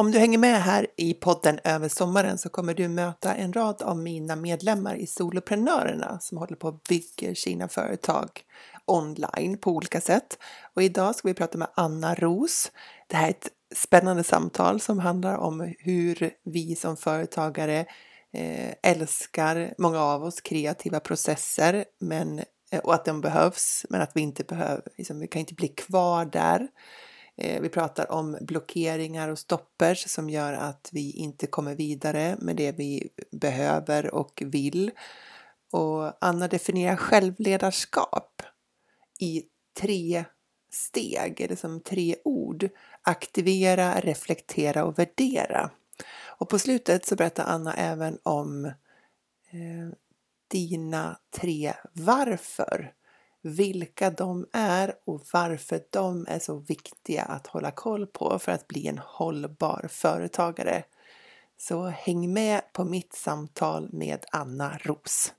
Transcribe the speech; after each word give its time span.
Om 0.00 0.10
du 0.10 0.18
hänger 0.18 0.38
med 0.38 0.62
här 0.62 0.86
i 0.96 1.14
podden 1.14 1.58
över 1.64 1.88
sommaren 1.88 2.38
så 2.38 2.48
kommer 2.48 2.74
du 2.74 2.88
möta 2.88 3.34
en 3.34 3.52
rad 3.52 3.82
av 3.82 3.98
mina 3.98 4.36
medlemmar 4.36 4.94
i 4.94 5.06
Soloprenörerna 5.06 6.18
som 6.20 6.38
håller 6.38 6.56
på 6.56 6.68
och 6.68 6.80
bygger 6.88 7.34
sina 7.34 7.68
företag 7.68 8.28
online 8.86 9.58
på 9.58 9.70
olika 9.70 10.00
sätt. 10.00 10.38
Och 10.74 10.82
idag 10.82 11.14
ska 11.14 11.28
vi 11.28 11.34
prata 11.34 11.58
med 11.58 11.68
Anna 11.74 12.14
Ros. 12.14 12.72
Det 13.06 13.16
här 13.16 13.26
är 13.26 13.30
ett 13.30 13.48
spännande 13.74 14.24
samtal 14.24 14.80
som 14.80 14.98
handlar 14.98 15.36
om 15.36 15.74
hur 15.78 16.30
vi 16.44 16.76
som 16.76 16.96
företagare 16.96 17.86
eh, 18.32 18.74
älskar, 18.82 19.74
många 19.78 20.00
av 20.00 20.24
oss, 20.24 20.40
kreativa 20.40 21.00
processer 21.00 21.84
men, 22.00 22.40
och 22.82 22.94
att 22.94 23.04
de 23.04 23.20
behövs 23.20 23.86
men 23.90 24.00
att 24.00 24.12
vi 24.14 24.20
inte 24.20 24.44
behöver, 24.44 24.82
liksom, 24.96 25.20
vi 25.20 25.28
kan 25.28 25.40
inte 25.40 25.54
bli 25.54 25.68
kvar 25.68 26.24
där. 26.24 26.68
Eh, 27.40 27.60
vi 27.60 27.68
pratar 27.68 28.12
om 28.12 28.38
blockeringar 28.40 29.28
och 29.28 29.38
stoppers 29.38 30.08
som 30.08 30.30
gör 30.30 30.52
att 30.52 30.88
vi 30.92 31.12
inte 31.12 31.46
kommer 31.46 31.74
vidare 31.74 32.36
med 32.40 32.56
det 32.56 32.72
vi 32.72 33.08
behöver 33.30 34.14
och 34.14 34.42
vill. 34.46 34.90
Och 35.70 36.24
Anna 36.24 36.48
definierar 36.48 36.96
självledarskap 36.96 38.42
i 39.18 39.44
tre 39.80 40.24
steg, 40.70 41.40
eller 41.40 41.56
som 41.56 41.80
tre 41.80 42.16
ord. 42.24 42.68
Aktivera, 43.02 44.00
reflektera 44.00 44.84
och 44.84 44.98
värdera. 44.98 45.70
Och 46.26 46.48
på 46.48 46.58
slutet 46.58 47.06
så 47.06 47.16
berättar 47.16 47.44
Anna 47.44 47.74
även 47.74 48.18
om 48.22 48.64
eh, 48.64 49.88
dina 50.48 51.18
tre 51.30 51.72
varför 51.92 52.92
vilka 53.42 54.10
de 54.10 54.46
är 54.52 54.92
och 55.06 55.22
varför 55.32 55.80
de 55.90 56.26
är 56.28 56.38
så 56.38 56.58
viktiga 56.58 57.22
att 57.22 57.46
hålla 57.46 57.70
koll 57.70 58.06
på 58.06 58.38
för 58.38 58.52
att 58.52 58.68
bli 58.68 58.86
en 58.86 58.98
hållbar 58.98 59.86
företagare. 59.90 60.82
Så 61.56 61.86
häng 61.86 62.32
med 62.32 62.60
på 62.72 62.84
mitt 62.84 63.12
samtal 63.12 63.88
med 63.92 64.24
Anna 64.32 64.78
Ros. 64.82 65.32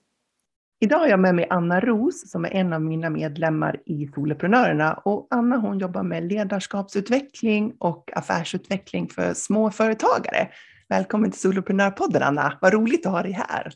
Idag 0.82 1.00
har 1.00 1.08
jag 1.08 1.20
med 1.20 1.36
mig 1.36 1.48
Anna 1.50 1.80
Ros 1.80 2.32
som 2.32 2.46
är 2.46 2.50
en 2.50 2.74
av 2.74 2.82
mina 2.82 3.10
medlemmar 3.10 3.82
i 3.86 4.08
Soloprenörerna. 4.16 4.94
Och 4.94 5.28
Anna 5.30 5.58
hon 5.58 5.80
jobbar 5.80 6.04
med 6.04 6.24
ledarskapsutveckling 6.24 7.76
och 7.80 8.12
affärsutveckling 8.18 9.10
för 9.10 9.34
småföretagare. 9.34 10.50
Välkommen 10.90 11.32
till 11.32 11.40
Soloprenörpodden 11.40 12.24
Anna, 12.24 12.58
vad 12.62 12.74
roligt 12.74 13.06
att 13.06 13.12
ha 13.12 13.24
dig 13.24 13.32
här. 13.32 13.74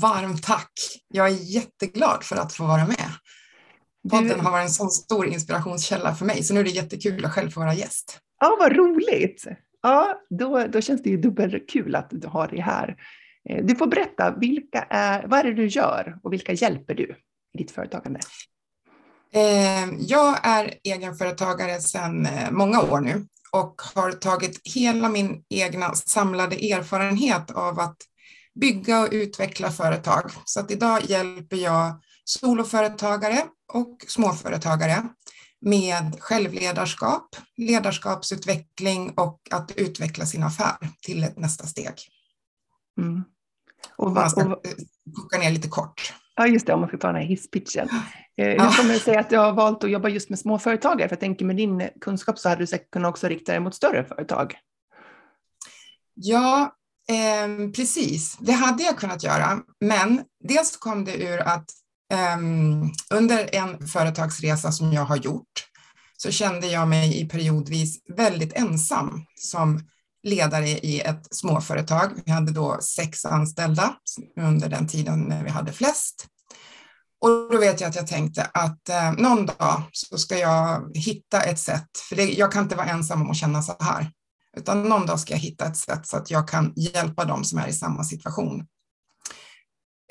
Varmt 0.00 0.42
tack! 0.42 0.72
Jag 1.08 1.26
är 1.26 1.54
jätteglad 1.54 2.24
för 2.24 2.36
att 2.36 2.52
få 2.52 2.66
vara 2.66 2.86
med. 2.86 3.10
Podden 4.10 4.40
har 4.40 4.50
varit 4.50 4.64
en 4.64 4.70
sån 4.70 4.90
stor 4.90 5.26
inspirationskälla 5.26 6.14
för 6.14 6.24
mig, 6.24 6.42
så 6.44 6.54
nu 6.54 6.60
är 6.60 6.64
det 6.64 6.70
jättekul 6.70 7.24
att 7.24 7.32
själv 7.32 7.50
få 7.50 7.60
vara 7.60 7.74
gäst. 7.74 8.18
Ja, 8.40 8.56
vad 8.58 8.76
roligt! 8.76 9.46
Ja, 9.82 10.20
då, 10.30 10.66
då 10.66 10.80
känns 10.80 11.02
det 11.02 11.10
ju 11.10 11.16
dubbelkul 11.16 11.94
att 11.94 12.08
du 12.10 12.28
har 12.28 12.48
dig 12.48 12.60
här. 12.60 12.96
Eh, 13.48 13.64
du 13.64 13.76
får 13.76 13.86
berätta, 13.86 14.34
vilka 14.40 14.82
är, 14.90 15.26
vad 15.26 15.38
är 15.38 15.44
det 15.44 15.54
du 15.54 15.66
gör 15.66 16.18
och 16.22 16.32
vilka 16.32 16.52
hjälper 16.52 16.94
du 16.94 17.16
i 17.54 17.58
ditt 17.58 17.70
företagande? 17.70 18.20
Eh, 19.32 19.88
jag 19.98 20.46
är 20.46 20.74
egenföretagare 20.84 21.80
sedan 21.80 22.26
eh, 22.26 22.50
många 22.50 22.82
år 22.82 23.00
nu 23.00 23.26
och 23.52 23.82
har 23.94 24.12
tagit 24.12 24.60
hela 24.74 25.08
min 25.08 25.42
egna 25.48 25.94
samlade 25.94 26.56
erfarenhet 26.56 27.50
av 27.50 27.80
att 27.80 27.96
bygga 28.54 29.00
och 29.00 29.08
utveckla 29.10 29.70
företag. 29.70 30.30
Så 30.44 30.60
att 30.60 30.70
idag 30.70 31.04
hjälper 31.04 31.56
jag 31.56 32.00
soloföretagare 32.24 33.42
och 33.72 34.04
småföretagare 34.08 35.08
med 35.60 36.16
självledarskap, 36.20 37.36
ledarskapsutveckling 37.56 39.10
och 39.16 39.40
att 39.50 39.72
utveckla 39.76 40.26
sin 40.26 40.42
affär 40.42 40.76
till 41.02 41.24
ett 41.24 41.38
nästa 41.38 41.66
steg. 41.66 41.94
Mm. 42.98 43.24
Och 43.96 44.10
man 44.10 44.30
ska 44.30 44.44
och, 44.44 44.62
koka 45.14 45.38
ner 45.38 45.50
lite 45.50 45.68
kort. 45.68 46.14
Ja, 46.36 46.46
just 46.46 46.66
det, 46.66 46.72
om 46.72 46.80
man 46.80 46.88
ska 46.88 46.98
ta 46.98 47.06
den 47.06 47.16
här 47.16 47.28
hisspitchen. 47.28 47.88
Eh. 48.36 48.46
Hur 48.46 48.76
kommer 48.76 48.92
det 48.92 49.00
sig 49.00 49.16
att 49.16 49.30
du 49.30 49.38
har 49.38 49.52
valt 49.52 49.84
att 49.84 49.90
jobba 49.90 50.08
just 50.08 50.30
med 50.30 50.38
småföretagare? 50.38 51.08
För 51.08 51.16
jag 51.16 51.20
tänker 51.20 51.44
med 51.44 51.56
din 51.56 51.88
kunskap 52.00 52.38
så 52.38 52.48
hade 52.48 52.62
du 52.62 52.66
säkert 52.66 52.90
kunnat 52.90 53.10
också 53.10 53.28
rikta 53.28 53.52
dig 53.52 53.60
mot 53.60 53.74
större 53.74 54.04
företag. 54.04 54.54
Ja, 56.14 56.76
Eh, 57.10 57.70
precis, 57.76 58.36
det 58.40 58.52
hade 58.52 58.82
jag 58.82 58.98
kunnat 58.98 59.22
göra, 59.22 59.58
men 59.80 60.22
dels 60.48 60.76
kom 60.76 61.04
det 61.04 61.14
ur 61.14 61.38
att 61.38 61.70
eh, 62.12 62.38
under 63.10 63.54
en 63.54 63.88
företagsresa 63.88 64.72
som 64.72 64.92
jag 64.92 65.04
har 65.04 65.16
gjort 65.16 65.66
så 66.16 66.30
kände 66.30 66.66
jag 66.66 66.88
mig 66.88 67.20
i 67.20 67.28
periodvis 67.28 67.98
väldigt 68.16 68.52
ensam 68.52 69.24
som 69.40 69.82
ledare 70.22 70.68
i 70.68 71.00
ett 71.00 71.34
småföretag. 71.34 72.10
Vi 72.24 72.32
hade 72.32 72.52
då 72.52 72.78
sex 72.82 73.24
anställda 73.24 73.94
under 74.40 74.68
den 74.68 74.88
tiden 74.88 75.20
när 75.20 75.44
vi 75.44 75.50
hade 75.50 75.72
flest. 75.72 76.26
Och 77.20 77.30
då 77.52 77.58
vet 77.58 77.80
jag 77.80 77.88
att 77.88 77.96
jag 77.96 78.06
tänkte 78.06 78.42
att 78.54 78.88
eh, 78.88 79.12
någon 79.12 79.46
dag 79.46 79.82
så 79.92 80.18
ska 80.18 80.38
jag 80.38 80.96
hitta 80.96 81.42
ett 81.42 81.58
sätt, 81.58 81.88
för 82.08 82.16
det, 82.16 82.24
jag 82.24 82.52
kan 82.52 82.62
inte 82.62 82.76
vara 82.76 82.86
ensam 82.86 83.22
om 83.22 83.30
att 83.30 83.36
känna 83.36 83.62
så 83.62 83.76
här. 83.80 84.10
Utan 84.56 84.82
någon 84.82 85.06
dag 85.06 85.20
ska 85.20 85.32
jag 85.32 85.40
hitta 85.40 85.66
ett 85.66 85.76
sätt 85.76 86.06
så 86.06 86.16
att 86.16 86.30
jag 86.30 86.48
kan 86.48 86.72
hjälpa 86.76 87.24
dem 87.24 87.44
som 87.44 87.58
är 87.58 87.68
i 87.68 87.72
samma 87.72 88.04
situation. 88.04 88.66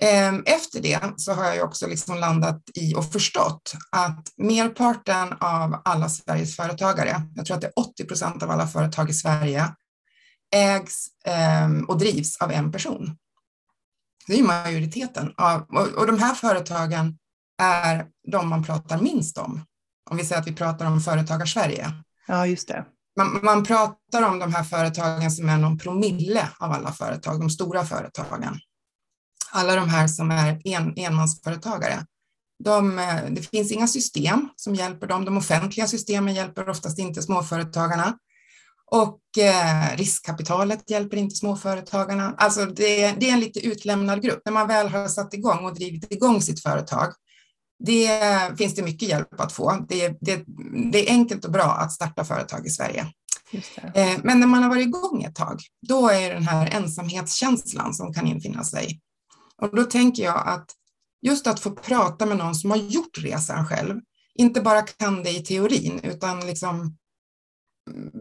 Ehm, 0.02 0.44
efter 0.46 0.82
det 0.82 1.14
så 1.18 1.34
har 1.34 1.54
jag 1.54 1.68
också 1.68 1.88
liksom 1.88 2.18
landat 2.18 2.62
i 2.74 2.96
och 2.96 3.12
förstått 3.12 3.74
att 3.92 4.28
merparten 4.38 5.34
av 5.40 5.82
alla 5.86 6.10
Sveriges 6.10 6.56
företagare, 6.56 7.22
jag 7.36 7.46
tror 7.46 7.56
att 7.56 7.62
det 7.62 7.68
är 7.68 7.80
80 7.80 8.06
procent 8.06 8.44
av 8.44 8.52
alla 8.52 8.68
företag 8.68 9.10
i 9.10 9.14
Sverige, 9.14 9.76
ägs 10.56 11.06
ehm, 11.26 11.84
och 11.84 11.98
drivs 11.98 12.38
av 12.42 12.52
en 12.52 12.72
person. 12.72 13.18
Det 14.28 14.40
är 14.40 14.44
majoriteten 14.44 15.34
av, 15.38 15.62
och 15.98 16.08
de 16.08 16.20
här 16.20 16.36
företagen 16.36 17.18
är 17.62 18.08
de 18.32 18.50
man 18.50 18.64
pratar 18.64 19.02
minst 19.02 19.38
om. 19.38 19.62
Om 20.10 20.18
vi 20.18 20.26
säger 20.26 20.42
att 20.42 20.48
vi 20.48 20.56
pratar 20.56 20.86
om 20.86 21.02
Företagar-Sverige. 21.02 21.92
Ja, 22.28 22.46
just 22.46 22.68
det 22.68 22.86
man, 23.20 23.40
man 23.44 23.64
pratar 23.64 24.24
om 24.30 24.40
de 24.40 24.54
här 24.54 24.64
företagen 24.64 25.32
som 25.32 25.50
är 25.50 25.58
någon 25.58 25.78
promille 25.78 26.50
av 26.60 26.72
alla 26.72 26.92
företag, 26.92 27.40
de 27.40 27.50
stora 27.50 27.86
företagen. 27.86 28.60
Alla 29.52 29.76
de 29.76 29.90
här 29.90 30.08
som 30.08 30.32
är 30.32 30.62
en, 30.64 30.94
enmansföretagare. 30.98 32.06
De, 32.64 33.00
eh, 33.00 33.24
det 33.30 33.42
finns 33.42 33.72
inga 33.72 33.88
system 33.88 34.50
som 34.56 34.76
hjälper 34.76 35.08
dem. 35.08 35.26
De 35.26 35.38
offentliga 35.38 35.88
systemen 35.88 36.34
hjälper 36.34 36.70
oftast 36.70 37.00
inte 37.00 37.22
småföretagarna. 37.22 38.18
Och 38.92 39.20
eh, 39.38 39.98
riskkapitalet 39.98 40.90
hjälper 40.90 41.18
inte 41.18 41.36
småföretagarna. 41.36 42.36
Alltså 42.38 42.66
det, 42.66 43.12
det, 43.12 43.30
är 43.30 43.34
en 43.34 43.40
lite 43.40 43.60
utlämnad 43.60 44.22
grupp. 44.22 44.42
När 44.46 44.52
man 44.52 44.68
väl 44.68 44.88
har 44.88 45.08
satt 45.08 45.34
igång 45.34 45.66
och 45.66 45.76
drivit 45.76 46.12
igång 46.12 46.42
sitt 46.42 46.64
företag, 46.64 47.14
det 47.80 48.22
finns 48.58 48.76
det 48.76 48.84
mycket 48.84 49.10
hjälp 49.10 49.40
att 49.42 49.52
få. 49.52 49.86
Det, 49.90 50.18
det, 50.22 50.44
det 50.92 51.10
är 51.10 51.12
enkelt 51.12 51.46
och 51.46 51.52
bra 51.52 51.64
att 51.64 51.92
starta 51.92 52.26
företag 52.26 52.66
i 52.66 52.70
Sverige. 52.70 53.08
Eh, 53.94 54.18
men 54.24 54.40
när 54.40 54.48
man 54.48 54.64
har 54.64 54.70
varit 54.70 54.88
igång 54.88 55.24
ett 55.24 55.36
tag, 55.36 55.62
då 55.88 56.10
är 56.10 56.34
den 56.34 56.44
här 56.44 56.70
ensamhetskänslan 56.76 57.94
som 57.94 58.14
kan 58.14 58.28
infinna 58.28 58.64
sig. 58.64 59.00
Och 59.62 59.76
då 59.76 59.84
tänker 59.84 60.24
jag 60.24 60.48
att 60.48 60.72
just 61.22 61.48
att 61.48 61.60
få 61.60 61.72
prata 61.72 62.26
med 62.26 62.38
någon 62.38 62.56
som 62.56 62.72
har 62.72 62.78
gjort 62.78 63.18
resan 63.18 63.68
själv, 63.68 64.00
inte 64.36 64.62
bara 64.62 64.82
kan 64.82 65.24
det 65.24 65.30
i 65.30 65.44
teorin, 65.44 66.00
utan 66.04 66.48
liksom 66.48 66.98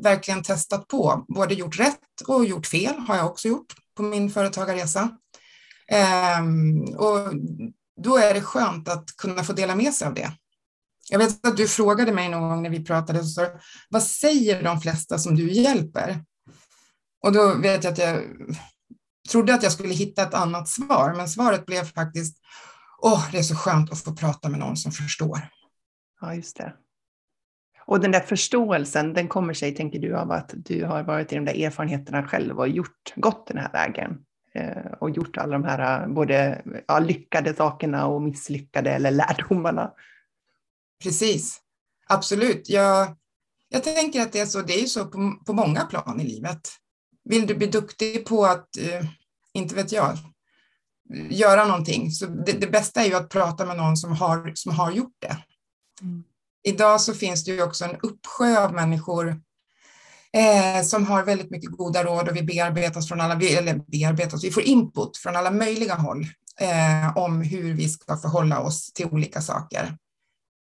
verkligen 0.02 0.42
testat 0.42 0.88
på, 0.88 1.24
både 1.28 1.54
gjort 1.54 1.78
rätt 1.80 2.20
och 2.26 2.44
gjort 2.44 2.66
fel 2.66 2.94
har 2.98 3.16
jag 3.16 3.26
också 3.26 3.48
gjort 3.48 3.74
på 3.96 4.02
min 4.02 4.30
företagarresa. 4.30 5.08
Um, 6.40 6.94
och 6.94 7.34
då 7.98 8.16
är 8.16 8.34
det 8.34 8.40
skönt 8.40 8.88
att 8.88 9.16
kunna 9.16 9.44
få 9.44 9.52
dela 9.52 9.74
med 9.74 9.94
sig 9.94 10.08
av 10.08 10.14
det. 10.14 10.32
Jag 11.10 11.18
vet 11.18 11.46
att 11.46 11.56
du 11.56 11.68
frågade 11.68 12.12
mig 12.12 12.28
någon 12.28 12.48
gång 12.48 12.62
när 12.62 12.70
vi 12.70 12.84
pratade, 12.84 13.24
så, 13.24 13.46
vad 13.88 14.02
säger 14.02 14.62
de 14.62 14.80
flesta 14.80 15.18
som 15.18 15.36
du 15.36 15.52
hjälper? 15.52 16.24
Och 17.22 17.32
då 17.32 17.54
vet 17.54 17.84
jag 17.84 17.92
att 17.92 17.98
jag 17.98 18.22
trodde 19.30 19.54
att 19.54 19.62
jag 19.62 19.72
skulle 19.72 19.94
hitta 19.94 20.22
ett 20.22 20.34
annat 20.34 20.68
svar, 20.68 21.14
men 21.16 21.28
svaret 21.28 21.66
blev 21.66 21.84
faktiskt, 21.84 22.36
åh, 23.02 23.30
det 23.32 23.38
är 23.38 23.42
så 23.42 23.56
skönt 23.56 23.92
att 23.92 24.04
få 24.04 24.14
prata 24.14 24.48
med 24.48 24.60
någon 24.60 24.76
som 24.76 24.92
förstår. 24.92 25.48
Ja, 26.20 26.34
just 26.34 26.56
det. 26.56 26.74
Och 27.86 28.00
den 28.00 28.12
där 28.12 28.20
förståelsen, 28.20 29.14
den 29.14 29.28
kommer 29.28 29.54
sig, 29.54 29.74
tänker 29.74 29.98
du, 29.98 30.16
av 30.16 30.30
att 30.30 30.54
du 30.56 30.84
har 30.84 31.02
varit 31.02 31.32
i 31.32 31.34
de 31.34 31.44
där 31.44 31.64
erfarenheterna 31.64 32.28
själv 32.28 32.58
och 32.58 32.68
gjort, 32.68 33.14
gått 33.16 33.46
den 33.46 33.58
här 33.58 33.72
vägen? 33.72 34.18
Eh, 34.54 34.92
och 35.00 35.10
gjort 35.10 35.36
alla 35.36 35.52
de 35.52 35.64
här 35.64 36.08
både 36.08 36.62
ja, 36.86 36.98
lyckade 36.98 37.54
sakerna 37.54 38.06
och 38.06 38.22
misslyckade 38.22 38.90
eller 38.90 39.10
lärdomarna. 39.10 39.92
Precis, 41.02 41.60
absolut. 42.08 42.68
Jag, 42.68 43.16
jag 43.68 43.84
tänker 43.84 44.22
att 44.22 44.32
det 44.32 44.40
är 44.40 44.46
så, 44.46 44.62
det 44.62 44.82
är 44.82 44.86
så 44.86 45.04
på, 45.04 45.38
på 45.46 45.52
många 45.52 45.84
plan 45.84 46.20
i 46.20 46.24
livet. 46.24 46.68
Vill 47.24 47.46
du 47.46 47.54
bli 47.54 47.66
duktig 47.66 48.26
på 48.26 48.44
att, 48.44 48.76
eh, 48.76 49.06
inte 49.52 49.74
vet 49.74 49.92
jag, 49.92 50.16
göra 51.30 51.64
någonting, 51.64 52.10
så 52.10 52.26
det, 52.26 52.52
det, 52.52 52.66
bästa 52.66 53.00
är 53.00 53.06
ju 53.06 53.14
att 53.14 53.28
prata 53.28 53.66
med 53.66 53.76
någon 53.76 53.96
som 53.96 54.12
har, 54.12 54.52
som 54.54 54.72
har 54.72 54.92
gjort 54.92 55.16
det. 55.18 55.36
Mm. 56.02 56.24
Idag 56.62 57.00
så 57.00 57.14
finns 57.14 57.44
det 57.44 57.50
ju 57.50 57.62
också 57.62 57.84
en 57.84 57.96
uppsjö 58.02 58.64
av 58.64 58.74
människor 58.74 59.40
eh, 60.32 60.82
som 60.82 61.06
har 61.06 61.24
väldigt 61.24 61.50
mycket 61.50 61.70
goda 61.70 62.04
råd 62.04 62.28
och 62.28 62.36
vi 62.36 62.42
bearbetas 62.42 63.08
från 63.08 63.20
alla, 63.20 63.34
eller 63.34 63.90
bearbetas, 63.90 64.44
vi 64.44 64.50
får 64.50 64.62
input 64.62 65.16
från 65.16 65.36
alla 65.36 65.50
möjliga 65.50 65.94
håll 65.94 66.26
eh, 66.60 67.16
om 67.16 67.42
hur 67.42 67.74
vi 67.74 67.88
ska 67.88 68.16
förhålla 68.16 68.60
oss 68.60 68.92
till 68.92 69.06
olika 69.06 69.40
saker. 69.40 69.96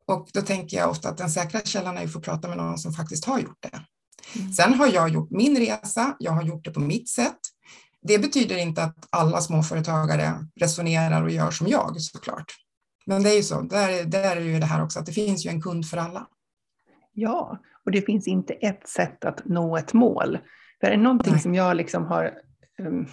Och 0.08 0.30
då 0.34 0.42
tänker 0.42 0.78
jag 0.78 0.90
ofta 0.90 1.10
att 1.10 1.18
den 1.18 1.30
säkra 1.30 1.62
källan 1.62 1.98
är 1.98 2.06
att 2.06 2.14
få 2.14 2.22
prata 2.22 2.48
med 2.48 2.58
någon 2.58 2.78
som 2.78 2.94
faktiskt 2.94 3.26
har 3.26 3.40
gjort 3.40 3.58
det. 3.60 3.82
Mm. 4.40 4.54
Sen 4.54 4.74
har 4.74 4.88
jag 4.88 5.10
gjort 5.10 5.32
min 5.32 5.58
resa, 5.58 6.16
jag 6.20 6.32
har 6.32 6.44
gjort 6.44 6.66
det 6.66 6.72
på 6.72 6.80
mitt 6.80 7.10
sätt. 7.10 7.40
Det 8.02 8.20
betyder 8.20 8.58
inte 8.58 8.84
att 8.84 9.08
alla 9.10 9.42
småföretagare 9.42 10.48
resonerar 10.56 11.24
och 11.24 11.32
gör 11.32 11.52
som 11.52 11.68
jag 11.68 12.02
såklart. 12.02 12.56
Men 13.06 13.24
det 13.24 13.30
är 13.30 13.36
ju 13.36 13.44
så, 13.44 13.62
där, 13.62 14.04
där 14.04 14.36
är 14.38 14.42
ju 14.42 14.60
det 14.60 14.66
här 14.66 14.84
också 14.84 15.00
att 15.00 15.06
det 15.06 15.12
finns 15.12 15.46
ju 15.46 15.50
en 15.50 15.62
kund 15.62 15.88
för 15.88 15.98
alla. 15.98 16.28
Ja, 17.14 17.60
och 17.86 17.92
det 17.92 18.02
finns 18.02 18.28
inte 18.28 18.54
ett 18.54 18.88
sätt 18.88 19.26
att 19.26 19.46
nå 19.46 19.78
ett 19.78 19.94
mål. 19.94 20.38
För 20.80 20.88
är 20.88 20.92
det 20.92 21.04
någonting 21.04 21.34
Nej. 21.34 21.42
som 21.42 21.56
jag 21.56 21.78
liksom 21.78 22.06
har 22.06 22.32
um, 22.80 23.08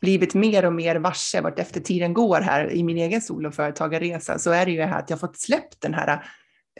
blivit 0.00 0.34
mer 0.34 0.64
och 0.64 0.72
mer 0.72 0.96
varse 0.96 1.40
vart 1.40 1.58
efter 1.58 1.80
tiden 1.80 2.14
går 2.14 2.40
här 2.40 2.72
i 2.72 2.84
min 2.84 2.98
egen 2.98 3.20
soloföretagarresa 3.20 4.38
så 4.38 4.50
är 4.50 4.66
det 4.66 4.72
ju 4.72 4.82
här 4.82 4.98
att 4.98 5.10
jag 5.10 5.20
fått 5.20 5.38
släppt 5.38 5.80
den 5.80 5.94
här 5.94 6.24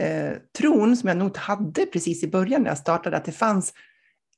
eh, 0.00 0.32
tron 0.58 0.96
som 0.96 1.08
jag 1.08 1.16
nog 1.16 1.36
hade 1.36 1.86
precis 1.86 2.24
i 2.24 2.28
början 2.28 2.62
när 2.62 2.70
jag 2.70 2.78
startade, 2.78 3.16
att 3.16 3.24
det 3.24 3.32
fanns 3.32 3.72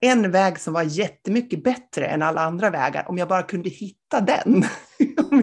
en 0.00 0.30
väg 0.30 0.58
som 0.58 0.74
var 0.74 0.82
jättemycket 0.82 1.64
bättre 1.64 2.06
än 2.06 2.22
alla 2.22 2.40
andra 2.40 2.70
vägar, 2.70 3.04
om 3.08 3.18
jag 3.18 3.28
bara 3.28 3.42
kunde 3.42 3.68
hitta 3.68 4.20
den. 4.20 4.64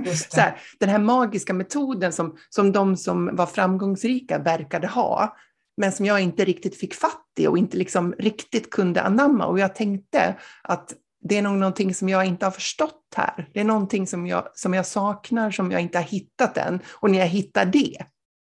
så 0.29 0.39
här, 0.39 0.59
den 0.79 0.89
här 0.89 0.99
magiska 0.99 1.53
metoden 1.53 2.13
som, 2.13 2.37
som 2.49 2.71
de 2.71 2.97
som 2.97 3.35
var 3.35 3.45
framgångsrika 3.45 4.37
verkade 4.39 4.87
ha, 4.87 5.35
men 5.77 5.91
som 5.91 6.05
jag 6.05 6.21
inte 6.21 6.45
riktigt 6.45 6.77
fick 6.77 6.93
fatt 6.93 7.25
i 7.39 7.47
och 7.47 7.57
inte 7.57 7.77
liksom 7.77 8.13
riktigt 8.19 8.69
kunde 8.69 9.01
anamma. 9.01 9.45
Och 9.45 9.59
jag 9.59 9.75
tänkte 9.75 10.35
att 10.63 10.93
det 11.21 11.37
är 11.37 11.41
nog 11.41 11.57
någonting 11.57 11.93
som 11.93 12.09
jag 12.09 12.25
inte 12.25 12.45
har 12.45 12.51
förstått 12.51 13.13
här. 13.15 13.49
Det 13.53 13.59
är 13.59 13.63
någonting 13.63 14.07
som 14.07 14.27
jag, 14.27 14.47
som 14.53 14.73
jag 14.73 14.85
saknar, 14.85 15.51
som 15.51 15.71
jag 15.71 15.81
inte 15.81 15.97
har 15.97 16.05
hittat 16.05 16.57
än. 16.57 16.79
Och 16.93 17.11
när 17.11 17.19
jag 17.19 17.27
hittar 17.27 17.65
det, 17.65 17.97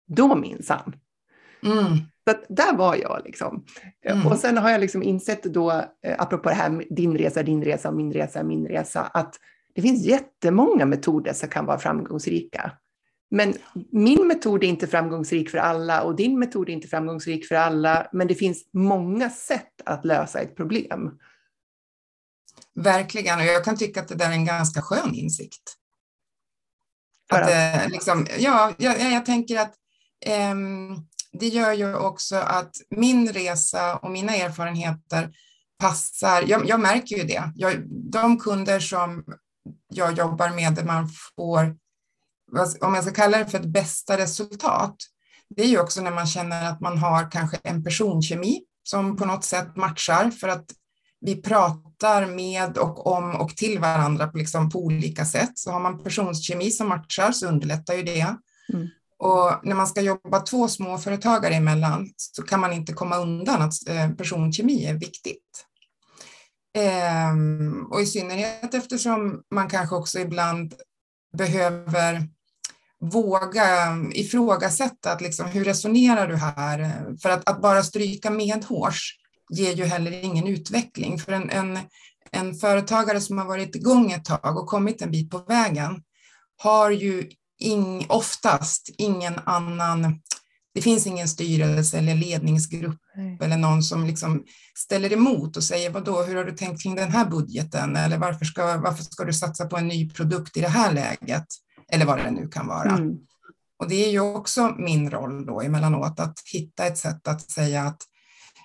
då 0.07 0.35
minsann. 0.35 0.95
Mm. 1.63 1.97
Så 2.29 2.53
där 2.53 2.75
var 2.75 2.95
jag 2.95 3.21
liksom. 3.25 3.65
Mm. 4.05 4.27
Och 4.27 4.37
sen 4.37 4.57
har 4.57 4.69
jag 4.69 4.81
liksom 4.81 5.03
insett 5.03 5.43
då, 5.43 5.71
eh, 5.71 6.15
apropå 6.17 6.49
det 6.49 6.55
här 6.55 6.85
din 6.89 7.17
resa, 7.17 7.43
din 7.43 7.63
resa, 7.63 7.91
min 7.91 8.13
resa, 8.13 8.43
min 8.43 8.67
resa, 8.67 9.01
att 9.01 9.35
det 9.75 9.81
finns 9.81 10.05
jättemånga 10.05 10.85
metoder 10.85 11.33
som 11.33 11.49
kan 11.49 11.65
vara 11.65 11.79
framgångsrika. 11.79 12.71
Men 13.31 13.53
min 13.91 14.27
metod 14.27 14.63
är 14.63 14.67
inte 14.67 14.87
framgångsrik 14.87 15.49
för 15.49 15.57
alla 15.57 16.01
och 16.01 16.15
din 16.15 16.39
metod 16.39 16.69
är 16.69 16.73
inte 16.73 16.87
framgångsrik 16.87 17.47
för 17.47 17.55
alla, 17.55 18.07
men 18.11 18.27
det 18.27 18.35
finns 18.35 18.63
många 18.71 19.29
sätt 19.29 19.81
att 19.85 20.05
lösa 20.05 20.39
ett 20.39 20.55
problem. 20.55 21.11
Verkligen, 22.75 23.39
och 23.39 23.45
jag 23.45 23.63
kan 23.63 23.77
tycka 23.77 24.01
att 24.01 24.07
det 24.07 24.15
där 24.15 24.29
är 24.29 24.33
en 24.33 24.45
ganska 24.45 24.81
skön 24.81 25.13
insikt. 25.13 25.75
Att, 27.29 27.51
att 27.51 27.91
liksom, 27.91 28.27
ja, 28.39 28.73
jag, 28.77 29.11
jag 29.13 29.25
tänker 29.25 29.59
att 29.59 29.73
um, 30.51 31.07
det 31.31 31.47
gör 31.47 31.73
ju 31.73 31.95
också 31.95 32.35
att 32.35 32.75
min 32.89 33.33
resa 33.33 33.95
och 33.95 34.11
mina 34.11 34.35
erfarenheter 34.35 35.33
passar. 35.79 36.43
Jag, 36.47 36.67
jag 36.67 36.79
märker 36.79 37.15
ju 37.15 37.23
det. 37.23 37.51
Jag, 37.55 37.89
de 37.89 38.39
kunder 38.39 38.79
som 38.79 39.25
jag 39.87 40.17
jobbar 40.17 40.49
med 40.49 40.73
där 40.73 40.83
man 40.83 41.09
får, 41.09 41.75
om 42.81 42.93
jag 42.93 43.03
ska 43.03 43.13
kalla 43.13 43.37
det 43.37 43.45
för 43.45 43.59
ett 43.59 43.73
bästa 43.73 44.17
resultat, 44.17 44.95
det 45.49 45.63
är 45.63 45.67
ju 45.67 45.79
också 45.79 46.01
när 46.01 46.11
man 46.11 46.27
känner 46.27 46.69
att 46.69 46.81
man 46.81 46.97
har 46.97 47.31
kanske 47.31 47.57
en 47.63 47.83
personkemi 47.83 48.61
som 48.83 49.17
på 49.17 49.25
något 49.25 49.43
sätt 49.43 49.75
matchar 49.75 50.29
för 50.29 50.47
att 50.47 50.65
vi 51.21 51.41
pratar 51.41 52.25
med 52.25 52.77
och 52.77 53.07
om 53.07 53.35
och 53.35 53.57
till 53.57 53.79
varandra 53.79 54.27
på, 54.27 54.37
liksom 54.37 54.69
på 54.69 54.79
olika 54.79 55.25
sätt. 55.25 55.51
Så 55.55 55.71
har 55.71 55.79
man 55.79 56.03
personkemi 56.03 56.71
som 56.71 56.89
matchar 56.89 57.31
så 57.31 57.47
underlättar 57.47 57.93
ju 57.93 58.03
det. 58.03 58.35
Mm. 58.73 58.87
Och 59.17 59.51
när 59.63 59.75
man 59.75 59.87
ska 59.87 60.01
jobba 60.01 60.39
två 60.39 60.67
småföretagare 60.67 61.55
emellan 61.55 62.09
så 62.17 62.43
kan 62.43 62.59
man 62.59 62.73
inte 62.73 62.93
komma 62.93 63.17
undan 63.17 63.61
att 63.61 63.89
eh, 63.89 64.09
personkemi 64.11 64.85
är 64.85 64.93
viktigt. 64.93 65.65
Ehm, 66.77 67.85
och 67.91 68.01
i 68.01 68.05
synnerhet 68.05 68.73
eftersom 68.73 69.43
man 69.53 69.69
kanske 69.69 69.95
också 69.95 70.19
ibland 70.19 70.73
behöver 71.37 72.27
våga 73.01 73.97
ifrågasätta 74.11 75.11
att 75.11 75.21
liksom, 75.21 75.45
hur 75.45 75.63
resonerar 75.63 76.27
du 76.27 76.35
här? 76.35 77.05
För 77.21 77.29
att, 77.29 77.49
att 77.49 77.61
bara 77.61 77.83
stryka 77.83 78.29
medhårs 78.29 79.19
ger 79.49 79.73
ju 79.73 79.85
heller 79.85 80.23
ingen 80.23 80.47
utveckling. 80.47 81.19
För 81.19 81.31
en, 81.31 81.49
en, 81.49 81.79
en 82.31 82.55
företagare 82.55 83.21
som 83.21 83.37
har 83.37 83.45
varit 83.45 83.75
igång 83.75 84.11
ett 84.11 84.25
tag 84.25 84.57
och 84.57 84.67
kommit 84.67 85.01
en 85.01 85.11
bit 85.11 85.31
på 85.31 85.37
vägen 85.37 86.01
har 86.57 86.91
ju 86.91 87.29
ing, 87.59 88.05
oftast 88.09 88.89
ingen 88.97 89.39
annan, 89.45 90.21
det 90.73 90.81
finns 90.81 91.07
ingen 91.07 91.27
styrelse 91.27 91.97
eller 91.97 92.15
ledningsgrupp 92.15 92.99
Nej. 93.15 93.37
eller 93.41 93.57
någon 93.57 93.83
som 93.83 94.05
liksom 94.05 94.43
ställer 94.77 95.13
emot 95.13 95.57
och 95.57 95.63
säger 95.63 95.89
vad 95.89 96.05
då, 96.05 96.23
hur 96.23 96.35
har 96.35 96.43
du 96.43 96.51
tänkt 96.51 96.83
kring 96.83 96.95
den 96.95 97.11
här 97.11 97.25
budgeten 97.25 97.95
eller 97.95 98.17
varför 98.17 98.45
ska, 98.45 98.77
varför 98.77 99.03
ska 99.03 99.23
du 99.23 99.33
satsa 99.33 99.65
på 99.65 99.77
en 99.77 99.87
ny 99.87 100.09
produkt 100.09 100.57
i 100.57 100.61
det 100.61 100.67
här 100.67 100.93
läget 100.93 101.45
eller 101.91 102.05
vad 102.05 102.17
det 102.17 102.31
nu 102.31 102.47
kan 102.47 102.67
vara. 102.67 102.91
Mm. 102.91 103.17
Och 103.79 103.89
det 103.89 104.05
är 104.05 104.11
ju 104.11 104.19
också 104.19 104.75
min 104.77 105.09
roll 105.09 105.45
då 105.45 105.61
emellanåt 105.61 106.19
att 106.19 106.39
hitta 106.53 106.85
ett 106.85 106.97
sätt 106.97 107.27
att 107.27 107.51
säga 107.51 107.83
att 107.83 108.01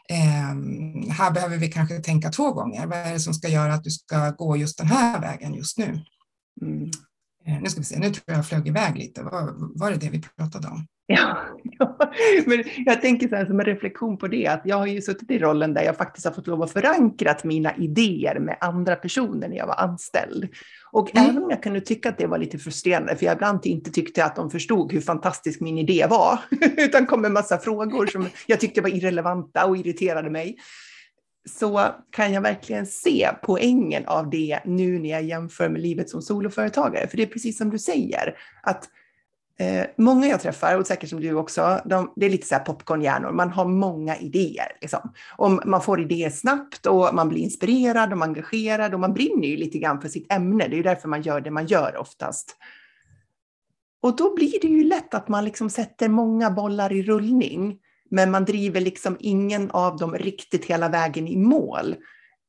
eh, 0.08 1.12
här 1.12 1.30
behöver 1.30 1.56
vi 1.56 1.72
kanske 1.72 1.98
tänka 1.98 2.30
två 2.30 2.52
gånger. 2.52 2.86
Vad 2.86 2.98
är 2.98 3.12
det 3.12 3.20
som 3.20 3.34
ska 3.34 3.48
göra 3.48 3.74
att 3.74 3.84
du 3.84 3.90
ska 3.90 4.30
gå 4.30 4.56
just 4.56 4.78
den 4.78 4.86
här 4.86 5.20
vägen 5.20 5.54
just 5.54 5.78
nu? 5.78 6.04
Mm. 6.62 6.90
Eh, 7.46 7.60
nu 7.62 7.70
ska 7.70 7.80
vi 7.80 7.84
se, 7.84 7.98
nu 7.98 8.10
tror 8.10 8.22
jag 8.26 8.38
jag 8.38 8.46
flög 8.46 8.68
iväg 8.68 8.96
lite. 8.96 9.22
Var, 9.22 9.54
var 9.78 9.90
det 9.90 9.96
det 9.96 10.10
vi 10.10 10.22
pratade 10.36 10.68
om? 10.68 10.86
Ja, 11.16 11.36
ja, 11.78 12.12
men 12.46 12.64
jag 12.86 13.00
tänker 13.00 13.28
så 13.28 13.36
här 13.36 13.46
som 13.46 13.60
en 13.60 13.66
reflektion 13.66 14.18
på 14.18 14.26
det, 14.26 14.46
att 14.46 14.60
jag 14.64 14.76
har 14.76 14.86
ju 14.86 15.02
suttit 15.02 15.30
i 15.30 15.38
rollen 15.38 15.74
där 15.74 15.82
jag 15.82 15.96
faktiskt 15.96 16.26
har 16.26 16.32
fått 16.32 16.46
lov 16.46 16.62
att 16.62 16.72
förankra 16.72 17.36
mina 17.44 17.76
idéer 17.76 18.38
med 18.38 18.56
andra 18.60 18.96
personer 18.96 19.48
när 19.48 19.56
jag 19.56 19.66
var 19.66 19.74
anställd. 19.74 20.48
Och 20.92 21.16
mm. 21.16 21.30
även 21.30 21.42
om 21.42 21.50
jag 21.50 21.62
kunde 21.62 21.80
tycka 21.80 22.08
att 22.08 22.18
det 22.18 22.26
var 22.26 22.38
lite 22.38 22.58
frustrerande, 22.58 23.16
för 23.16 23.26
jag 23.26 23.34
ibland 23.34 23.66
inte 23.66 23.90
tyckte 23.90 24.24
att 24.24 24.36
de 24.36 24.50
förstod 24.50 24.92
hur 24.92 25.00
fantastisk 25.00 25.60
min 25.60 25.78
idé 25.78 26.06
var, 26.10 26.38
utan 26.76 27.06
kom 27.06 27.22
med 27.22 27.32
massa 27.32 27.58
frågor 27.58 28.06
som 28.06 28.28
jag 28.46 28.60
tyckte 28.60 28.80
var 28.80 28.88
irrelevanta 28.88 29.66
och 29.66 29.76
irriterade 29.76 30.30
mig, 30.30 30.56
så 31.48 31.86
kan 32.10 32.32
jag 32.32 32.40
verkligen 32.40 32.86
se 32.86 33.30
poängen 33.42 34.06
av 34.06 34.30
det 34.30 34.60
nu 34.64 34.98
när 34.98 35.10
jag 35.10 35.22
jämför 35.22 35.68
med 35.68 35.82
livet 35.82 36.10
som 36.10 36.22
soloföretagare. 36.22 37.06
För 37.06 37.16
det 37.16 37.22
är 37.22 37.26
precis 37.26 37.58
som 37.58 37.70
du 37.70 37.78
säger, 37.78 38.36
att 38.62 38.88
eh, 39.60 39.86
många 39.96 40.26
jag 40.26 40.40
träffar, 40.40 40.78
och 40.78 40.86
säkert 40.86 41.10
som 41.10 41.20
du 41.20 41.34
också, 41.34 41.80
de, 41.84 42.12
det 42.16 42.26
är 42.26 42.30
lite 42.30 42.46
så 42.46 42.54
här 42.54 42.64
popcornhjärnor, 42.64 43.32
man 43.32 43.50
har 43.50 43.64
många 43.64 44.16
idéer. 44.16 44.76
Liksom. 44.80 45.12
Och 45.36 45.66
man 45.66 45.82
får 45.82 46.00
idéer 46.00 46.30
snabbt 46.30 46.86
och 46.86 47.14
man 47.14 47.28
blir 47.28 47.40
inspirerad 47.40 48.12
och 48.12 48.22
engagerad 48.22 48.94
och 48.94 49.00
man 49.00 49.14
brinner 49.14 49.48
ju 49.48 49.56
lite 49.56 49.78
grann 49.78 50.00
för 50.00 50.08
sitt 50.08 50.32
ämne. 50.32 50.68
Det 50.68 50.74
är 50.74 50.76
ju 50.76 50.82
därför 50.82 51.08
man 51.08 51.22
gör 51.22 51.40
det 51.40 51.50
man 51.50 51.66
gör 51.66 51.96
oftast. 51.96 52.56
Och 54.02 54.16
då 54.16 54.34
blir 54.34 54.60
det 54.60 54.68
ju 54.68 54.84
lätt 54.84 55.14
att 55.14 55.28
man 55.28 55.44
liksom 55.44 55.70
sätter 55.70 56.08
många 56.08 56.50
bollar 56.50 56.92
i 56.92 57.02
rullning 57.02 57.78
men 58.10 58.30
man 58.30 58.44
driver 58.44 58.80
liksom 58.80 59.16
ingen 59.20 59.70
av 59.70 59.96
dem 59.96 60.14
riktigt 60.14 60.64
hela 60.64 60.88
vägen 60.88 61.28
i 61.28 61.36
mål. 61.36 61.96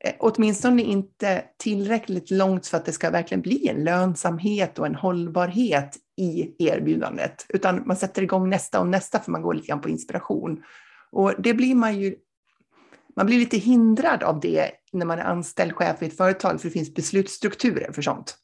Eh, 0.03 0.13
åtminstone 0.19 0.81
inte 0.81 1.43
tillräckligt 1.57 2.31
långt 2.31 2.67
för 2.67 2.77
att 2.77 2.85
det 2.85 2.91
ska 2.91 3.09
verkligen 3.09 3.41
bli 3.41 3.67
en 3.67 3.83
lönsamhet 3.83 4.79
och 4.79 4.85
en 4.85 4.95
hållbarhet 4.95 5.97
i 6.17 6.65
erbjudandet, 6.67 7.45
utan 7.49 7.87
man 7.87 7.97
sätter 7.97 8.21
igång 8.21 8.49
nästa 8.49 8.79
och 8.79 8.87
nästa 8.87 9.19
för 9.19 9.31
man 9.31 9.41
går 9.41 9.53
lite 9.53 9.67
grann 9.67 9.81
på 9.81 9.89
inspiration. 9.89 10.63
Och 11.11 11.33
det 11.37 11.53
blir 11.53 11.75
man 11.75 11.99
ju, 11.99 12.15
man 13.15 13.25
blir 13.25 13.39
lite 13.39 13.57
hindrad 13.57 14.23
av 14.23 14.39
det 14.39 14.71
när 14.91 15.05
man 15.05 15.19
är 15.19 15.23
anställd 15.23 15.75
chef 15.75 16.01
i 16.01 16.05
ett 16.05 16.17
företag, 16.17 16.61
för 16.61 16.67
det 16.67 16.73
finns 16.73 16.93
beslutsstrukturer 16.93 17.91
för 17.91 18.01
sånt. 18.01 18.37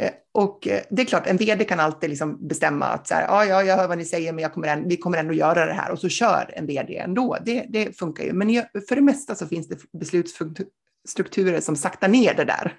Eh, 0.00 0.10
och 0.32 0.68
eh, 0.68 0.82
det 0.90 1.02
är 1.02 1.06
klart, 1.06 1.26
en 1.26 1.36
vd 1.36 1.64
kan 1.64 1.80
alltid 1.80 2.10
liksom 2.10 2.48
bestämma 2.48 2.86
att 2.86 3.08
så 3.08 3.14
här, 3.14 3.22
ja, 3.22 3.44
ja, 3.44 3.62
jag 3.62 3.76
hör 3.76 3.88
vad 3.88 3.98
ni 3.98 4.04
säger, 4.04 4.32
men 4.32 4.42
jag 4.42 4.52
kommer 4.52 4.68
ändå, 4.68 4.88
vi 4.88 4.96
kommer 4.96 5.18
ändå 5.18 5.34
göra 5.34 5.66
det 5.66 5.72
här 5.72 5.90
och 5.90 5.98
så 5.98 6.08
kör 6.08 6.52
en 6.56 6.66
vd 6.66 6.96
ändå. 6.96 7.38
Det, 7.44 7.66
det 7.68 7.98
funkar 7.98 8.24
ju. 8.24 8.32
Men 8.32 8.64
för 8.88 8.94
det 8.94 9.02
mesta 9.02 9.34
så 9.34 9.46
finns 9.46 9.68
det 9.68 9.78
beslutsstrukturer 9.92 11.60
som 11.60 11.76
saktar 11.76 12.08
ner 12.08 12.34
det 12.34 12.44
där. 12.44 12.76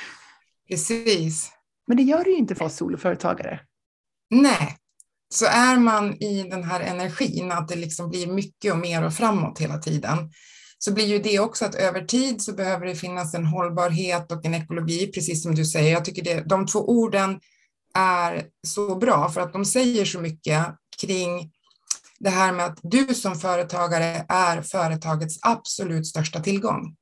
Precis. 0.68 1.50
Men 1.86 1.96
det 1.96 2.02
gör 2.02 2.24
det 2.24 2.30
ju 2.30 2.36
inte 2.36 2.54
för 2.54 2.64
oss 2.64 2.76
soloföretagare. 2.76 3.60
Nej, 4.30 4.76
så 5.28 5.46
är 5.46 5.76
man 5.76 6.22
i 6.22 6.42
den 6.42 6.64
här 6.64 6.80
energin, 6.80 7.52
att 7.52 7.68
det 7.68 7.76
liksom 7.76 8.10
blir 8.10 8.26
mycket 8.26 8.72
och 8.72 8.78
mer 8.78 9.04
och 9.04 9.14
framåt 9.14 9.58
hela 9.58 9.78
tiden, 9.78 10.30
så 10.84 10.92
blir 10.92 11.06
ju 11.06 11.18
det 11.18 11.38
också 11.38 11.64
att 11.64 11.74
över 11.74 12.04
tid 12.04 12.42
så 12.42 12.52
behöver 12.52 12.86
det 12.86 12.94
finnas 12.94 13.34
en 13.34 13.46
hållbarhet 13.46 14.32
och 14.32 14.44
en 14.44 14.54
ekologi, 14.54 15.06
precis 15.06 15.42
som 15.42 15.54
du 15.54 15.64
säger. 15.64 15.92
Jag 15.92 16.04
tycker 16.04 16.24
det, 16.24 16.40
de 16.40 16.66
två 16.66 16.78
orden 16.78 17.40
är 17.94 18.44
så 18.66 18.96
bra 18.96 19.28
för 19.28 19.40
att 19.40 19.52
de 19.52 19.64
säger 19.64 20.04
så 20.04 20.20
mycket 20.20 20.66
kring 21.00 21.50
det 22.18 22.30
här 22.30 22.52
med 22.52 22.66
att 22.66 22.78
du 22.82 23.14
som 23.14 23.36
företagare 23.36 24.26
är 24.28 24.62
företagets 24.62 25.38
absolut 25.42 26.06
största 26.06 26.40
tillgång. 26.40 26.96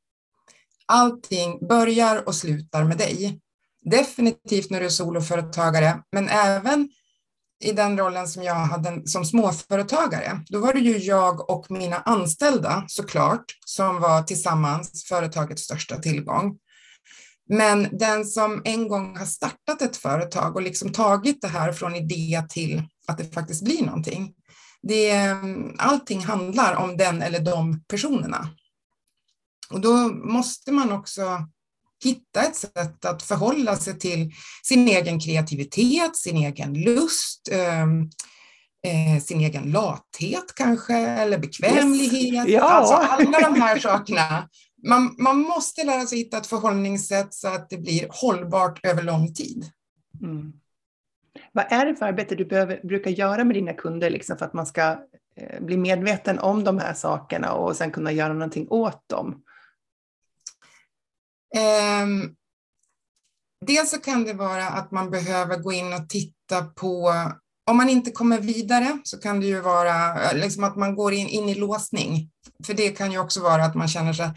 Allting 0.86 1.66
börjar 1.68 2.28
och 2.28 2.34
slutar 2.34 2.84
med 2.84 2.98
dig. 2.98 3.40
Definitivt 3.84 4.70
när 4.70 4.80
du 4.80 4.86
är 4.86 4.90
soloföretagare, 4.90 6.02
men 6.12 6.28
även 6.28 6.88
i 7.62 7.72
den 7.72 7.98
rollen 7.98 8.28
som 8.28 8.42
jag 8.42 8.54
hade 8.54 9.08
som 9.08 9.24
småföretagare. 9.24 10.40
Då 10.48 10.58
var 10.58 10.72
det 10.72 10.80
ju 10.80 10.98
jag 10.98 11.50
och 11.50 11.70
mina 11.70 11.96
anställda 11.96 12.84
såklart 12.88 13.44
som 13.64 14.00
var 14.00 14.22
tillsammans 14.22 15.04
företagets 15.04 15.62
största 15.62 15.98
tillgång. 15.98 16.58
Men 17.48 17.88
den 17.92 18.24
som 18.24 18.62
en 18.64 18.88
gång 18.88 19.16
har 19.16 19.26
startat 19.26 19.82
ett 19.82 19.96
företag 19.96 20.56
och 20.56 20.62
liksom 20.62 20.92
tagit 20.92 21.40
det 21.40 21.48
här 21.48 21.72
från 21.72 21.94
idé 21.94 22.42
till 22.48 22.82
att 23.08 23.18
det 23.18 23.34
faktiskt 23.34 23.64
blir 23.64 23.84
någonting. 23.84 24.34
Det, 24.82 25.10
eh, 25.10 25.36
allting 25.78 26.24
handlar 26.24 26.76
om 26.76 26.96
den 26.96 27.22
eller 27.22 27.40
de 27.40 27.84
personerna. 27.88 28.48
Och 29.70 29.80
då 29.80 30.08
måste 30.08 30.72
man 30.72 30.92
också 30.92 31.46
hitta 32.04 32.42
ett 32.42 32.56
sätt 32.56 33.04
att 33.04 33.22
förhålla 33.22 33.76
sig 33.76 33.98
till 33.98 34.30
sin 34.62 34.88
egen 34.88 35.20
kreativitet, 35.20 36.16
sin 36.16 36.36
egen 36.36 36.74
lust, 36.74 37.48
ehm, 37.52 38.10
eh, 38.86 39.22
sin 39.22 39.40
egen 39.40 39.70
lathet 39.70 40.54
kanske, 40.56 40.96
eller 40.96 41.38
bekvämlighet. 41.38 42.48
Yes. 42.48 42.54
Ja. 42.54 42.70
Alltså 42.70 42.94
alla 42.94 43.40
de 43.40 43.60
här 43.60 43.78
sakerna. 43.78 44.48
Man, 44.88 45.14
man 45.18 45.38
måste 45.38 45.84
lära 45.84 46.06
sig 46.06 46.18
hitta 46.18 46.36
ett 46.36 46.46
förhållningssätt 46.46 47.34
så 47.34 47.48
att 47.48 47.70
det 47.70 47.78
blir 47.78 48.06
hållbart 48.10 48.86
över 48.86 49.02
lång 49.02 49.34
tid. 49.34 49.70
Mm. 50.22 50.52
Vad 51.52 51.72
är 51.72 51.86
det 51.86 51.94
för 51.94 52.06
arbete 52.06 52.34
du 52.34 52.44
behöver, 52.44 52.80
brukar 52.84 53.10
göra 53.10 53.44
med 53.44 53.56
dina 53.56 53.72
kunder 53.72 54.10
liksom 54.10 54.36
för 54.36 54.46
att 54.46 54.52
man 54.52 54.66
ska 54.66 54.98
eh, 55.36 55.60
bli 55.60 55.76
medveten 55.76 56.38
om 56.38 56.64
de 56.64 56.78
här 56.78 56.94
sakerna 56.94 57.52
och 57.52 57.76
sen 57.76 57.90
kunna 57.90 58.12
göra 58.12 58.32
någonting 58.32 58.66
åt 58.70 59.08
dem? 59.08 59.42
Ehm, 61.56 62.34
dels 63.66 63.90
så 63.90 63.98
kan 63.98 64.24
det 64.24 64.32
vara 64.32 64.68
att 64.68 64.90
man 64.90 65.10
behöver 65.10 65.56
gå 65.56 65.72
in 65.72 65.92
och 65.92 66.08
titta 66.08 66.62
på, 66.64 67.14
om 67.70 67.76
man 67.76 67.88
inte 67.88 68.10
kommer 68.10 68.40
vidare 68.40 68.98
så 69.04 69.18
kan 69.18 69.40
det 69.40 69.46
ju 69.46 69.60
vara 69.60 70.22
eh, 70.22 70.36
liksom 70.36 70.64
att 70.64 70.76
man 70.76 70.94
går 70.94 71.12
in, 71.12 71.28
in 71.28 71.48
i 71.48 71.54
låsning. 71.54 72.30
För 72.66 72.74
det 72.74 72.90
kan 72.90 73.12
ju 73.12 73.18
också 73.18 73.40
vara 73.42 73.64
att 73.64 73.74
man 73.74 73.88
känner 73.88 74.12
sig, 74.12 74.30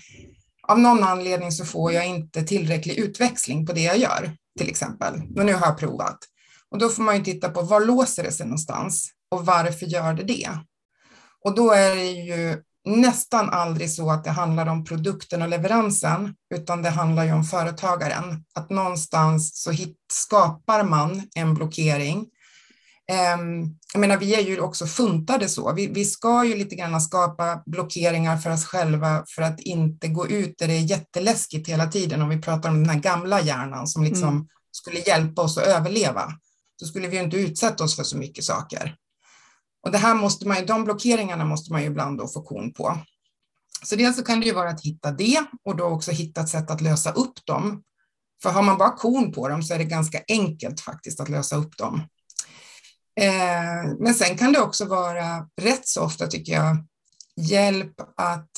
av 0.68 0.80
någon 0.80 1.04
anledning 1.04 1.52
så 1.52 1.66
får 1.66 1.92
jag 1.92 2.08
inte 2.08 2.44
tillräcklig 2.44 2.98
utväxling 2.98 3.66
på 3.66 3.74
det 3.74 3.82
jag 3.82 3.98
gör, 3.98 4.36
till 4.60 4.70
exempel. 4.70 5.14
Men 5.30 5.46
nu 5.46 5.54
har 5.54 5.68
jag 5.68 5.78
provat. 5.78 6.18
Och 6.72 6.78
då 6.78 6.90
får 6.90 7.04
man 7.04 7.18
ju 7.18 7.24
titta 7.24 7.50
på 7.50 7.62
var 7.62 7.82
låser 7.82 8.24
det 8.24 8.32
sig 8.32 8.46
någonstans 8.46 9.12
och 9.32 9.46
varför 9.46 9.86
gör 9.86 10.14
det 10.14 10.24
det? 10.24 10.50
Och 11.42 11.56
då 11.56 11.72
är 11.72 11.96
det 11.96 12.12
ju 12.12 12.64
nästan 12.86 13.50
aldrig 13.50 13.92
så 13.92 14.12
att 14.12 14.24
det 14.24 14.30
handlar 14.30 14.68
om 14.68 14.86
produkten 14.86 15.42
och 15.42 15.50
leveransen, 15.50 16.36
utan 16.56 16.82
det 16.82 16.90
handlar 16.90 17.24
ju 17.24 17.34
om 17.34 17.44
företagaren. 17.44 18.44
Att 18.56 18.70
någonstans 18.70 19.64
så 19.64 19.72
hit, 19.72 19.98
skapar 20.12 20.84
man 20.84 21.22
en 21.36 21.54
blockering. 21.54 22.26
Ehm, 23.12 23.76
jag 23.94 24.00
menar, 24.00 24.18
vi 24.18 24.36
är 24.36 24.42
ju 24.42 24.60
också 24.60 24.86
funtade 24.86 25.50
så. 25.50 25.74
Vi, 25.74 25.88
vi 25.88 26.06
ska 26.06 26.46
ju 26.46 26.56
lite 26.56 26.76
grann 26.76 27.02
skapa 27.02 27.64
blockeringar 27.66 28.38
för 28.38 28.54
oss 28.54 28.66
själva 28.66 29.24
för 29.28 29.42
att 29.42 29.60
inte 29.60 30.08
gå 30.08 30.28
ut 30.28 30.58
där 30.58 30.68
det 30.68 30.74
är 30.74 30.82
jätteläskigt 30.82 31.70
hela 31.70 31.88
tiden. 31.88 32.22
Om 32.22 32.30
vi 32.30 32.42
pratar 32.42 32.70
om 32.70 32.78
den 32.84 32.90
här 32.90 33.00
gamla 33.00 33.42
hjärnan 33.42 33.88
som 33.88 34.04
liksom 34.04 34.30
mm. 34.30 34.48
skulle 34.72 35.00
hjälpa 35.00 35.42
oss 35.42 35.58
att 35.58 35.68
överleva, 35.68 36.34
så 36.80 36.86
skulle 36.86 37.08
vi 37.08 37.18
inte 37.18 37.38
utsätta 37.38 37.84
oss 37.84 37.96
för 37.96 38.04
så 38.04 38.18
mycket 38.18 38.44
saker. 38.44 38.96
Och 39.86 39.92
det 39.92 39.98
här 39.98 40.16
måste 40.16 40.48
man, 40.48 40.66
de 40.66 40.84
blockeringarna 40.84 41.46
måste 41.46 41.72
man 41.72 41.82
ju 41.82 41.88
ibland 41.88 42.18
då 42.18 42.28
få 42.28 42.42
kon 42.42 42.74
på. 42.74 42.98
Så 43.84 43.96
dels 43.96 44.18
så 44.18 44.24
kan 44.24 44.40
det 44.40 44.46
ju 44.46 44.54
vara 44.54 44.70
att 44.70 44.82
hitta 44.82 45.12
det 45.12 45.46
och 45.64 45.76
då 45.76 45.86
också 45.86 46.12
hitta 46.12 46.42
ett 46.42 46.50
sätt 46.50 46.72
att 46.72 46.82
lösa 46.82 47.12
upp 47.12 47.46
dem. 47.46 47.84
För 48.44 48.50
har 48.50 48.62
man 48.62 48.78
bara 48.78 48.92
kon 48.92 49.32
på 49.32 49.48
dem 49.48 49.64
så 49.64 49.74
är 49.74 49.78
det 49.78 49.84
ganska 49.84 50.22
enkelt 50.28 50.80
faktiskt 50.80 51.20
att 51.20 51.30
lösa 51.30 51.56
upp 51.56 51.78
dem. 51.78 51.96
Eh, 53.20 53.94
men 54.00 54.14
sen 54.14 54.38
kan 54.38 54.54
det 54.54 54.62
också 54.62 54.86
vara 54.86 55.48
rätt 55.62 55.88
så 55.88 56.02
ofta 56.02 56.28
tycker 56.28 56.54
jag 56.54 56.78
hjälp 57.36 57.94
att 58.18 58.50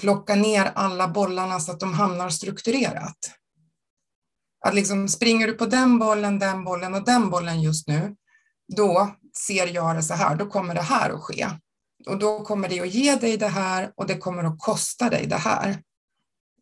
plocka 0.00 0.34
ner 0.34 0.72
alla 0.74 1.08
bollarna 1.08 1.60
så 1.60 1.72
att 1.72 1.80
de 1.80 1.94
hamnar 1.94 2.30
strukturerat. 2.30 3.18
Att 4.66 4.74
liksom 4.74 5.08
springer 5.08 5.46
du 5.46 5.52
på 5.52 5.66
den 5.66 5.98
bollen, 5.98 6.38
den 6.38 6.64
bollen 6.64 6.94
och 6.94 7.04
den 7.04 7.30
bollen 7.30 7.62
just 7.62 7.88
nu, 7.88 8.16
då 8.76 9.16
ser 9.36 9.66
jag 9.66 9.96
det 9.96 10.02
så 10.02 10.14
här, 10.14 10.36
då 10.36 10.46
kommer 10.46 10.74
det 10.74 10.82
här 10.82 11.10
att 11.10 11.20
ske. 11.20 11.48
Och 12.06 12.18
då 12.18 12.44
kommer 12.44 12.68
det 12.68 12.80
att 12.80 12.94
ge 12.94 13.16
dig 13.16 13.36
det 13.36 13.48
här 13.48 13.92
och 13.96 14.06
det 14.06 14.16
kommer 14.16 14.44
att 14.44 14.58
kosta 14.58 15.10
dig 15.10 15.26
det 15.26 15.36
här. 15.36 15.82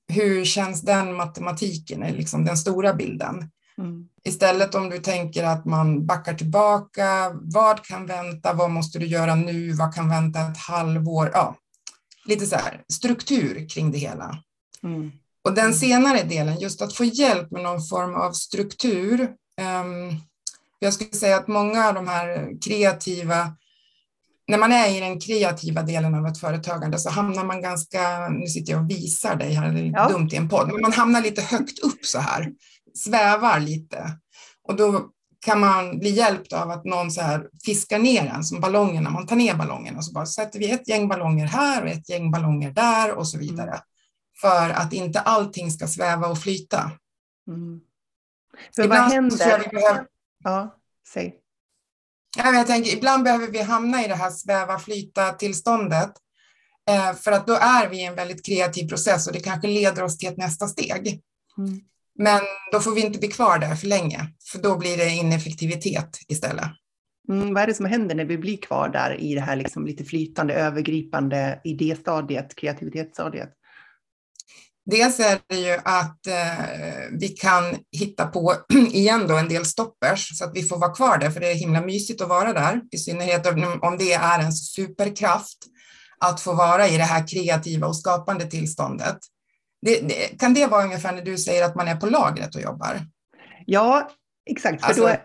Hur 0.08 0.44
känns 0.44 0.80
den 0.82 1.14
matematiken, 1.14 2.00
liksom 2.00 2.44
den 2.44 2.56
stora 2.56 2.94
bilden? 2.94 3.50
Mm. 3.78 4.08
Istället 4.24 4.74
om 4.74 4.90
du 4.90 4.98
tänker 4.98 5.44
att 5.44 5.64
man 5.64 6.06
backar 6.06 6.34
tillbaka, 6.34 7.30
vad 7.34 7.84
kan 7.84 8.06
vänta, 8.06 8.52
vad 8.52 8.70
måste 8.70 8.98
du 8.98 9.06
göra 9.06 9.34
nu, 9.34 9.72
vad 9.72 9.94
kan 9.94 10.08
vänta 10.08 10.40
ett 10.40 10.58
halvår? 10.58 11.30
Ja, 11.32 11.56
lite 12.24 12.46
så 12.46 12.56
här 12.56 12.82
struktur 12.92 13.68
kring 13.68 13.92
det 13.92 13.98
hela. 13.98 14.38
Mm. 14.82 15.12
Och 15.44 15.54
den 15.54 15.74
senare 15.74 16.22
delen, 16.22 16.58
just 16.58 16.82
att 16.82 16.94
få 16.94 17.04
hjälp 17.04 17.50
med 17.50 17.62
någon 17.62 17.82
form 17.82 18.14
av 18.14 18.32
struktur, 18.32 19.20
um, 19.60 20.20
jag 20.80 20.94
skulle 20.94 21.12
säga 21.12 21.36
att 21.36 21.48
många 21.48 21.88
av 21.88 21.94
de 21.94 22.08
här 22.08 22.50
kreativa, 22.64 23.56
när 24.48 24.58
man 24.58 24.72
är 24.72 24.96
i 24.96 25.00
den 25.00 25.20
kreativa 25.20 25.82
delen 25.82 26.14
av 26.14 26.26
ett 26.26 26.38
företagande 26.38 26.98
så 26.98 27.10
hamnar 27.10 27.44
man 27.44 27.62
ganska, 27.62 28.28
nu 28.28 28.46
sitter 28.46 28.72
jag 28.72 28.82
och 28.82 28.90
visar 28.90 29.36
dig 29.36 29.52
här, 29.52 29.72
det 29.72 29.80
är 29.80 29.92
ja. 29.92 30.08
dumt 30.08 30.28
i 30.32 30.36
en 30.36 30.48
podd, 30.48 30.72
men 30.72 30.82
man 30.82 30.92
hamnar 30.92 31.22
lite 31.22 31.42
högt 31.42 31.78
upp 31.78 32.04
så 32.04 32.18
här, 32.18 32.52
svävar 32.94 33.60
lite. 33.60 34.18
Och 34.68 34.76
då 34.76 35.10
kan 35.46 35.60
man 35.60 35.98
bli 35.98 36.10
hjälpt 36.10 36.52
av 36.52 36.70
att 36.70 36.84
någon 36.84 37.10
så 37.10 37.20
här 37.20 37.48
fiskar 37.64 37.98
ner 37.98 38.26
en 38.26 38.44
som 38.44 38.60
ballongerna, 38.60 39.10
man 39.10 39.26
tar 39.26 39.36
ner 39.36 39.54
ballongerna 39.54 40.02
så 40.02 40.12
bara 40.12 40.26
sätter 40.26 40.58
vi 40.58 40.70
ett 40.70 40.88
gäng 40.88 41.08
ballonger 41.08 41.46
här 41.46 41.82
och 41.82 41.88
ett 41.88 42.08
gäng 42.08 42.30
ballonger 42.30 42.70
där 42.70 43.12
och 43.12 43.28
så 43.28 43.38
vidare. 43.38 43.68
Mm. 43.68 43.80
För 44.40 44.70
att 44.70 44.92
inte 44.92 45.20
allting 45.20 45.70
ska 45.70 45.86
sväva 45.86 46.26
och 46.28 46.38
flyta. 46.38 46.90
Mm. 47.48 47.80
För 48.76 48.88
vad 48.88 48.98
händer? 48.98 50.06
Ja, 50.44 50.76
säg. 51.12 51.34
jag 52.36 52.66
tänker, 52.66 52.96
ibland 52.96 53.24
behöver 53.24 53.46
vi 53.46 53.62
hamna 53.62 54.04
i 54.04 54.08
det 54.08 54.14
här 54.14 54.30
sväva 54.30 54.78
flyta 54.78 55.32
tillståndet 55.32 56.12
eh, 56.90 57.14
för 57.14 57.32
att 57.32 57.46
då 57.46 57.54
är 57.54 57.88
vi 57.88 57.96
i 57.96 58.04
en 58.04 58.14
väldigt 58.14 58.46
kreativ 58.46 58.88
process 58.88 59.26
och 59.26 59.32
det 59.32 59.40
kanske 59.40 59.68
leder 59.68 60.02
oss 60.02 60.18
till 60.18 60.28
ett 60.28 60.36
nästa 60.36 60.66
steg. 60.66 61.20
Mm. 61.58 61.80
Men 62.18 62.40
då 62.72 62.80
får 62.80 62.94
vi 62.94 63.00
inte 63.00 63.18
bli 63.18 63.28
kvar 63.28 63.58
där 63.58 63.74
för 63.74 63.86
länge, 63.86 64.28
för 64.52 64.58
då 64.58 64.78
blir 64.78 64.96
det 64.96 65.10
ineffektivitet 65.10 66.18
istället. 66.28 66.70
Mm, 67.28 67.54
vad 67.54 67.62
är 67.62 67.66
det 67.66 67.74
som 67.74 67.86
händer 67.86 68.14
när 68.14 68.24
vi 68.24 68.38
blir 68.38 68.56
kvar 68.56 68.88
där 68.88 69.20
i 69.20 69.34
det 69.34 69.40
här 69.40 69.56
liksom 69.56 69.86
lite 69.86 70.04
flytande, 70.04 70.54
övergripande 70.54 71.60
idéstadiet, 71.64 72.54
kreativitetsstadiet? 72.54 73.50
Dels 74.90 75.20
är 75.20 75.38
det 75.46 75.56
ju 75.56 75.78
att 75.84 76.26
eh, 76.26 76.64
vi 77.20 77.28
kan 77.28 77.64
hitta 77.92 78.26
på, 78.26 78.54
igen 78.92 79.26
då, 79.28 79.36
en 79.36 79.48
del 79.48 79.64
stoppers 79.64 80.38
så 80.38 80.44
att 80.44 80.56
vi 80.56 80.62
får 80.62 80.78
vara 80.78 80.94
kvar 80.94 81.18
där, 81.18 81.30
för 81.30 81.40
det 81.40 81.50
är 81.50 81.54
himla 81.54 81.80
mysigt 81.80 82.20
att 82.20 82.28
vara 82.28 82.52
där, 82.52 82.80
i 82.90 82.98
synnerhet 82.98 83.46
om 83.82 83.96
det 83.98 84.12
är 84.12 84.38
en 84.38 84.52
superkraft 84.52 85.58
att 86.18 86.40
få 86.40 86.54
vara 86.54 86.88
i 86.88 86.96
det 86.96 87.02
här 87.02 87.28
kreativa 87.28 87.86
och 87.86 87.96
skapande 87.96 88.44
tillståndet. 88.44 89.18
Det, 89.82 90.00
det, 90.00 90.38
kan 90.38 90.54
det 90.54 90.66
vara 90.66 90.84
ungefär 90.84 91.12
när 91.12 91.22
du 91.22 91.38
säger 91.38 91.64
att 91.64 91.76
man 91.76 91.88
är 91.88 91.96
på 91.96 92.06
lagret 92.06 92.54
och 92.54 92.60
jobbar? 92.60 93.00
Ja, 93.66 94.10
exakt. 94.50 94.80
För 94.80 94.88
alltså, 94.88 95.02
då, 95.02 95.16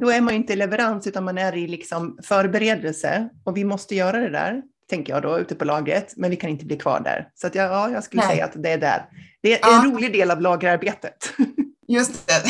då 0.00 0.10
är 0.10 0.20
man 0.20 0.34
inte 0.34 0.52
i 0.52 0.56
leverans 0.56 1.06
utan 1.06 1.24
man 1.24 1.38
är 1.38 1.56
i 1.56 1.68
liksom 1.68 2.18
förberedelse 2.22 3.28
och 3.44 3.56
vi 3.56 3.64
måste 3.64 3.94
göra 3.94 4.20
det 4.20 4.30
där 4.30 4.62
tänker 4.90 5.12
jag 5.12 5.22
då, 5.22 5.38
ute 5.38 5.54
på 5.54 5.64
lagret, 5.64 6.12
men 6.16 6.30
vi 6.30 6.36
kan 6.36 6.50
inte 6.50 6.64
bli 6.64 6.76
kvar 6.76 7.00
där. 7.00 7.28
Så 7.34 7.46
att 7.46 7.54
jag, 7.54 7.70
ja, 7.70 7.90
jag 7.90 8.04
skulle 8.04 8.22
Nej. 8.22 8.30
säga 8.30 8.44
att 8.44 8.62
det 8.62 8.70
är 8.70 8.78
där. 8.78 9.08
Det 9.42 9.52
är 9.52 9.58
ja. 9.62 9.84
en 9.84 9.92
rolig 9.92 10.12
del 10.12 10.30
av 10.30 10.40
lagerarbetet. 10.40 11.32
Just 11.88 12.26
det, 12.26 12.42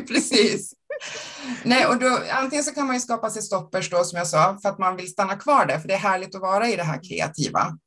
precis. 0.08 0.74
Nej, 1.64 1.86
och 1.86 1.98
då, 1.98 2.18
antingen 2.30 2.64
så 2.64 2.74
kan 2.74 2.86
man 2.86 2.96
ju 2.96 3.00
skapa 3.00 3.30
sig 3.30 3.42
stoppers 3.42 3.90
då, 3.90 4.04
som 4.04 4.18
jag 4.18 4.26
sa, 4.26 4.58
för 4.62 4.68
att 4.68 4.78
man 4.78 4.96
vill 4.96 5.08
stanna 5.10 5.36
kvar 5.36 5.66
där, 5.66 5.78
för 5.78 5.88
det 5.88 5.94
är 5.94 5.98
härligt 5.98 6.34
att 6.34 6.40
vara 6.40 6.68
i 6.68 6.76
det 6.76 6.82
här 6.82 7.00
kreativa. 7.08 7.78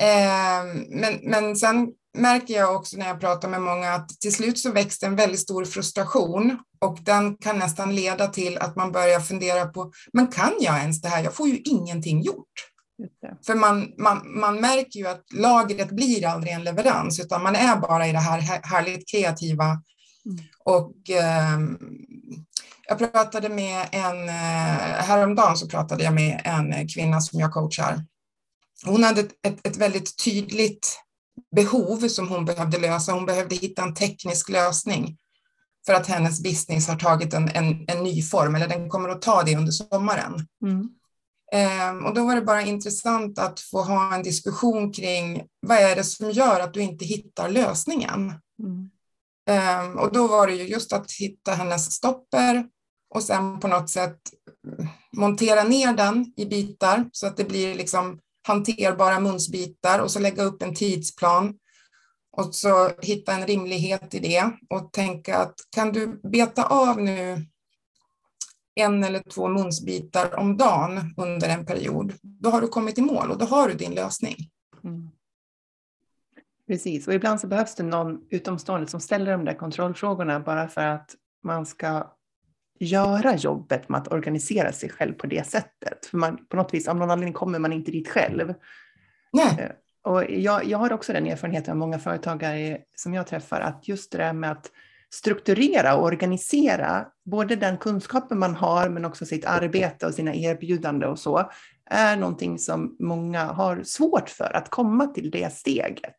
Eh, 0.00 0.64
men, 0.88 1.18
men 1.22 1.56
sen 1.56 1.88
märker 2.18 2.54
jag 2.54 2.76
också 2.76 2.96
när 2.96 3.06
jag 3.06 3.20
pratar 3.20 3.48
med 3.48 3.62
många 3.62 3.92
att 3.92 4.08
till 4.08 4.34
slut 4.34 4.58
så 4.58 4.72
växte 4.72 5.06
en 5.06 5.16
väldigt 5.16 5.40
stor 5.40 5.64
frustration 5.64 6.58
och 6.80 6.98
den 7.02 7.36
kan 7.36 7.58
nästan 7.58 7.94
leda 7.94 8.26
till 8.26 8.58
att 8.58 8.76
man 8.76 8.92
börjar 8.92 9.20
fundera 9.20 9.66
på, 9.66 9.92
men 10.12 10.26
kan 10.26 10.52
jag 10.60 10.78
ens 10.78 11.00
det 11.00 11.08
här? 11.08 11.24
Jag 11.24 11.34
får 11.34 11.48
ju 11.48 11.56
ingenting 11.64 12.22
gjort. 12.22 12.73
För 13.46 13.54
man, 13.54 13.92
man, 13.98 14.40
man 14.40 14.60
märker 14.60 14.98
ju 15.00 15.06
att 15.06 15.32
lagret 15.32 15.90
blir 15.90 16.26
aldrig 16.26 16.52
en 16.52 16.64
leverans, 16.64 17.20
utan 17.20 17.42
man 17.42 17.56
är 17.56 17.76
bara 17.76 18.06
i 18.06 18.12
det 18.12 18.18
här 18.18 18.60
härligt 18.62 19.08
kreativa. 19.08 19.64
Mm. 19.64 20.44
Och 20.64 21.10
eh, 21.10 21.58
jag 22.88 22.98
pratade 22.98 23.48
med 23.48 23.88
en, 23.92 24.28
eh, 24.28 25.04
häromdagen 25.04 25.56
så 25.56 25.68
pratade 25.68 26.04
jag 26.04 26.14
med 26.14 26.40
en 26.44 26.88
kvinna 26.88 27.20
som 27.20 27.40
jag 27.40 27.52
coachar. 27.52 28.04
Hon 28.84 29.04
hade 29.04 29.20
ett, 29.20 29.66
ett 29.66 29.76
väldigt 29.76 30.24
tydligt 30.24 31.00
behov 31.56 32.08
som 32.08 32.28
hon 32.28 32.44
behövde 32.44 32.78
lösa. 32.78 33.12
Hon 33.12 33.26
behövde 33.26 33.56
hitta 33.56 33.82
en 33.82 33.94
teknisk 33.94 34.48
lösning 34.48 35.16
för 35.86 35.94
att 35.94 36.06
hennes 36.06 36.42
business 36.42 36.88
har 36.88 36.96
tagit 36.96 37.34
en, 37.34 37.48
en, 37.48 37.84
en 37.88 38.04
ny 38.04 38.22
form, 38.22 38.54
eller 38.54 38.68
den 38.68 38.88
kommer 38.88 39.08
att 39.08 39.22
ta 39.22 39.42
det 39.42 39.56
under 39.56 39.72
sommaren. 39.72 40.46
Mm. 40.62 40.88
Um, 41.52 42.04
och 42.04 42.14
då 42.14 42.24
var 42.24 42.34
det 42.34 42.42
bara 42.42 42.62
intressant 42.62 43.38
att 43.38 43.60
få 43.60 43.82
ha 43.82 44.14
en 44.14 44.22
diskussion 44.22 44.92
kring 44.92 45.44
vad 45.60 45.78
är 45.78 45.96
det 45.96 46.04
som 46.04 46.30
gör 46.30 46.60
att 46.60 46.74
du 46.74 46.80
inte 46.80 47.04
hittar 47.04 47.48
lösningen? 47.48 48.32
Mm. 48.58 48.90
Um, 49.50 49.98
och 49.98 50.12
då 50.12 50.26
var 50.26 50.46
det 50.46 50.54
ju 50.54 50.64
just 50.64 50.92
att 50.92 51.12
hitta 51.12 51.52
hennes 51.52 51.92
stopper 51.92 52.66
och 53.14 53.22
sen 53.22 53.60
på 53.60 53.68
något 53.68 53.90
sätt 53.90 54.18
montera 55.16 55.64
ner 55.64 55.92
den 55.92 56.32
i 56.36 56.46
bitar 56.46 57.08
så 57.12 57.26
att 57.26 57.36
det 57.36 57.44
blir 57.44 57.74
liksom 57.74 58.20
hanterbara 58.46 59.20
munsbitar 59.20 59.98
och 59.98 60.10
så 60.10 60.18
lägga 60.18 60.42
upp 60.42 60.62
en 60.62 60.74
tidsplan 60.74 61.54
och 62.36 62.54
så 62.54 62.90
hitta 63.02 63.32
en 63.32 63.46
rimlighet 63.46 64.14
i 64.14 64.18
det 64.18 64.50
och 64.70 64.92
tänka 64.92 65.36
att 65.38 65.54
kan 65.70 65.92
du 65.92 66.20
beta 66.30 66.64
av 66.64 67.00
nu 67.00 67.46
en 68.74 69.04
eller 69.04 69.20
två 69.20 69.48
munsbitar 69.48 70.38
om 70.38 70.56
dagen 70.56 71.14
under 71.16 71.48
en 71.48 71.66
period, 71.66 72.12
då 72.22 72.50
har 72.50 72.60
du 72.60 72.68
kommit 72.68 72.98
i 72.98 73.02
mål 73.02 73.30
och 73.30 73.38
då 73.38 73.44
har 73.44 73.68
du 73.68 73.74
din 73.74 73.94
lösning. 73.94 74.36
Mm. 74.84 75.10
Precis, 76.66 77.08
och 77.08 77.14
ibland 77.14 77.40
så 77.40 77.46
behövs 77.46 77.74
det 77.74 77.82
någon 77.82 78.20
utomstående 78.30 78.86
som 78.86 79.00
ställer 79.00 79.32
de 79.32 79.44
där 79.44 79.54
kontrollfrågorna 79.54 80.40
bara 80.40 80.68
för 80.68 80.86
att 80.86 81.14
man 81.42 81.66
ska 81.66 82.14
göra 82.78 83.36
jobbet 83.36 83.88
med 83.88 84.00
att 84.00 84.12
organisera 84.12 84.72
sig 84.72 84.90
själv 84.90 85.12
på 85.12 85.26
det 85.26 85.46
sättet. 85.46 86.06
För 86.06 86.18
man, 86.18 86.46
på 86.46 86.56
något 86.56 86.74
vis, 86.74 86.88
av 86.88 86.96
någon 86.96 87.10
anledning 87.10 87.34
kommer 87.34 87.58
man 87.58 87.72
inte 87.72 87.90
dit 87.90 88.08
själv. 88.08 88.54
Nej. 89.32 89.56
Eh, 89.58 89.70
och 90.12 90.30
jag, 90.30 90.64
jag 90.64 90.78
har 90.78 90.92
också 90.92 91.12
den 91.12 91.26
erfarenheten 91.26 91.72
av 91.72 91.76
många 91.76 91.98
företagare 91.98 92.78
som 92.96 93.14
jag 93.14 93.26
träffar, 93.26 93.60
att 93.60 93.88
just 93.88 94.12
det 94.12 94.18
där 94.18 94.32
med 94.32 94.50
att 94.50 94.70
strukturera 95.14 95.96
och 95.96 96.04
organisera 96.04 97.06
både 97.24 97.56
den 97.56 97.78
kunskapen 97.78 98.38
man 98.38 98.54
har 98.54 98.88
men 98.88 99.04
också 99.04 99.26
sitt 99.26 99.44
arbete 99.44 100.06
och 100.06 100.14
sina 100.14 100.34
erbjudanden 100.34 101.10
och 101.10 101.18
så 101.18 101.50
är 101.90 102.16
någonting 102.16 102.58
som 102.58 102.96
många 102.98 103.44
har 103.44 103.82
svårt 103.82 104.28
för 104.28 104.56
att 104.56 104.70
komma 104.70 105.06
till 105.06 105.30
det 105.30 105.52
steget. 105.52 106.16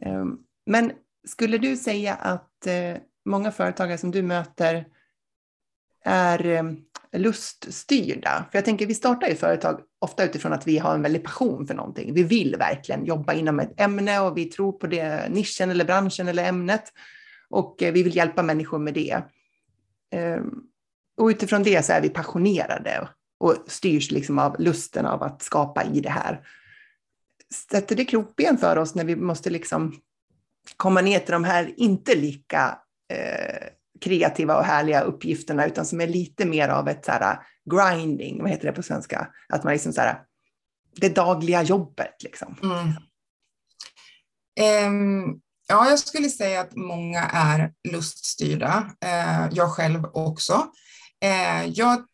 Ehm, 0.00 0.36
men 0.66 0.92
skulle 1.26 1.58
du 1.58 1.76
säga 1.76 2.14
att 2.14 2.66
eh, 2.66 2.96
många 3.24 3.52
företagare 3.52 3.98
som 3.98 4.10
du 4.10 4.22
möter 4.22 4.86
är 6.04 6.46
ehm, 6.46 6.76
luststyrda. 7.12 8.44
För 8.50 8.58
jag 8.58 8.64
tänker, 8.64 8.86
vi 8.86 8.94
startar 8.94 9.28
ju 9.28 9.34
företag 9.34 9.80
ofta 9.98 10.24
utifrån 10.24 10.52
att 10.52 10.66
vi 10.66 10.78
har 10.78 10.94
en 10.94 11.02
väldig 11.02 11.24
passion 11.24 11.66
för 11.66 11.74
någonting. 11.74 12.14
Vi 12.14 12.22
vill 12.22 12.56
verkligen 12.58 13.04
jobba 13.04 13.32
inom 13.32 13.60
ett 13.60 13.80
ämne 13.80 14.20
och 14.20 14.36
vi 14.36 14.44
tror 14.44 14.72
på 14.72 14.86
det, 14.86 15.28
nischen 15.28 15.70
eller 15.70 15.84
branschen 15.84 16.28
eller 16.28 16.44
ämnet. 16.44 16.92
Och 17.50 17.82
eh, 17.82 17.92
vi 17.92 18.02
vill 18.02 18.16
hjälpa 18.16 18.42
människor 18.42 18.78
med 18.78 18.94
det. 18.94 19.22
Ehm, 20.10 20.62
och 21.16 21.26
utifrån 21.26 21.62
det 21.62 21.84
så 21.84 21.92
är 21.92 22.00
vi 22.00 22.08
passionerade 22.08 23.08
och 23.40 23.56
styrs 23.66 24.10
liksom 24.10 24.38
av 24.38 24.56
lusten 24.58 25.06
av 25.06 25.22
att 25.22 25.42
skapa 25.42 25.84
i 25.84 26.00
det 26.00 26.10
här. 26.10 26.46
Sätter 27.70 27.96
det 27.96 28.04
krokben 28.04 28.58
för 28.58 28.76
oss 28.76 28.94
när 28.94 29.04
vi 29.04 29.16
måste 29.16 29.50
liksom 29.50 30.00
komma 30.76 31.00
ner 31.00 31.18
till 31.18 31.32
de 31.32 31.44
här 31.44 31.74
inte 31.76 32.14
lika 32.14 32.78
eh, 33.12 33.68
kreativa 34.00 34.56
och 34.56 34.64
härliga 34.64 35.00
uppgifterna, 35.00 35.66
utan 35.66 35.86
som 35.86 36.00
är 36.00 36.06
lite 36.06 36.46
mer 36.46 36.68
av 36.68 36.88
ett 36.88 37.04
så 37.04 37.12
här, 37.12 37.38
grinding, 37.70 38.42
vad 38.42 38.50
heter 38.50 38.66
det 38.66 38.72
på 38.72 38.82
svenska? 38.82 39.28
Att 39.48 39.64
man 39.64 39.72
liksom 39.72 39.92
så 39.92 40.00
här, 40.00 40.22
det 40.96 41.14
dagliga 41.14 41.62
jobbet 41.62 42.22
liksom. 42.24 42.56
Mm. 42.62 42.92
Um, 44.86 45.40
ja, 45.68 45.90
jag 45.90 45.98
skulle 45.98 46.30
säga 46.30 46.60
att 46.60 46.76
många 46.76 47.22
är 47.22 47.72
luststyrda, 47.88 48.90
uh, 49.04 49.48
jag 49.52 49.70
själv 49.70 50.04
också. 50.04 50.54
Uh, 51.24 51.66
jag, 51.66 52.04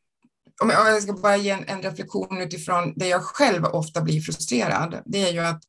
om 0.62 0.70
jag 0.70 1.02
ska 1.02 1.12
bara 1.12 1.36
ge 1.36 1.50
en, 1.50 1.64
en 1.68 1.82
reflektion 1.82 2.40
utifrån 2.40 2.92
det 2.96 3.08
jag 3.08 3.22
själv 3.22 3.64
ofta 3.64 4.00
blir 4.00 4.20
frustrerad, 4.20 5.02
det 5.06 5.28
är 5.28 5.32
ju 5.32 5.40
att 5.40 5.62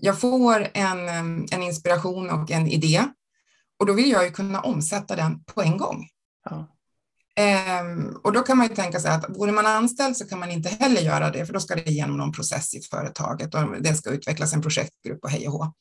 jag 0.00 0.20
får 0.20 0.68
en, 0.74 1.08
en 1.52 1.62
inspiration 1.62 2.30
och 2.30 2.50
en 2.50 2.66
idé 2.66 3.04
och 3.78 3.86
då 3.86 3.92
vill 3.92 4.10
jag 4.10 4.24
ju 4.24 4.30
kunna 4.30 4.60
omsätta 4.60 5.16
den 5.16 5.44
på 5.44 5.62
en 5.62 5.76
gång. 5.76 6.08
Ja. 6.44 6.72
Um, 7.80 8.20
och 8.24 8.32
då 8.32 8.42
kan 8.42 8.58
man 8.58 8.66
ju 8.66 8.74
tänka 8.74 9.00
sig 9.00 9.10
att 9.10 9.24
vore 9.28 9.52
man 9.52 9.66
anställd 9.66 10.16
så 10.16 10.28
kan 10.28 10.38
man 10.38 10.50
inte 10.50 10.68
heller 10.68 11.00
göra 11.00 11.30
det, 11.30 11.46
för 11.46 11.52
då 11.52 11.60
ska 11.60 11.74
det 11.74 11.90
igenom 11.90 12.16
någon 12.16 12.32
process 12.32 12.74
i 12.74 12.80
företaget 12.80 13.54
och 13.54 13.82
det 13.82 13.94
ska 13.94 14.10
utvecklas 14.10 14.52
en 14.52 14.62
projektgrupp 14.62 15.24
och 15.24 15.30
hej 15.30 15.48
och 15.48 15.52
hå. 15.52 15.72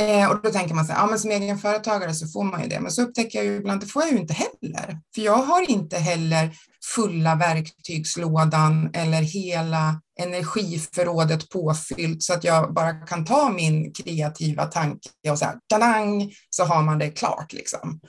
Eh, 0.00 0.30
och 0.30 0.42
då 0.42 0.50
tänker 0.50 0.74
man 0.74 0.84
så 0.84 0.92
här, 0.92 1.00
ja 1.00 1.06
men 1.06 1.18
som 1.18 1.30
egenföretagare 1.30 2.14
så 2.14 2.28
får 2.28 2.44
man 2.44 2.62
ju 2.62 2.68
det, 2.68 2.80
men 2.80 2.92
så 2.92 3.02
upptäcker 3.02 3.38
jag 3.38 3.46
ju 3.46 3.56
ibland, 3.56 3.80
det 3.80 3.86
får 3.86 4.02
jag 4.02 4.12
ju 4.12 4.18
inte 4.18 4.34
heller. 4.34 5.00
För 5.14 5.22
jag 5.22 5.36
har 5.36 5.70
inte 5.70 5.98
heller 5.98 6.56
fulla 6.94 7.34
verktygslådan 7.34 8.90
eller 8.94 9.22
hela 9.22 10.00
energiförrådet 10.20 11.50
påfyllt 11.50 12.22
så 12.22 12.34
att 12.34 12.44
jag 12.44 12.74
bara 12.74 12.92
kan 12.92 13.24
ta 13.24 13.50
min 13.50 13.92
kreativa 13.92 14.64
tanke 14.64 15.30
och 15.30 15.38
så 15.38 15.44
här, 15.44 15.54
talang, 15.68 16.32
så 16.50 16.64
har 16.64 16.82
man 16.82 16.98
det 16.98 17.10
klart 17.10 17.52
liksom. 17.52 18.00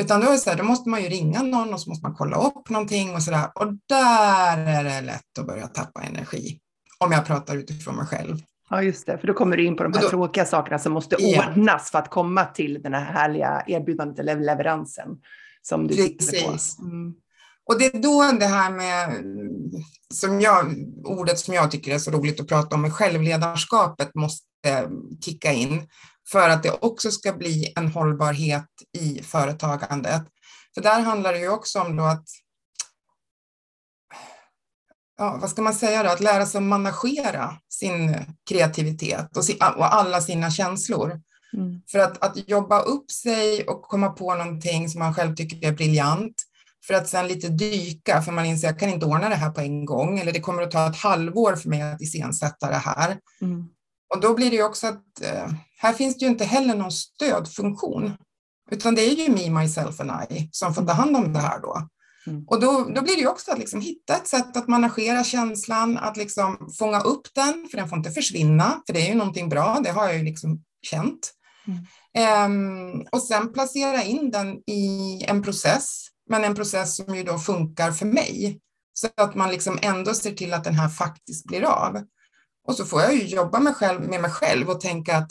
Utan 0.00 0.20
då, 0.20 0.30
är 0.30 0.36
så 0.36 0.50
här, 0.50 0.56
då 0.56 0.64
måste 0.64 0.88
man 0.88 1.02
ju 1.02 1.08
ringa 1.08 1.42
någon 1.42 1.74
och 1.74 1.80
så 1.80 1.90
måste 1.90 2.06
man 2.06 2.14
kolla 2.14 2.36
upp 2.36 2.68
någonting 2.68 3.14
och 3.14 3.22
så 3.22 3.30
där. 3.30 3.50
Och 3.54 3.72
där 3.88 4.58
är 4.58 4.84
det 4.84 5.00
lätt 5.00 5.38
att 5.38 5.46
börja 5.46 5.66
tappa 5.66 6.02
energi. 6.02 6.58
Om 6.98 7.12
jag 7.12 7.26
pratar 7.26 7.56
utifrån 7.56 7.96
mig 7.96 8.06
själv. 8.06 8.38
Ja, 8.70 8.82
just 8.82 9.06
det. 9.06 9.18
För 9.18 9.26
då 9.26 9.34
kommer 9.34 9.56
du 9.56 9.64
in 9.64 9.76
på 9.76 9.82
de 9.82 9.92
här 9.92 10.02
då, 10.02 10.08
tråkiga 10.08 10.44
sakerna 10.44 10.78
som 10.78 10.92
måste 10.92 11.22
yeah. 11.22 11.48
ordnas 11.48 11.90
för 11.90 11.98
att 11.98 12.10
komma 12.10 12.44
till 12.44 12.82
den 12.82 12.94
här 12.94 13.04
härliga 13.04 13.62
erbjudandet 13.66 14.18
eller 14.18 14.40
leveransen. 14.40 15.08
Som 15.62 15.86
du 15.86 15.94
Precis. 15.94 16.78
Mm. 16.78 17.14
Och 17.66 17.78
det 17.78 17.86
är 17.86 18.02
då 18.02 18.38
det 18.38 18.46
här 18.46 18.70
med, 18.70 19.24
som 20.14 20.40
jag, 20.40 20.74
ordet 21.04 21.38
som 21.38 21.54
jag 21.54 21.70
tycker 21.70 21.94
är 21.94 21.98
så 21.98 22.10
roligt 22.10 22.40
att 22.40 22.48
prata 22.48 22.74
om, 22.74 22.82
med 22.82 22.92
självledarskapet 22.92 24.14
måste 24.14 24.90
kicka 25.24 25.52
in 25.52 25.88
för 26.32 26.48
att 26.48 26.62
det 26.62 26.70
också 26.80 27.10
ska 27.10 27.32
bli 27.32 27.72
en 27.76 27.88
hållbarhet 27.88 28.68
i 28.98 29.22
företagandet. 29.22 30.22
För 30.74 30.82
där 30.82 31.00
handlar 31.00 31.32
det 31.32 31.38
ju 31.38 31.48
också 31.48 31.80
om 31.80 31.98
att 31.98 32.28
ja, 35.18 35.38
vad 35.40 35.50
ska 35.50 35.62
man 35.62 35.74
säga 35.74 36.02
då, 36.02 36.10
att 36.10 36.20
lära 36.20 36.46
sig 36.46 36.58
att 36.58 36.64
managera 36.64 37.56
sin 37.68 38.16
kreativitet 38.48 39.36
och, 39.36 39.44
sin, 39.44 39.56
och 39.76 39.94
alla 39.94 40.20
sina 40.20 40.50
känslor. 40.50 41.20
Mm. 41.52 41.82
För 41.90 41.98
att, 41.98 42.24
att 42.24 42.48
jobba 42.48 42.80
upp 42.80 43.10
sig 43.10 43.64
och 43.64 43.82
komma 43.82 44.08
på 44.08 44.34
någonting 44.34 44.88
som 44.88 44.98
man 44.98 45.14
själv 45.14 45.34
tycker 45.34 45.68
är 45.68 45.72
briljant, 45.72 46.42
för 46.86 46.94
att 46.94 47.08
sen 47.08 47.28
lite 47.28 47.48
dyka, 47.48 48.22
för 48.22 48.32
man 48.32 48.44
inser 48.44 48.68
att 48.68 48.72
jag 48.72 48.80
kan 48.80 48.88
inte 48.88 49.06
ordna 49.06 49.28
det 49.28 49.34
här 49.34 49.50
på 49.50 49.60
en 49.60 49.84
gång, 49.84 50.18
eller 50.18 50.32
det 50.32 50.40
kommer 50.40 50.62
att 50.62 50.70
ta 50.70 50.86
ett 50.90 50.96
halvår 50.96 51.56
för 51.56 51.68
mig 51.68 51.82
att 51.82 52.02
iscensätta 52.02 52.70
det 52.70 52.76
här. 52.76 53.18
Mm. 53.40 53.68
Och 54.14 54.20
då 54.20 54.34
blir 54.34 54.50
det 54.50 54.56
ju 54.56 54.64
också 54.64 54.86
att 54.86 55.22
eh, 55.22 55.50
här 55.78 55.92
finns 55.92 56.18
det 56.18 56.24
ju 56.24 56.30
inte 56.30 56.44
heller 56.44 56.74
någon 56.74 56.92
stödfunktion, 56.92 58.12
utan 58.70 58.94
det 58.94 59.02
är 59.02 59.14
ju 59.14 59.32
me, 59.32 59.60
myself 59.60 60.00
and 60.00 60.10
I 60.30 60.48
som 60.52 60.74
får 60.74 60.86
ta 60.86 60.92
hand 60.92 61.16
om 61.16 61.32
det 61.32 61.38
här 61.38 61.60
då. 61.60 61.88
Mm. 62.26 62.44
Och 62.46 62.60
då, 62.60 62.72
då 62.94 63.02
blir 63.02 63.14
det 63.14 63.20
ju 63.20 63.28
också 63.28 63.52
att 63.52 63.58
liksom 63.58 63.80
hitta 63.80 64.16
ett 64.16 64.26
sätt 64.26 64.56
att 64.56 64.68
managera 64.68 65.24
känslan, 65.24 65.98
att 65.98 66.16
liksom 66.16 66.74
fånga 66.78 67.00
upp 67.00 67.34
den, 67.34 67.68
för 67.70 67.76
den 67.76 67.88
får 67.88 67.98
inte 67.98 68.10
försvinna, 68.10 68.82
för 68.86 68.94
det 68.94 69.06
är 69.06 69.08
ju 69.08 69.14
någonting 69.14 69.48
bra, 69.48 69.80
det 69.84 69.90
har 69.90 70.06
jag 70.06 70.16
ju 70.16 70.22
liksom 70.22 70.62
känt. 70.82 71.32
Mm. 71.66 71.84
Um, 72.52 73.06
och 73.12 73.22
sen 73.22 73.52
placera 73.52 74.02
in 74.02 74.30
den 74.30 74.56
i 74.66 75.24
en 75.28 75.42
process, 75.42 76.08
men 76.30 76.44
en 76.44 76.54
process 76.54 76.96
som 76.96 77.14
ju 77.14 77.22
då 77.22 77.38
funkar 77.38 77.92
för 77.92 78.06
mig. 78.06 78.60
Så 78.92 79.08
att 79.16 79.34
man 79.34 79.50
liksom 79.50 79.78
ändå 79.82 80.14
ser 80.14 80.32
till 80.32 80.52
att 80.52 80.64
den 80.64 80.74
här 80.74 80.88
faktiskt 80.88 81.46
blir 81.46 81.62
av. 81.62 82.02
Och 82.68 82.74
så 82.74 82.84
får 82.84 83.02
jag 83.02 83.14
ju 83.14 83.26
jobba 83.26 83.60
med, 83.60 83.76
själv, 83.76 84.08
med 84.08 84.20
mig 84.20 84.30
själv 84.30 84.70
och 84.70 84.80
tänka 84.80 85.16
att 85.16 85.30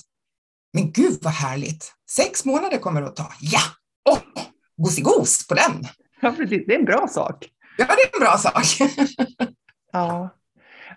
men 0.74 0.92
gud 0.92 1.20
vad 1.22 1.34
härligt, 1.34 1.94
sex 2.12 2.46
månader 2.46 2.78
kommer 2.78 3.02
det 3.02 3.08
att 3.08 3.16
ta. 3.16 3.34
Ja, 3.40 3.62
oh, 4.10 4.20
gosigos 4.78 5.48
på 5.48 5.54
den! 5.56 5.88
Ja, 6.26 6.32
precis. 6.32 6.64
Det 6.68 6.74
är 6.74 6.80
en 6.80 6.86
bra 6.86 7.08
sak. 7.08 7.50
Ja, 7.78 7.86
det 7.86 7.92
är 7.92 8.16
en 8.16 8.20
bra 8.20 8.38
sak. 8.38 8.66
ja. 9.92 10.30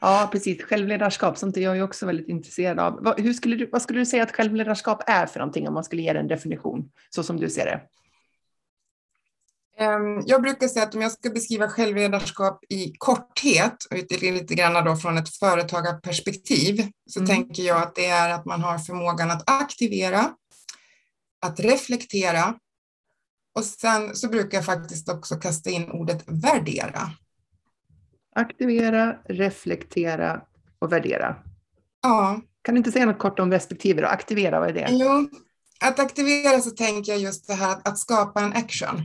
Ja, 0.01 0.29
precis. 0.33 0.63
Självledarskap, 0.63 1.39
sånt 1.39 1.57
är 1.57 1.61
jag 1.61 1.77
ju 1.77 1.83
också 1.83 2.07
väldigt 2.07 2.29
intresserad 2.29 2.79
av. 2.79 2.99
Vad, 3.03 3.21
hur 3.21 3.33
skulle 3.33 3.57
du, 3.57 3.69
vad 3.73 3.83
skulle 3.83 3.99
du 3.99 4.07
säga 4.07 4.23
att 4.23 4.37
självledarskap 4.37 5.03
är 5.07 5.27
för 5.27 5.39
någonting 5.39 5.69
om 5.69 5.75
man 5.75 5.85
skulle 5.85 6.03
ge 6.03 6.13
det 6.13 6.19
en 6.19 6.29
definition, 6.29 6.91
så 7.11 7.23
som 7.23 7.37
du 7.41 7.51
ser 7.51 7.65
det? 7.65 7.81
Ehm, 9.85 10.23
jag 10.27 10.43
brukar 10.43 10.69
säga 10.69 10.87
att 10.87 10.95
om 10.95 11.03
jag 11.03 11.13
ska 11.13 11.31
beskriva 11.31 11.69
självledarskap 11.69 12.65
i 12.69 12.93
korthet, 12.99 13.77
lite 14.21 14.55
grann 14.55 14.85
då 14.85 14.97
från 14.97 15.19
ett 15.19 15.37
företagarperspektiv, 15.37 16.87
så 17.11 17.21
mm. 17.21 17.27
tänker 17.27 17.63
jag 17.63 17.83
att 17.83 17.95
det 17.95 18.07
är 18.07 18.31
att 18.31 18.45
man 18.45 18.61
har 18.61 18.79
förmågan 18.79 19.31
att 19.31 19.51
aktivera, 19.51 20.31
att 21.47 21.61
reflektera 21.61 22.55
och 23.59 23.65
sen 23.65 24.17
så 24.17 24.29
brukar 24.29 24.59
jag 24.59 24.65
faktiskt 24.65 25.09
också 25.09 25.37
kasta 25.37 25.71
in 25.71 25.91
ordet 25.91 26.25
värdera. 26.27 27.11
Aktivera, 28.35 29.17
reflektera 29.29 30.41
och 30.79 30.93
värdera. 30.93 31.37
Ja. 32.03 32.41
Kan 32.63 32.75
du 32.75 32.79
inte 32.79 32.93
säga 32.93 33.07
något 33.07 33.19
kort 33.19 33.39
om 33.39 33.51
respektive 33.51 34.03
då? 34.03 34.09
Aktivera, 34.09 34.61
vad 34.61 34.69
är 34.69 34.73
det? 34.73 34.87
Jo, 34.91 35.29
att 35.81 35.99
aktivera 35.99 36.61
så 36.61 36.71
tänker 36.71 37.13
jag 37.13 37.21
just 37.21 37.47
det 37.47 37.55
här 37.55 37.77
att, 37.85 37.99
skapa 37.99 38.41
en 38.41 38.53
action. 38.53 39.03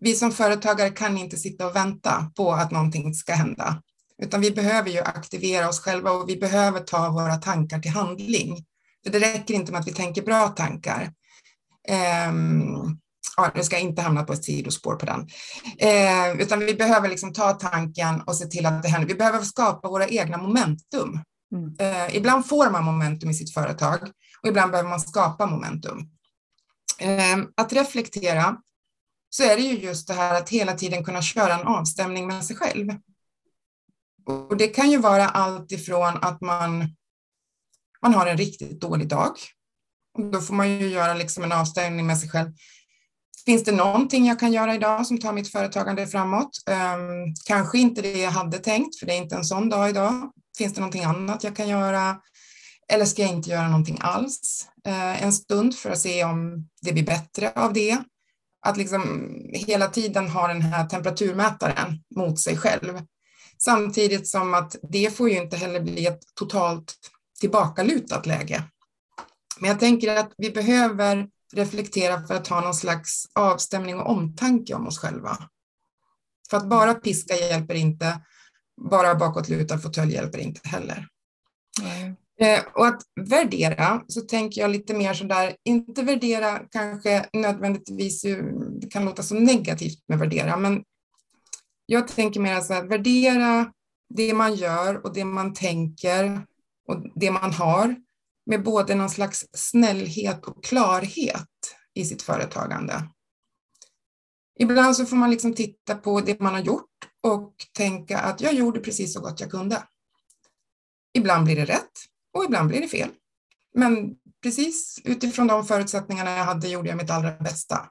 Vi 0.00 0.14
som 0.14 0.32
företagare 0.32 0.90
kan 0.90 1.18
inte 1.18 1.36
sitta 1.36 1.66
och 1.66 1.76
vänta 1.76 2.30
på 2.36 2.52
att 2.52 2.70
någonting 2.70 3.14
ska 3.14 3.32
hända, 3.32 3.82
utan 4.22 4.40
vi 4.40 4.50
behöver 4.50 4.90
ju 4.90 4.98
aktivera 4.98 5.68
oss 5.68 5.80
själva 5.80 6.10
och 6.10 6.28
vi 6.28 6.36
behöver 6.36 6.80
ta 6.80 7.10
våra 7.10 7.36
tankar 7.36 7.78
till 7.78 7.90
handling. 7.90 8.64
För 9.04 9.12
det 9.12 9.18
räcker 9.18 9.54
inte 9.54 9.72
med 9.72 9.80
att 9.80 9.88
vi 9.88 9.94
tänker 9.94 10.22
bra 10.22 10.48
tankar. 10.48 11.12
Um, 12.28 13.00
ja, 13.36 13.50
nu 13.54 13.62
ska 13.62 13.76
jag 13.76 13.82
inte 13.82 14.02
hamna 14.02 14.22
på 14.22 14.32
ett 14.32 14.44
sidospår 14.44 14.94
på 14.96 15.06
den, 15.06 15.28
eh, 15.78 16.40
utan 16.40 16.58
vi 16.58 16.74
behöver 16.74 17.08
liksom 17.08 17.32
ta 17.32 17.52
tanken 17.52 18.20
och 18.20 18.36
se 18.36 18.46
till 18.46 18.66
att 18.66 18.82
det 18.82 18.88
händer. 18.88 19.08
Vi 19.08 19.14
behöver 19.14 19.40
skapa 19.40 19.88
våra 19.88 20.08
egna 20.08 20.36
momentum. 20.36 21.20
Mm. 21.52 21.74
Eh, 21.78 22.16
ibland 22.16 22.46
får 22.46 22.70
man 22.70 22.84
momentum 22.84 23.30
i 23.30 23.34
sitt 23.34 23.54
företag 23.54 23.98
och 24.42 24.48
ibland 24.48 24.70
behöver 24.70 24.90
man 24.90 25.00
skapa 25.00 25.46
momentum. 25.46 26.10
Eh, 26.98 27.38
att 27.56 27.72
reflektera 27.72 28.56
så 29.30 29.42
är 29.42 29.56
det 29.56 29.62
ju 29.62 29.78
just 29.78 30.08
det 30.08 30.14
här 30.14 30.40
att 30.40 30.48
hela 30.48 30.72
tiden 30.72 31.04
kunna 31.04 31.22
köra 31.22 31.54
en 31.54 31.66
avstämning 31.66 32.26
med 32.26 32.44
sig 32.44 32.56
själv. 32.56 32.90
Och 34.26 34.56
det 34.56 34.68
kan 34.68 34.90
ju 34.90 34.98
vara 34.98 35.28
allt 35.28 35.72
ifrån 35.72 36.18
att 36.22 36.40
man, 36.40 36.96
man 38.02 38.14
har 38.14 38.26
en 38.26 38.36
riktigt 38.36 38.80
dålig 38.80 39.08
dag. 39.08 39.32
Och 40.18 40.24
då 40.24 40.40
får 40.40 40.54
man 40.54 40.70
ju 40.70 40.88
göra 40.88 41.14
liksom 41.14 41.44
en 41.44 41.52
avstämning 41.52 42.06
med 42.06 42.18
sig 42.18 42.28
själv. 42.28 42.50
Finns 43.46 43.64
det 43.64 43.72
någonting 43.72 44.26
jag 44.26 44.40
kan 44.40 44.52
göra 44.52 44.74
idag 44.74 45.06
som 45.06 45.18
tar 45.18 45.32
mitt 45.32 45.52
företagande 45.52 46.06
framåt? 46.06 46.50
Um, 46.70 47.34
kanske 47.46 47.78
inte 47.78 48.02
det 48.02 48.18
jag 48.18 48.30
hade 48.30 48.58
tänkt, 48.58 48.98
för 48.98 49.06
det 49.06 49.12
är 49.12 49.16
inte 49.16 49.36
en 49.36 49.44
sån 49.44 49.68
dag 49.68 49.90
idag. 49.90 50.32
Finns 50.58 50.74
det 50.74 50.80
någonting 50.80 51.04
annat 51.04 51.44
jag 51.44 51.56
kan 51.56 51.68
göra? 51.68 52.16
Eller 52.92 53.04
ska 53.04 53.22
jag 53.22 53.30
inte 53.30 53.50
göra 53.50 53.68
någonting 53.68 53.98
alls 54.00 54.68
uh, 54.88 55.22
en 55.24 55.32
stund 55.32 55.74
för 55.74 55.90
att 55.90 55.98
se 55.98 56.24
om 56.24 56.68
det 56.82 56.92
blir 56.92 57.06
bättre 57.06 57.52
av 57.54 57.72
det? 57.72 57.98
Att 58.66 58.76
liksom 58.76 59.30
hela 59.52 59.88
tiden 59.88 60.28
ha 60.28 60.48
den 60.48 60.62
här 60.62 60.86
temperaturmätaren 60.86 62.02
mot 62.16 62.40
sig 62.40 62.56
själv. 62.56 63.00
Samtidigt 63.58 64.28
som 64.28 64.54
att 64.54 64.76
det 64.82 65.16
får 65.16 65.30
ju 65.30 65.42
inte 65.42 65.56
heller 65.56 65.80
bli 65.80 66.06
ett 66.06 66.20
totalt 66.34 66.94
tillbakalutat 67.40 68.26
läge. 68.26 68.62
Men 69.60 69.70
jag 69.70 69.80
tänker 69.80 70.16
att 70.16 70.32
vi 70.36 70.50
behöver 70.50 71.26
reflektera 71.52 72.26
för 72.26 72.34
att 72.34 72.48
ha 72.48 72.60
någon 72.60 72.74
slags 72.74 73.24
avstämning 73.34 73.96
och 73.96 74.10
omtanke 74.10 74.74
om 74.74 74.86
oss 74.86 74.98
själva. 74.98 75.38
För 76.50 76.56
att 76.56 76.68
bara 76.68 76.94
piska 76.94 77.34
hjälper 77.36 77.74
inte, 77.74 78.20
bara 78.90 79.14
bakåtlutad 79.14 79.78
fåtölj 79.78 80.12
hjälper 80.12 80.38
inte 80.38 80.68
heller. 80.68 81.06
Mm. 81.82 82.16
och 82.74 82.86
att 82.86 83.02
värdera, 83.20 84.02
så 84.08 84.20
tänker 84.20 84.60
jag 84.60 84.70
lite 84.70 84.94
mer 84.94 85.14
sådär, 85.14 85.56
inte 85.64 86.02
värdera 86.02 86.58
kanske 86.70 87.26
nödvändigtvis, 87.32 88.22
det 88.80 88.90
kan 88.90 89.04
låta 89.04 89.22
så 89.22 89.34
negativt 89.34 89.98
med 90.08 90.18
värdera, 90.18 90.56
men 90.56 90.84
jag 91.86 92.08
tänker 92.08 92.40
mer 92.40 92.60
så 92.60 92.74
här, 92.74 92.84
värdera 92.84 93.72
det 94.14 94.34
man 94.34 94.54
gör 94.54 95.06
och 95.06 95.14
det 95.14 95.24
man 95.24 95.54
tänker 95.54 96.46
och 96.88 97.06
det 97.14 97.30
man 97.30 97.52
har 97.52 97.96
med 98.50 98.62
både 98.62 98.94
någon 98.94 99.10
slags 99.10 99.46
snällhet 99.52 100.44
och 100.44 100.64
klarhet 100.64 101.48
i 101.94 102.04
sitt 102.04 102.22
företagande. 102.22 103.08
Ibland 104.58 104.96
så 104.96 105.06
får 105.06 105.16
man 105.16 105.30
liksom 105.30 105.54
titta 105.54 105.94
på 105.94 106.20
det 106.20 106.40
man 106.40 106.54
har 106.54 106.60
gjort 106.60 106.90
och 107.22 107.54
tänka 107.72 108.18
att 108.18 108.40
jag 108.40 108.54
gjorde 108.54 108.80
precis 108.80 109.14
så 109.14 109.20
gott 109.20 109.40
jag 109.40 109.50
kunde. 109.50 109.82
Ibland 111.14 111.44
blir 111.44 111.56
det 111.56 111.64
rätt 111.64 111.90
och 112.34 112.44
ibland 112.44 112.68
blir 112.68 112.80
det 112.80 112.88
fel. 112.88 113.10
Men 113.74 114.16
precis 114.42 115.00
utifrån 115.04 115.46
de 115.46 115.64
förutsättningarna 115.64 116.36
jag 116.36 116.44
hade 116.44 116.68
gjorde 116.68 116.88
jag 116.88 116.96
mitt 116.96 117.10
allra 117.10 117.32
bästa. 117.32 117.90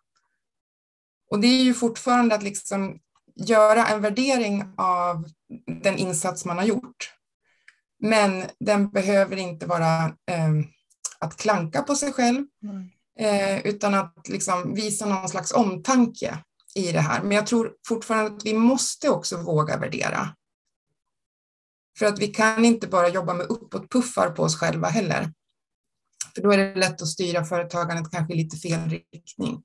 Och 1.32 1.40
det 1.40 1.48
är 1.48 1.64
ju 1.64 1.74
fortfarande 1.74 2.36
att 2.36 2.44
liksom 2.44 3.00
göra 3.36 3.88
en 3.88 4.02
värdering 4.02 4.74
av 4.78 5.30
den 5.82 5.98
insats 5.98 6.46
man 6.46 6.58
har 6.58 6.66
gjort 6.66 7.19
men 8.00 8.46
den 8.60 8.90
behöver 8.90 9.38
inte 9.38 9.66
vara 9.66 10.06
eh, 10.06 10.50
att 11.20 11.38
klanka 11.38 11.82
på 11.82 11.96
sig 11.96 12.14
själv, 12.14 12.46
eh, 13.20 13.66
utan 13.66 13.94
att 13.94 14.28
liksom 14.30 14.74
visa 14.74 15.06
någon 15.06 15.30
slags 15.30 15.52
omtanke 15.52 16.38
i 16.76 16.92
det 16.92 17.00
här. 17.00 17.24
Men 17.24 17.32
jag 17.32 17.48
tror 17.48 17.74
fortfarande 17.88 18.36
att 18.36 18.46
vi 18.46 18.54
måste 18.54 19.10
också 19.10 19.38
våga 19.38 19.78
värdera. 19.78 20.36
För 22.00 22.06
att 22.06 22.20
vi 22.20 22.28
kan 22.28 22.66
inte 22.66 22.88
bara 22.88 23.10
jobba 23.10 23.34
med 23.34 23.46
uppåtpuffar 23.46 24.30
på 24.30 24.44
oss 24.44 24.56
själva 24.56 24.88
heller. 24.88 25.34
För 26.36 26.42
då 26.42 26.52
är 26.52 26.58
det 26.58 26.76
lätt 26.76 27.02
att 27.02 27.08
styra 27.08 27.46
företagandet 27.46 28.12
kanske 28.12 28.34
i 28.34 28.38
lite 28.38 28.58
fel 28.58 28.90
riktning. 28.90 29.64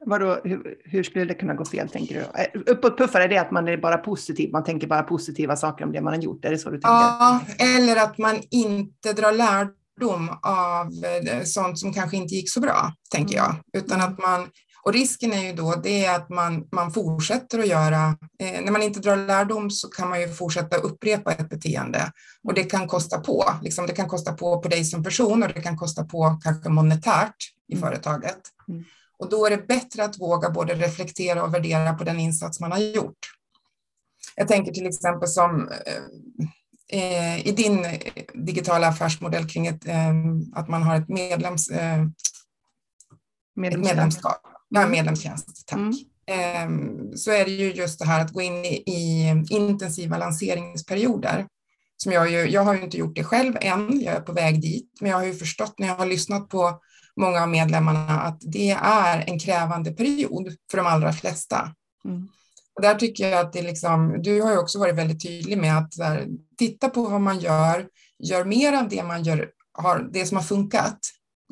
Vadå, 0.00 0.40
hur, 0.44 0.76
hur, 0.84 1.02
skulle 1.02 1.24
det 1.24 1.34
kunna 1.34 1.54
gå 1.54 1.64
fel, 1.64 1.88
tänker 1.88 2.14
du? 2.14 2.20
Eh, 2.20 2.72
uppåtpuffar, 2.72 3.20
är 3.20 3.28
det 3.28 3.38
att 3.38 3.50
man 3.50 3.68
är 3.68 3.76
bara 3.76 3.96
positiv? 3.96 4.52
Man 4.52 4.64
tänker 4.64 4.86
bara 4.86 5.02
positiva 5.02 5.56
saker 5.56 5.84
om 5.84 5.92
det 5.92 6.00
man 6.00 6.14
har 6.14 6.20
gjort? 6.20 6.44
Är 6.44 6.50
det 6.50 6.58
så 6.58 6.70
du 6.70 6.76
tänker? 6.76 6.88
Ja, 6.88 7.40
eller 7.58 7.96
att 7.96 8.18
man 8.18 8.40
inte 8.50 9.12
drar 9.12 9.32
lärdom 9.32 10.28
av 10.42 10.86
eh, 11.04 11.42
sånt 11.42 11.78
som 11.78 11.92
kanske 11.92 12.16
inte 12.16 12.34
gick 12.34 12.50
så 12.50 12.60
bra, 12.60 12.92
tänker 13.10 13.36
jag. 13.36 13.50
Mm. 13.50 13.62
Utan 13.72 14.00
att 14.00 14.18
man, 14.18 14.48
och 14.82 14.92
risken 14.92 15.32
är 15.32 15.42
ju 15.42 15.52
då 15.52 15.74
det 15.82 16.06
att 16.06 16.28
man, 16.28 16.68
man 16.72 16.92
fortsätter 16.92 17.58
att 17.58 17.68
göra, 17.68 18.16
eh, 18.38 18.64
när 18.64 18.72
man 18.72 18.82
inte 18.82 19.00
drar 19.00 19.16
lärdom 19.16 19.70
så 19.70 19.88
kan 19.88 20.08
man 20.08 20.20
ju 20.20 20.28
fortsätta 20.28 20.76
upprepa 20.76 21.32
ett 21.32 21.48
beteende 21.48 22.12
och 22.44 22.54
det 22.54 22.64
kan 22.64 22.88
kosta 22.88 23.20
på. 23.20 23.44
Liksom, 23.62 23.86
det 23.86 23.92
kan 23.92 24.08
kosta 24.08 24.32
på 24.32 24.60
på 24.60 24.68
dig 24.68 24.84
som 24.84 25.02
person 25.02 25.42
och 25.42 25.48
det 25.54 25.62
kan 25.62 25.76
kosta 25.76 26.04
på 26.04 26.38
kanske 26.42 26.68
monetärt 26.68 27.36
i 27.68 27.74
mm. 27.74 27.88
företaget. 27.88 28.40
Mm. 28.68 28.84
Och 29.18 29.30
då 29.30 29.46
är 29.46 29.50
det 29.50 29.66
bättre 29.66 30.04
att 30.04 30.20
våga 30.20 30.50
både 30.50 30.74
reflektera 30.74 31.42
och 31.42 31.54
värdera 31.54 31.94
på 31.94 32.04
den 32.04 32.20
insats 32.20 32.60
man 32.60 32.72
har 32.72 32.78
gjort. 32.78 33.18
Jag 34.36 34.48
tänker 34.48 34.72
till 34.72 34.86
exempel 34.86 35.28
som 35.28 35.68
eh, 36.88 37.46
i 37.46 37.52
din 37.52 37.86
digitala 38.34 38.88
affärsmodell 38.88 39.48
kring 39.48 39.66
ett, 39.66 39.88
eh, 39.88 40.14
att 40.52 40.68
man 40.68 40.82
har 40.82 40.96
ett, 40.96 41.08
medlems, 41.08 41.70
eh, 41.70 42.02
ett 43.62 43.78
medlemskap, 43.78 44.40
ja, 44.68 44.80
mm. 44.80 44.90
medlemstjänst, 44.90 45.66
tack. 45.66 45.78
Mm. 45.78 45.94
Eh, 46.26 47.14
så 47.16 47.30
är 47.30 47.44
det 47.44 47.50
ju 47.50 47.72
just 47.72 47.98
det 47.98 48.04
här 48.04 48.20
att 48.20 48.32
gå 48.32 48.42
in 48.42 48.64
i, 48.64 48.82
i 48.86 49.28
intensiva 49.50 50.18
lanseringsperioder. 50.18 51.46
Som 51.96 52.12
jag, 52.12 52.30
ju, 52.30 52.50
jag 52.50 52.64
har 52.64 52.74
ju 52.74 52.82
inte 52.82 52.96
gjort 52.96 53.16
det 53.16 53.24
själv 53.24 53.56
än, 53.60 54.00
jag 54.00 54.14
är 54.14 54.20
på 54.20 54.32
väg 54.32 54.60
dit, 54.60 54.98
men 55.00 55.10
jag 55.10 55.18
har 55.18 55.24
ju 55.24 55.34
förstått 55.34 55.78
när 55.78 55.86
jag 55.88 55.94
har 55.94 56.06
lyssnat 56.06 56.48
på 56.48 56.80
många 57.16 57.42
av 57.42 57.48
medlemmarna 57.48 58.20
att 58.20 58.38
det 58.40 58.70
är 58.80 59.24
en 59.26 59.38
krävande 59.38 59.92
period 59.92 60.56
för 60.70 60.76
de 60.76 60.86
allra 60.86 61.12
flesta. 61.12 61.74
Mm. 62.04 62.28
Och 62.74 62.82
där 62.82 62.94
tycker 62.94 63.28
jag 63.28 63.40
att 63.40 63.52
det 63.52 63.62
liksom, 63.62 64.22
du 64.22 64.42
har 64.42 64.52
ju 64.52 64.58
också 64.58 64.78
varit 64.78 64.94
väldigt 64.94 65.22
tydlig 65.22 65.58
med 65.58 65.78
att 65.78 65.98
här, 65.98 66.26
titta 66.58 66.88
på 66.88 67.02
vad 67.02 67.20
man 67.20 67.40
gör, 67.40 67.88
gör 68.18 68.44
mer 68.44 68.72
av 68.72 68.88
det 68.88 69.02
man 69.02 69.22
gör, 69.22 69.50
har, 69.72 70.08
det 70.12 70.26
som 70.26 70.36
har 70.36 70.44
funkat, 70.44 70.98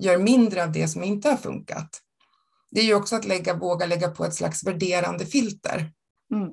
gör 0.01 0.18
mindre 0.18 0.64
av 0.64 0.72
det 0.72 0.88
som 0.88 1.05
inte 1.05 1.29
har 1.29 1.37
funkat. 1.37 2.01
Det 2.70 2.81
är 2.81 2.85
ju 2.85 2.94
också 2.94 3.16
att 3.16 3.25
lägga, 3.25 3.55
våga 3.55 3.87
lägga 3.87 4.09
på 4.09 4.25
ett 4.25 4.35
slags 4.35 4.66
värderande 4.66 5.27
filter. 5.27 5.92
Mm. 6.35 6.53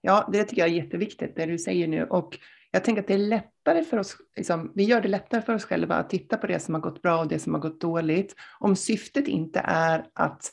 Ja, 0.00 0.28
det 0.32 0.44
tycker 0.44 0.62
jag 0.62 0.70
är 0.70 0.82
jätteviktigt, 0.82 1.36
det 1.36 1.46
du 1.46 1.58
säger 1.58 1.88
nu. 1.88 2.04
Och 2.04 2.38
jag 2.72 2.84
tänker 2.84 3.02
att 3.02 3.08
det 3.08 3.14
är 3.14 3.18
lättare 3.18 3.84
för 3.84 3.98
oss, 3.98 4.16
liksom, 4.36 4.72
vi 4.74 4.84
gör 4.84 5.00
det 5.00 5.08
lättare 5.08 5.42
för 5.42 5.54
oss 5.54 5.64
själva 5.64 5.94
att 5.94 6.10
titta 6.10 6.36
på 6.36 6.46
det 6.46 6.60
som 6.60 6.74
har 6.74 6.80
gått 6.80 7.02
bra 7.02 7.18
och 7.18 7.28
det 7.28 7.38
som 7.38 7.54
har 7.54 7.60
gått 7.60 7.80
dåligt. 7.80 8.34
Om 8.58 8.76
syftet 8.76 9.28
inte 9.28 9.60
är 9.64 10.06
att, 10.14 10.52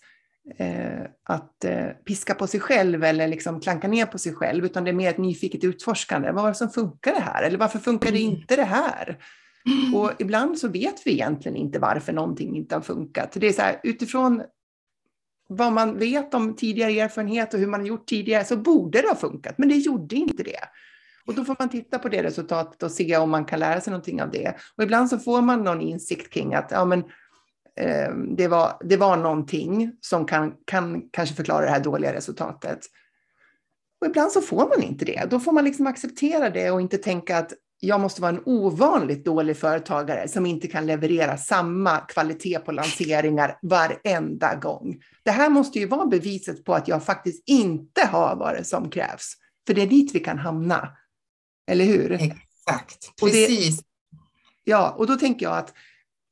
eh, 0.58 1.02
att 1.24 1.66
eh, 1.66 1.88
piska 1.88 2.34
på 2.34 2.48
sig 2.48 2.60
själv 2.60 3.04
eller 3.04 3.28
liksom 3.28 3.62
klanka 3.62 3.88
ner 3.88 4.06
på 4.06 4.18
sig 4.18 4.34
själv, 4.34 4.66
utan 4.66 4.84
det 4.84 4.92
är 4.92 4.94
mer 4.94 5.10
ett 5.10 5.18
nyfiket 5.18 5.64
utforskande. 5.64 6.32
Vad 6.32 6.44
var 6.44 6.50
det 6.50 6.56
som 6.56 6.70
funkar 6.70 7.14
det 7.14 7.22
här? 7.22 7.44
Eller 7.44 7.58
varför 7.58 7.80
funkar 7.80 8.12
det 8.12 8.22
mm. 8.22 8.34
inte 8.34 8.56
det 8.56 8.64
här? 8.64 9.18
Och 9.96 10.12
ibland 10.20 10.58
så 10.58 10.68
vet 10.68 11.08
vi 11.08 11.12
egentligen 11.12 11.58
inte 11.58 11.80
varför 11.80 12.14
någonting 12.14 12.56
inte 12.56 12.76
har 12.76 12.82
funkat. 12.82 13.32
Det 13.32 13.48
är 13.48 13.54
så 13.54 13.62
här, 13.62 13.80
utifrån 13.84 14.44
vad 15.48 15.74
man 15.74 16.00
vet 16.00 16.34
om 16.34 16.56
tidigare 16.56 16.92
erfarenhet 16.92 17.54
och 17.54 17.60
hur 17.60 17.68
man 17.68 17.80
har 17.80 17.88
gjort 17.88 18.08
tidigare 18.08 18.46
så 18.46 18.58
borde 18.58 19.02
det 19.02 19.08
ha 19.08 19.16
funkat, 19.16 19.58
men 19.58 19.70
det 19.70 19.76
gjorde 19.76 20.16
inte 20.16 20.44
det. 20.44 20.60
Och 21.26 21.34
då 21.34 21.46
får 21.46 21.56
man 21.60 21.70
titta 21.70 22.00
på 22.00 22.10
det 22.10 22.24
resultatet 22.24 22.84
och 22.84 22.92
se 22.92 23.18
om 23.18 23.30
man 23.30 23.46
kan 23.46 23.60
lära 23.60 23.82
sig 23.82 23.92
någonting 23.92 24.22
av 24.22 24.32
det. 24.32 24.56
Och 24.78 24.84
ibland 24.84 25.10
så 25.10 25.20
får 25.20 25.42
man 25.42 25.64
någon 25.64 25.82
insikt 25.82 26.34
kring 26.34 26.54
att 26.54 26.72
ja, 26.72 26.86
men, 26.86 27.00
eh, 27.80 28.14
det, 28.38 28.48
var, 28.48 28.78
det 28.84 28.98
var 28.98 29.18
någonting 29.18 29.92
som 30.02 30.26
kan, 30.26 30.54
kan 30.66 31.10
kanske 31.12 31.36
förklara 31.36 31.66
det 31.66 31.72
här 31.72 31.80
dåliga 31.80 32.14
resultatet. 32.14 32.80
Och 34.02 34.08
ibland 34.08 34.32
så 34.32 34.42
får 34.42 34.70
man 34.70 34.84
inte 34.84 35.06
det. 35.06 35.28
Då 35.30 35.40
får 35.40 35.52
man 35.52 35.64
liksom 35.64 35.88
acceptera 35.88 36.50
det 36.50 36.72
och 36.72 36.82
inte 36.82 36.98
tänka 36.98 37.38
att 37.38 37.54
jag 37.80 38.00
måste 38.00 38.22
vara 38.22 38.32
en 38.32 38.44
ovanligt 38.46 39.26
dålig 39.26 39.58
företagare 39.58 40.28
som 40.28 40.46
inte 40.46 40.68
kan 40.68 40.86
leverera 40.86 41.38
samma 41.38 41.98
kvalitet 41.98 42.60
på 42.60 42.72
lanseringar 42.72 43.60
varenda 43.62 44.56
gång. 44.56 45.02
Det 45.24 45.32
här 45.32 45.50
måste 45.50 45.80
ju 45.80 45.88
vara 45.88 46.06
beviset 46.06 46.66
på 46.66 46.74
att 46.74 46.88
jag 46.88 47.04
faktiskt 47.04 47.44
inte 47.50 48.06
har 48.06 48.36
vad 48.36 48.56
det 48.56 48.64
som 48.64 48.90
krävs. 48.90 49.34
För 49.68 49.74
det 49.74 49.82
är 49.82 49.88
dit 49.88 50.16
vi 50.16 50.20
kan 50.20 50.38
hamna. 50.38 50.90
Eller 51.70 51.86
hur? 51.86 52.12
Exakt, 52.12 53.16
precis. 53.22 53.78
Det, 53.78 53.84
ja, 54.64 54.96
och 54.98 55.08
då 55.08 55.16
tänker 55.16 55.46
jag 55.46 55.58
att 55.58 55.74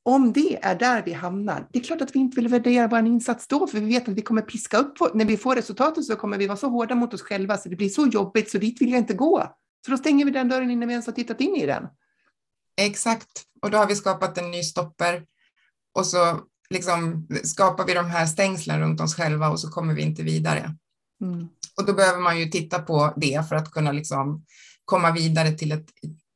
om 0.04 0.34
det 0.34 0.58
är 0.62 0.76
där 0.76 1.04
vi 1.06 1.14
hamnar, 1.14 1.68
det 1.74 1.80
är 1.80 1.84
klart 1.84 2.02
att 2.02 2.16
vi 2.16 2.20
inte 2.20 2.36
vill 2.36 2.48
värdera 2.48 2.88
vår 2.88 3.00
insats 3.00 3.48
då, 3.48 3.68
för 3.68 3.80
vi 3.80 3.86
vet 3.86 4.10
att 4.10 4.16
vi 4.16 4.22
kommer 4.22 4.42
piska 4.42 4.78
upp, 4.78 5.14
när 5.14 5.26
vi 5.26 5.38
får 5.38 5.56
resultatet 5.56 6.06
så 6.06 6.16
kommer 6.16 6.38
vi 6.38 6.48
vara 6.48 6.58
så 6.58 6.70
hårda 6.70 6.96
mot 6.96 7.14
oss 7.14 7.22
själva 7.22 7.58
så 7.58 7.70
det 7.70 7.76
blir 7.76 7.90
så 7.90 8.08
jobbigt 8.08 8.52
så 8.52 8.58
dit 8.58 8.82
vill 8.82 8.92
jag 8.92 8.98
inte 8.98 9.14
gå. 9.14 9.56
Så 9.86 9.92
då 9.92 9.98
stänger 9.98 10.26
vi 10.26 10.32
den 10.32 10.50
dörren 10.50 10.72
innan 10.72 10.88
vi 10.88 10.94
ens 10.94 11.06
har 11.06 11.14
tittat 11.14 11.42
in 11.42 11.56
i 11.56 11.66
den. 11.66 11.88
Exakt, 12.78 13.44
och 13.62 13.72
då 13.72 13.78
har 13.78 13.88
vi 13.88 13.96
skapat 13.96 14.38
en 14.38 14.52
ny 14.52 14.64
stopper 14.64 15.26
och 15.94 16.06
så 16.06 16.40
liksom 16.70 17.28
skapar 17.44 17.86
vi 17.86 17.94
de 17.94 18.06
här 18.06 18.26
stängslen 18.26 18.80
runt 18.80 19.02
oss 19.02 19.16
själva 19.16 19.50
och 19.50 19.60
så 19.60 19.70
kommer 19.70 19.94
vi 19.94 20.02
inte 20.02 20.24
vidare. 20.24 20.76
Mm. 21.22 21.48
Och 21.78 21.86
då 21.86 21.94
behöver 21.94 22.20
man 22.20 22.40
ju 22.40 22.46
titta 22.46 22.80
på 22.80 23.14
det 23.16 23.50
för 23.50 23.56
att 23.56 23.72
kunna 23.72 23.92
liksom 23.92 24.46
komma 24.88 25.12
vidare 25.12 25.52
till, 25.52 25.72
ett, 25.72 25.86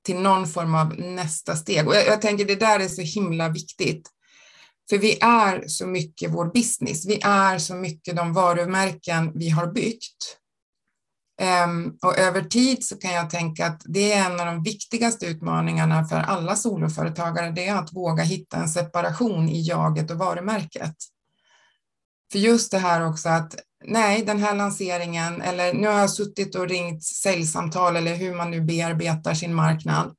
till 0.06 0.20
någon 0.20 0.48
form 0.48 0.76
av 0.76 1.00
nästa 1.00 1.56
steg. 1.56 1.88
Och 1.88 1.96
jag, 1.96 2.08
jag 2.08 2.22
tänker 2.22 2.46
det 2.46 2.56
där 2.56 2.80
är 2.80 2.88
så 2.88 3.02
himla 3.02 3.50
viktigt. 3.50 4.10
För 4.90 4.98
vi 4.98 5.18
är 5.22 5.68
så 5.68 5.88
mycket 5.88 6.32
vår 6.32 6.46
business. 6.54 7.06
Vi 7.06 7.20
är 7.24 7.58
så 7.58 7.76
mycket 7.76 8.16
de 8.16 8.34
varumärken 8.34 9.32
vi 9.36 9.50
har 9.50 9.68
byggt. 9.68 10.38
Um, 11.66 11.98
och 12.02 12.18
över 12.18 12.42
tid 12.42 12.84
så 12.84 12.98
kan 12.98 13.12
jag 13.12 13.30
tänka 13.30 13.66
att 13.66 13.82
det 13.86 14.14
är 14.14 14.26
en 14.26 14.40
av 14.40 14.46
de 14.46 14.64
viktigaste 14.64 15.26
utmaningarna 15.26 16.06
för 16.06 16.16
alla 16.16 16.56
soloföretagare, 16.56 17.52
det 17.52 17.68
är 17.68 17.76
att 17.76 17.94
våga 17.94 18.24
hitta 18.24 18.58
en 18.58 18.70
separation 18.70 19.50
i 19.50 19.62
jaget 19.62 20.12
och 20.12 20.18
varumärket. 20.18 20.96
För 22.32 22.40
just 22.40 22.72
det 22.72 22.78
här 22.78 23.08
också 23.08 23.30
att 23.30 23.56
nej, 23.84 24.24
den 24.26 24.40
här 24.40 24.56
lanseringen 24.56 25.42
eller 25.42 25.74
nu 25.74 25.88
har 25.88 26.00
jag 26.00 26.10
suttit 26.10 26.56
och 26.56 26.70
ringt 26.70 27.04
säljsamtal 27.04 27.96
eller 27.96 28.16
hur 28.16 28.36
man 28.36 28.52
nu 28.52 28.62
bearbetar 28.62 29.34
sin 29.34 29.54
marknad 29.54 30.16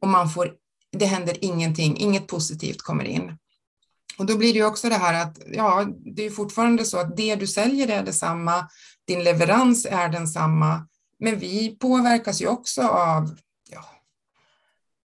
och 0.00 0.08
man 0.08 0.30
får, 0.30 0.52
det 0.92 1.06
händer 1.06 1.44
ingenting, 1.44 1.96
inget 1.96 2.26
positivt 2.26 2.82
kommer 2.82 3.04
in. 3.04 3.38
Och 4.18 4.26
då 4.26 4.36
blir 4.36 4.52
det 4.52 4.58
ju 4.58 4.66
också 4.66 4.88
det 4.88 4.94
här 4.94 5.22
att 5.22 5.38
ja, 5.46 5.86
det 6.16 6.26
är 6.26 6.30
fortfarande 6.30 6.84
så 6.84 6.98
att 6.98 7.16
det 7.16 7.36
du 7.36 7.46
säljer 7.46 7.88
är 7.88 8.02
detsamma, 8.02 8.68
din 9.06 9.24
leverans 9.24 9.86
är 9.86 10.08
densamma, 10.08 10.86
men 11.18 11.38
vi 11.38 11.76
påverkas 11.80 12.42
ju 12.42 12.46
också 12.46 12.82
av 12.82 13.36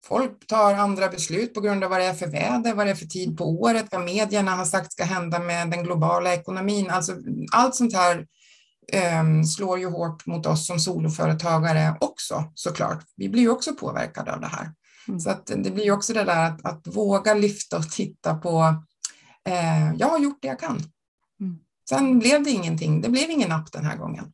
folk 0.10 0.48
tar 0.48 0.74
andra 0.74 1.10
beslut 1.10 1.54
på 1.54 1.62
grund 1.62 1.84
av 1.84 1.90
vad 1.90 2.00
det 2.00 2.06
är 2.06 2.14
för 2.14 2.28
väder, 2.28 2.74
vad 2.74 2.88
det 2.88 2.92
är 2.92 2.96
för 2.96 3.06
tid 3.06 3.38
på 3.38 3.44
året, 3.44 3.86
vad 3.92 4.06
medierna 4.06 4.52
har 4.52 4.66
sagt 4.66 4.92
ska 4.92 5.04
hända 5.04 5.40
med 5.40 5.70
den 5.70 5.84
globala 5.84 6.34
ekonomin. 6.34 6.90
Alltså, 6.90 7.16
allt 7.54 7.76
sånt 7.76 7.94
här 7.94 8.26
um, 9.22 9.44
slår 9.46 9.80
ju 9.80 9.90
hårt 9.90 10.26
mot 10.26 10.46
oss 10.46 10.68
som 10.68 10.80
soloföretagare 10.80 11.96
också 12.00 12.52
såklart. 12.54 13.04
Vi 13.16 13.30
blir 13.30 13.42
ju 13.42 13.50
också 13.50 13.76
påverkade 13.76 14.34
av 14.34 14.42
det 14.42 14.48
här. 14.48 14.74
Mm. 15.08 15.20
Så 15.20 15.30
att 15.30 15.46
det 15.46 15.72
blir 15.72 15.84
ju 15.84 15.92
också 15.92 16.14
det 16.14 16.24
där 16.24 16.46
att, 16.46 16.66
att 16.66 16.88
våga 16.88 17.34
lyfta 17.34 17.78
och 17.78 17.90
titta 17.90 18.36
på, 18.36 18.84
eh, 19.46 19.94
jag 19.98 20.08
har 20.08 20.20
gjort 20.20 20.38
det 20.42 20.48
jag 20.48 20.60
kan. 20.60 20.80
Mm. 21.40 21.60
Sen 21.90 22.20
blev 22.20 22.44
det 22.44 22.52
ingenting, 22.52 23.02
det 23.02 23.10
blev 23.10 23.30
ingen 23.30 23.52
app 23.52 23.72
den 23.72 23.86
här 23.86 23.98
gången. 23.98 24.34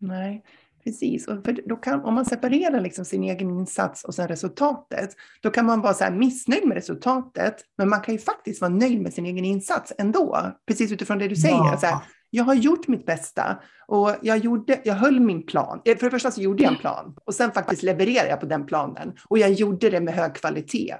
Nej, 0.00 0.44
Precis, 0.84 1.28
och 1.28 1.44
för 1.44 1.68
då 1.68 1.76
kan, 1.76 2.04
om 2.04 2.14
man 2.14 2.24
separerar 2.24 2.80
liksom 2.80 3.04
sin 3.04 3.24
egen 3.24 3.50
insats 3.50 4.04
och 4.04 4.14
sen 4.14 4.28
resultatet, 4.28 5.10
då 5.42 5.50
kan 5.50 5.66
man 5.66 5.80
vara 5.80 5.94
så 5.94 6.10
missnöjd 6.10 6.66
med 6.66 6.74
resultatet, 6.74 7.54
men 7.78 7.88
man 7.88 8.00
kan 8.00 8.14
ju 8.14 8.20
faktiskt 8.20 8.60
vara 8.60 8.70
nöjd 8.70 9.02
med 9.02 9.14
sin 9.14 9.26
egen 9.26 9.44
insats 9.44 9.92
ändå. 9.98 10.52
Precis 10.66 10.92
utifrån 10.92 11.18
det 11.18 11.28
du 11.28 11.36
säger. 11.36 11.56
Ja. 11.56 11.78
Så 11.80 11.86
här, 11.86 11.98
jag 12.30 12.44
har 12.44 12.54
gjort 12.54 12.88
mitt 12.88 13.06
bästa 13.06 13.62
och 13.86 14.14
jag, 14.22 14.38
gjorde, 14.38 14.80
jag 14.84 14.94
höll 14.94 15.20
min 15.20 15.46
plan. 15.46 15.80
Eh, 15.84 15.96
för 15.96 16.06
det 16.06 16.10
första 16.10 16.30
så 16.30 16.40
gjorde 16.40 16.62
jag 16.62 16.72
en 16.72 16.78
plan 16.78 17.16
och 17.24 17.34
sen 17.34 17.52
faktiskt 17.52 17.82
levererade 17.82 18.28
jag 18.28 18.40
på 18.40 18.46
den 18.46 18.66
planen 18.66 19.12
och 19.28 19.38
jag 19.38 19.52
gjorde 19.52 19.90
det 19.90 20.00
med 20.00 20.14
hög 20.14 20.34
kvalitet. 20.34 20.94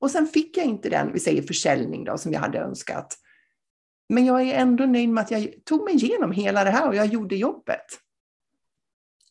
Och 0.00 0.10
sen 0.10 0.26
fick 0.26 0.56
jag 0.56 0.66
inte 0.66 0.88
den, 0.88 1.12
vi 1.12 1.20
säger 1.20 1.42
försäljning 1.42 2.04
då, 2.04 2.18
som 2.18 2.32
jag 2.32 2.40
hade 2.40 2.58
önskat. 2.58 3.16
Men 4.08 4.26
jag 4.26 4.42
är 4.42 4.54
ändå 4.54 4.84
nöjd 4.84 5.08
med 5.08 5.24
att 5.24 5.30
jag 5.30 5.48
tog 5.64 5.84
mig 5.84 5.94
igenom 5.94 6.32
hela 6.32 6.64
det 6.64 6.70
här 6.70 6.88
och 6.88 6.94
jag 6.94 7.06
gjorde 7.06 7.36
jobbet. 7.36 7.86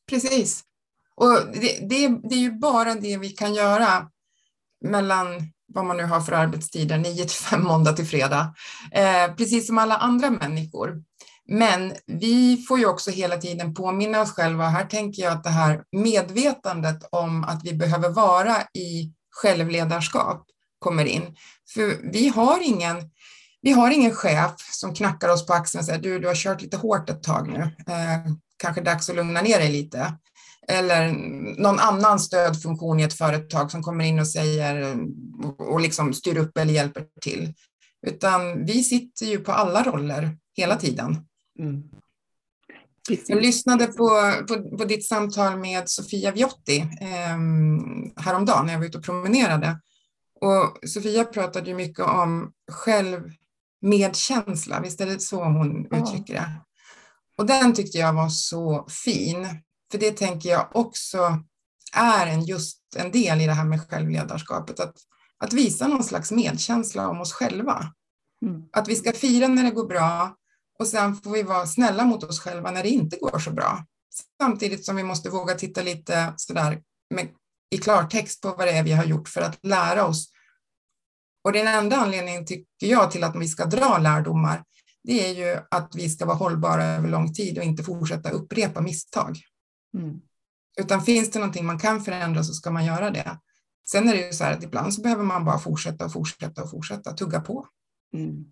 Precis. 0.09 0.63
Och 1.15 1.33
det, 1.53 1.89
det, 1.89 2.07
det, 2.29 2.35
är 2.35 2.39
ju 2.39 2.51
bara 2.51 2.95
det 2.95 3.17
vi 3.17 3.29
kan 3.29 3.55
göra 3.55 4.09
mellan 4.85 5.51
vad 5.73 5.85
man 5.85 5.97
nu 5.97 6.03
har 6.03 6.21
för 6.21 6.31
arbetstider, 6.31 6.97
9 6.97 7.25
till 7.25 7.37
5 7.37 7.63
måndag 7.63 7.93
till 7.93 8.07
fredag, 8.07 8.55
eh, 8.91 9.35
precis 9.35 9.67
som 9.67 9.77
alla 9.77 9.97
andra 9.97 10.29
människor. 10.29 11.03
Men 11.49 11.93
vi 12.05 12.65
får 12.67 12.79
ju 12.79 12.85
också 12.85 13.11
hela 13.11 13.37
tiden 13.37 13.73
påminna 13.73 14.21
oss 14.21 14.31
själva, 14.31 14.67
här 14.67 14.85
tänker 14.85 15.23
jag 15.23 15.33
att 15.33 15.43
det 15.43 15.49
här 15.49 15.83
medvetandet 15.91 17.07
om 17.11 17.43
att 17.43 17.63
vi 17.63 17.73
behöver 17.73 18.09
vara 18.09 18.61
i 18.61 19.13
självledarskap 19.31 20.45
kommer 20.79 21.05
in. 21.05 21.35
För 21.73 22.11
vi 22.11 22.27
har 22.27 22.59
ingen, 22.63 22.97
vi 23.61 23.71
har 23.71 23.91
ingen 23.91 24.15
chef 24.15 24.53
som 24.71 24.93
knackar 24.93 25.29
oss 25.29 25.45
på 25.45 25.53
axeln 25.53 25.79
och 25.79 25.85
säger 25.85 25.99
du, 25.99 26.19
du 26.19 26.27
har 26.27 26.35
kört 26.35 26.61
lite 26.61 26.77
hårt 26.77 27.09
ett 27.09 27.23
tag 27.23 27.47
nu. 27.47 27.61
Eh, 27.93 28.31
kanske 28.57 28.81
dags 28.81 29.09
att 29.09 29.15
lugna 29.15 29.41
ner 29.41 29.59
dig 29.59 29.71
lite. 29.71 30.13
Eller 30.67 31.11
någon 31.61 31.79
annan 31.79 32.19
stödfunktion 32.19 32.99
i 32.99 33.03
ett 33.03 33.13
företag 33.13 33.71
som 33.71 33.83
kommer 33.83 34.05
in 34.05 34.19
och 34.19 34.27
säger 34.27 34.97
och 35.57 35.81
liksom 35.81 36.13
styr 36.13 36.37
upp 36.37 36.57
eller 36.57 36.73
hjälper 36.73 37.05
till. 37.21 37.53
Utan 38.07 38.65
vi 38.65 38.83
sitter 38.83 39.25
ju 39.25 39.37
på 39.37 39.51
alla 39.51 39.83
roller 39.83 40.37
hela 40.53 40.75
tiden. 40.75 41.25
Mm. 41.59 41.83
Jag 43.27 43.41
lyssnade 43.41 43.87
på, 43.87 44.33
på, 44.47 44.77
på, 44.77 44.85
ditt 44.85 45.07
samtal 45.07 45.57
med 45.57 45.89
Sofia 45.89 46.31
Viotti 46.31 46.77
eh, 47.01 47.37
häromdagen 48.23 48.65
när 48.65 48.73
jag 48.73 48.79
var 48.79 48.85
ute 48.85 48.97
och 48.97 49.03
promenerade. 49.03 49.79
Och 50.41 50.89
Sofia 50.89 51.23
pratade 51.23 51.69
ju 51.69 51.75
mycket 51.75 52.05
om 52.05 52.51
självmedkänsla, 53.81 54.79
visst 54.79 55.01
är 55.01 55.05
det 55.05 55.19
så 55.19 55.43
hon 55.43 55.87
ja. 55.91 55.97
uttrycker 55.97 56.33
det? 56.33 56.61
Och 57.37 57.45
den 57.45 57.73
tyckte 57.73 57.97
jag 57.97 58.13
var 58.13 58.29
så 58.29 58.87
fin, 59.05 59.47
för 59.91 59.97
det 59.97 60.11
tänker 60.11 60.49
jag 60.49 60.69
också 60.73 61.43
är 61.93 62.27
en, 62.27 62.45
just 62.45 62.79
en 62.95 63.11
del 63.11 63.41
i 63.41 63.45
det 63.45 63.53
här 63.53 63.65
med 63.65 63.89
självledarskapet, 63.89 64.79
att, 64.79 64.95
att 65.37 65.53
visa 65.53 65.87
någon 65.87 66.03
slags 66.03 66.31
medkänsla 66.31 67.09
om 67.09 67.21
oss 67.21 67.33
själva. 67.33 67.93
Mm. 68.45 68.61
Att 68.71 68.87
vi 68.87 68.95
ska 68.95 69.13
fira 69.13 69.47
när 69.47 69.63
det 69.63 69.71
går 69.71 69.87
bra 69.87 70.35
och 70.79 70.87
sen 70.87 71.15
får 71.15 71.31
vi 71.31 71.43
vara 71.43 71.65
snälla 71.65 72.05
mot 72.05 72.23
oss 72.23 72.39
själva 72.39 72.71
när 72.71 72.83
det 72.83 72.89
inte 72.89 73.17
går 73.17 73.39
så 73.39 73.51
bra. 73.51 73.85
Samtidigt 74.41 74.85
som 74.85 74.95
vi 74.95 75.03
måste 75.03 75.29
våga 75.29 75.55
titta 75.55 75.81
lite 75.81 76.33
sådär 76.37 76.81
med, 77.09 77.27
i 77.71 77.77
klartext 77.77 78.41
på 78.41 78.53
vad 78.53 78.67
det 78.67 78.71
är 78.71 78.83
vi 78.83 78.91
har 78.91 79.05
gjort 79.05 79.29
för 79.29 79.41
att 79.41 79.59
lära 79.65 80.05
oss. 80.05 80.31
Och 81.47 81.53
den 81.53 81.67
enda 81.67 81.95
anledningen 81.95 82.45
tycker 82.45 82.87
jag 82.87 83.11
till 83.11 83.23
att 83.23 83.35
vi 83.35 83.47
ska 83.47 83.65
dra 83.65 83.97
lärdomar, 83.97 84.63
det 85.03 85.29
är 85.29 85.33
ju 85.33 85.59
att 85.71 85.95
vi 85.95 86.09
ska 86.09 86.25
vara 86.25 86.37
hållbara 86.37 86.83
över 86.83 87.09
lång 87.09 87.33
tid 87.33 87.57
och 87.57 87.63
inte 87.63 87.83
fortsätta 87.83 88.29
upprepa 88.29 88.81
misstag. 88.81 89.37
Mm. 89.97 90.19
Utan 90.79 91.01
finns 91.01 91.31
det 91.31 91.39
någonting 91.39 91.65
man 91.65 91.79
kan 91.79 92.01
förändra 92.01 92.43
så 92.43 92.53
ska 92.53 92.71
man 92.71 92.85
göra 92.85 93.09
det. 93.09 93.37
Sen 93.89 94.07
är 94.09 94.13
det 94.13 94.27
ju 94.27 94.33
så 94.33 94.43
här 94.43 94.53
att 94.53 94.63
ibland 94.63 94.93
så 94.93 95.01
behöver 95.01 95.23
man 95.23 95.45
bara 95.45 95.59
fortsätta 95.59 96.05
och 96.05 96.13
fortsätta 96.13 96.63
och 96.63 96.71
fortsätta, 96.71 97.13
tugga 97.13 97.41
på. 97.41 97.67
Mm. 98.13 98.45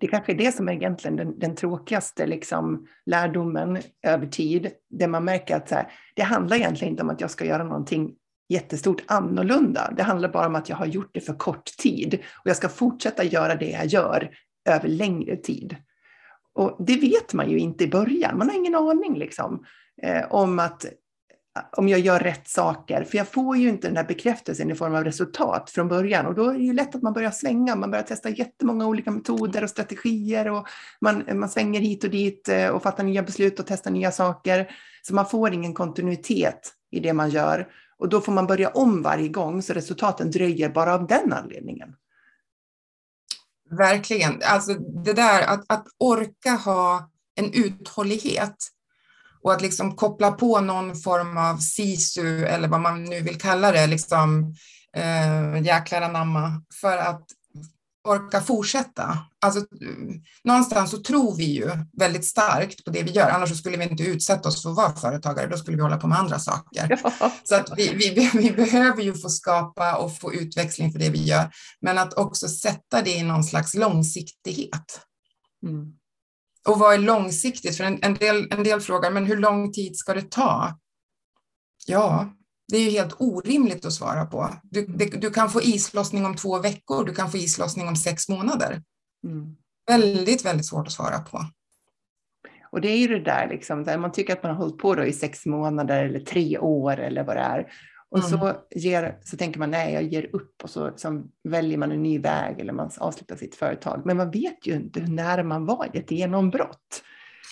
Det 0.00 0.06
kanske 0.06 0.32
är 0.32 0.36
det 0.36 0.54
som 0.54 0.68
är 0.68 0.72
egentligen 0.72 1.16
den, 1.16 1.38
den 1.38 1.54
tråkigaste 1.54 2.26
liksom, 2.26 2.86
lärdomen 3.06 3.78
över 4.02 4.26
tid, 4.26 4.70
där 4.90 5.08
man 5.08 5.24
märker 5.24 5.56
att 5.56 5.68
så 5.68 5.74
här, 5.74 5.92
det 6.16 6.22
handlar 6.22 6.56
egentligen 6.56 6.92
inte 6.92 7.02
om 7.02 7.10
att 7.10 7.20
jag 7.20 7.30
ska 7.30 7.44
göra 7.44 7.64
någonting 7.64 8.14
jättestort 8.48 9.02
annorlunda. 9.06 9.92
Det 9.96 10.02
handlar 10.02 10.28
bara 10.28 10.46
om 10.46 10.54
att 10.54 10.68
jag 10.68 10.76
har 10.76 10.86
gjort 10.86 11.10
det 11.12 11.20
för 11.20 11.34
kort 11.34 11.64
tid 11.64 12.18
och 12.44 12.50
jag 12.50 12.56
ska 12.56 12.68
fortsätta 12.68 13.24
göra 13.24 13.54
det 13.54 13.70
jag 13.70 13.86
gör 13.86 14.30
över 14.68 14.88
längre 14.88 15.36
tid. 15.36 15.76
Och 16.54 16.76
det 16.78 16.96
vet 16.96 17.32
man 17.32 17.50
ju 17.50 17.58
inte 17.58 17.84
i 17.84 17.88
början. 17.88 18.38
Man 18.38 18.48
har 18.48 18.56
ingen 18.56 18.74
aning 18.74 19.18
liksom, 19.18 19.64
eh, 20.02 20.32
om 20.32 20.58
att 20.58 20.86
om 21.76 21.88
jag 21.88 22.00
gör 22.00 22.18
rätt 22.18 22.48
saker, 22.48 23.04
för 23.04 23.18
jag 23.18 23.28
får 23.28 23.56
ju 23.56 23.68
inte 23.68 23.88
den 23.88 23.96
här 23.96 24.04
bekräftelsen 24.04 24.70
i 24.70 24.74
form 24.74 24.94
av 24.94 25.04
resultat 25.04 25.70
från 25.70 25.88
början 25.88 26.26
och 26.26 26.34
då 26.34 26.50
är 26.50 26.54
det 26.54 26.64
ju 26.64 26.72
lätt 26.72 26.94
att 26.94 27.02
man 27.02 27.12
börjar 27.12 27.30
svänga, 27.30 27.76
man 27.76 27.90
börjar 27.90 28.04
testa 28.04 28.28
jättemånga 28.28 28.86
olika 28.86 29.10
metoder 29.10 29.62
och 29.64 29.70
strategier 29.70 30.50
och 30.50 30.66
man, 31.00 31.24
man 31.32 31.48
svänger 31.48 31.80
hit 31.80 32.04
och 32.04 32.10
dit 32.10 32.48
eh, 32.48 32.68
och 32.68 32.82
fattar 32.82 33.04
nya 33.04 33.22
beslut 33.22 33.60
och 33.60 33.66
testar 33.66 33.90
nya 33.90 34.12
saker. 34.12 34.70
Så 35.02 35.14
man 35.14 35.26
får 35.26 35.54
ingen 35.54 35.74
kontinuitet 35.74 36.72
i 36.90 37.00
det 37.00 37.12
man 37.12 37.30
gör 37.30 37.68
och 37.98 38.08
då 38.08 38.20
får 38.20 38.32
man 38.32 38.46
börja 38.46 38.68
om 38.68 39.02
varje 39.02 39.28
gång 39.28 39.62
så 39.62 39.72
resultaten 39.72 40.30
dröjer 40.30 40.68
bara 40.68 40.94
av 40.94 41.06
den 41.06 41.32
anledningen. 41.32 41.96
Verkligen. 43.70 44.42
Alltså 44.44 44.74
det 44.74 45.12
där 45.12 45.42
att, 45.42 45.64
att 45.66 45.86
orka 45.98 46.50
ha 46.50 47.10
en 47.34 47.52
uthållighet 47.52 48.56
och 49.42 49.52
att 49.52 49.62
liksom 49.62 49.96
koppla 49.96 50.32
på 50.32 50.60
någon 50.60 50.96
form 50.96 51.36
av 51.36 51.56
sisu 51.56 52.44
eller 52.44 52.68
vad 52.68 52.80
man 52.80 53.04
nu 53.04 53.20
vill 53.20 53.40
kalla 53.40 53.72
det, 53.72 53.86
liksom 53.86 54.54
eh, 54.96 55.62
jäklar 55.62 56.02
anamma, 56.02 56.62
för 56.80 56.96
att 56.96 57.24
orka 58.06 58.40
fortsätta. 58.40 59.18
Alltså, 59.40 59.64
någonstans 60.44 60.90
så 60.90 60.98
tror 60.98 61.36
vi 61.36 61.44
ju 61.44 61.70
väldigt 61.98 62.24
starkt 62.24 62.84
på 62.84 62.90
det 62.90 63.02
vi 63.02 63.10
gör, 63.10 63.30
annars 63.30 63.58
skulle 63.58 63.76
vi 63.76 63.84
inte 63.84 64.02
utsätta 64.02 64.48
oss 64.48 64.62
för 64.62 64.70
att 64.70 64.76
vara 64.76 64.96
företagare, 64.96 65.46
då 65.46 65.56
skulle 65.56 65.76
vi 65.76 65.82
hålla 65.82 65.96
på 65.96 66.06
med 66.06 66.18
andra 66.18 66.38
saker. 66.38 67.00
Ja. 67.02 67.32
Så 67.44 67.54
att 67.54 67.72
vi, 67.76 67.94
vi, 67.94 68.30
vi 68.34 68.50
behöver 68.50 69.02
ju 69.02 69.14
få 69.14 69.28
skapa 69.28 69.96
och 69.96 70.18
få 70.18 70.34
utväxling 70.34 70.92
för 70.92 70.98
det 70.98 71.10
vi 71.10 71.24
gör, 71.24 71.50
men 71.80 71.98
att 71.98 72.14
också 72.14 72.48
sätta 72.48 73.02
det 73.02 73.14
i 73.14 73.22
någon 73.22 73.44
slags 73.44 73.74
långsiktighet. 73.74 75.00
Mm. 75.66 75.92
Och 76.68 76.78
vad 76.78 76.94
är 76.94 76.98
långsiktigt? 76.98 77.76
För 77.76 77.84
en, 77.84 77.98
en, 78.02 78.14
del, 78.14 78.52
en 78.52 78.62
del 78.62 78.80
frågar, 78.80 79.10
men 79.10 79.26
hur 79.26 79.36
lång 79.36 79.72
tid 79.72 79.96
ska 79.96 80.14
det 80.14 80.30
ta? 80.30 80.78
Ja, 81.86 82.32
det 82.68 82.76
är 82.76 82.84
ju 82.84 82.90
helt 82.90 83.16
orimligt 83.18 83.84
att 83.84 83.92
svara 83.92 84.26
på. 84.26 84.50
Du, 84.62 84.86
det, 84.86 85.20
du 85.20 85.30
kan 85.30 85.50
få 85.50 85.62
islossning 85.62 86.26
om 86.26 86.36
två 86.36 86.58
veckor, 86.58 87.04
du 87.04 87.14
kan 87.14 87.30
få 87.30 87.36
islossning 87.36 87.88
om 87.88 87.96
sex 87.96 88.28
månader. 88.28 88.82
Mm. 89.24 89.56
Väldigt, 89.86 90.44
väldigt 90.44 90.66
svårt 90.66 90.86
att 90.86 90.92
svara 90.92 91.18
på. 91.18 91.44
Och 92.70 92.80
det 92.80 92.88
är 92.88 92.98
ju 92.98 93.08
det 93.08 93.24
där, 93.24 93.48
liksom, 93.48 93.84
där 93.84 93.98
man 93.98 94.12
tycker 94.12 94.32
att 94.32 94.42
man 94.42 94.52
har 94.52 94.58
hållit 94.58 94.78
på 94.78 95.04
i 95.04 95.12
sex 95.12 95.46
månader 95.46 96.04
eller 96.04 96.20
tre 96.20 96.58
år 96.58 97.00
eller 97.00 97.24
vad 97.24 97.36
det 97.36 97.40
är. 97.40 97.72
Och 98.08 98.18
mm. 98.18 98.30
så, 98.30 98.56
ger, 98.70 99.18
så 99.22 99.36
tänker 99.36 99.58
man 99.58 99.70
nej, 99.70 99.94
jag 99.94 100.02
ger 100.02 100.30
upp 100.32 100.62
och 100.62 100.70
så 100.70 100.90
liksom, 100.90 101.30
väljer 101.44 101.78
man 101.78 101.92
en 101.92 102.02
ny 102.02 102.18
väg 102.18 102.60
eller 102.60 102.72
man 102.72 102.90
avslutar 102.98 103.36
sitt 103.36 103.54
företag. 103.54 104.02
Men 104.04 104.16
man 104.16 104.30
vet 104.30 104.66
ju 104.66 104.74
inte 104.74 105.00
hur 105.00 105.12
nära 105.12 105.42
man 105.42 105.66
var 105.66 105.90
ett 105.92 106.10
genombrott. 106.10 107.02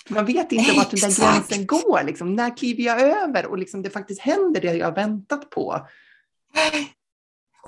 Man 0.09 0.25
vet 0.25 0.51
inte 0.51 0.73
vart 0.73 0.91
den 0.91 0.99
där 0.99 1.33
gränsen 1.33 1.65
går. 1.65 2.03
Liksom. 2.03 2.35
När 2.35 2.57
kliver 2.57 2.83
jag 2.83 3.01
över 3.01 3.45
och 3.45 3.57
liksom 3.57 3.81
det 3.81 3.89
faktiskt 3.89 4.21
händer 4.21 4.61
det 4.61 4.73
jag 4.73 4.87
har 4.87 4.95
väntat 4.95 5.49
på? 5.49 5.87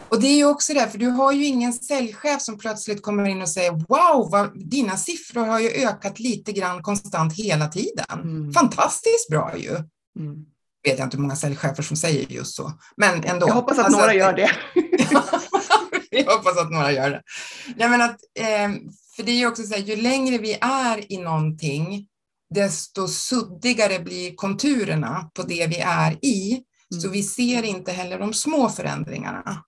Och 0.09 0.21
det 0.21 0.27
är 0.27 0.35
ju 0.35 0.45
också 0.45 0.73
det, 0.73 0.87
för 0.87 0.97
du 0.97 1.07
har 1.07 1.31
ju 1.31 1.45
ingen 1.45 1.73
säljchef 1.73 2.41
som 2.41 2.57
plötsligt 2.57 3.01
kommer 3.01 3.25
in 3.25 3.41
och 3.41 3.49
säger 3.49 3.71
wow, 3.71 4.31
vad, 4.31 4.69
dina 4.69 4.97
siffror 4.97 5.45
har 5.45 5.59
ju 5.59 5.69
ökat 5.69 6.19
lite 6.19 6.51
grann 6.51 6.83
konstant 6.83 7.33
hela 7.33 7.67
tiden. 7.67 8.05
Mm. 8.11 8.53
Fantastiskt 8.53 9.29
bra 9.29 9.57
ju. 9.57 9.71
Mm. 10.19 10.45
Vet 10.83 10.99
jag 10.99 11.05
inte 11.05 11.17
hur 11.17 11.21
många 11.21 11.35
säljchefer 11.35 11.83
som 11.83 11.97
säger 11.97 12.31
just 12.31 12.55
så, 12.55 12.71
men 12.97 13.23
ändå. 13.23 13.47
Jag 13.47 13.53
hoppas 13.53 13.79
att 13.79 13.85
alltså, 13.85 13.99
några 13.99 14.13
gör 14.13 14.33
det. 14.33 14.51
jag 16.09 16.35
hoppas 16.37 16.57
att 16.57 16.71
några 16.71 16.91
gör 16.91 17.09
det. 17.09 17.21
Nej, 17.75 17.89
men 17.89 18.01
att, 18.01 18.19
eh, 18.39 18.69
för 19.15 19.23
det 19.23 19.31
är 19.31 19.35
ju 19.35 19.47
också 19.47 19.63
så 19.63 19.73
här, 19.73 19.81
ju 19.81 19.95
längre 19.95 20.37
vi 20.37 20.57
är 20.61 21.11
i 21.11 21.17
någonting, 21.17 22.07
desto 22.49 23.07
suddigare 23.07 23.99
blir 23.99 24.35
konturerna 24.35 25.29
på 25.33 25.43
det 25.43 25.67
vi 25.67 25.77
är 25.79 26.25
i. 26.25 26.63
Mm. 26.91 27.01
Så 27.01 27.09
vi 27.09 27.23
ser 27.23 27.63
inte 27.63 27.91
heller 27.91 28.19
de 28.19 28.33
små 28.33 28.69
förändringarna. 28.69 29.63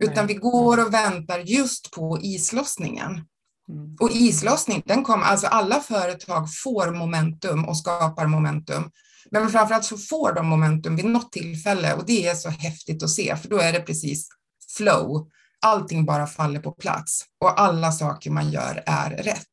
Utan 0.00 0.26
Nej. 0.26 0.34
vi 0.34 0.34
går 0.34 0.86
och 0.86 0.94
väntar 0.94 1.38
just 1.38 1.90
på 1.90 2.18
islossningen. 2.22 3.10
Mm. 3.68 3.96
Och 4.00 4.10
islossning, 4.10 4.82
den 4.86 5.04
kommer, 5.04 5.24
alltså 5.24 5.46
alla 5.46 5.80
företag 5.80 6.54
får 6.62 6.90
momentum 6.90 7.64
och 7.64 7.78
skapar 7.78 8.26
momentum. 8.26 8.90
Men 9.30 9.50
framförallt 9.50 9.84
så 9.84 9.98
får 9.98 10.32
de 10.32 10.46
momentum 10.46 10.96
vid 10.96 11.04
något 11.04 11.32
tillfälle 11.32 11.94
och 11.94 12.06
det 12.06 12.26
är 12.26 12.34
så 12.34 12.48
häftigt 12.48 13.02
att 13.02 13.10
se, 13.10 13.36
för 13.36 13.48
då 13.48 13.58
är 13.58 13.72
det 13.72 13.80
precis 13.80 14.28
flow. 14.76 15.28
Allting 15.60 16.04
bara 16.04 16.26
faller 16.26 16.60
på 16.60 16.72
plats 16.72 17.24
och 17.40 17.60
alla 17.60 17.92
saker 17.92 18.30
man 18.30 18.50
gör 18.50 18.82
är 18.86 19.10
rätt. 19.10 19.46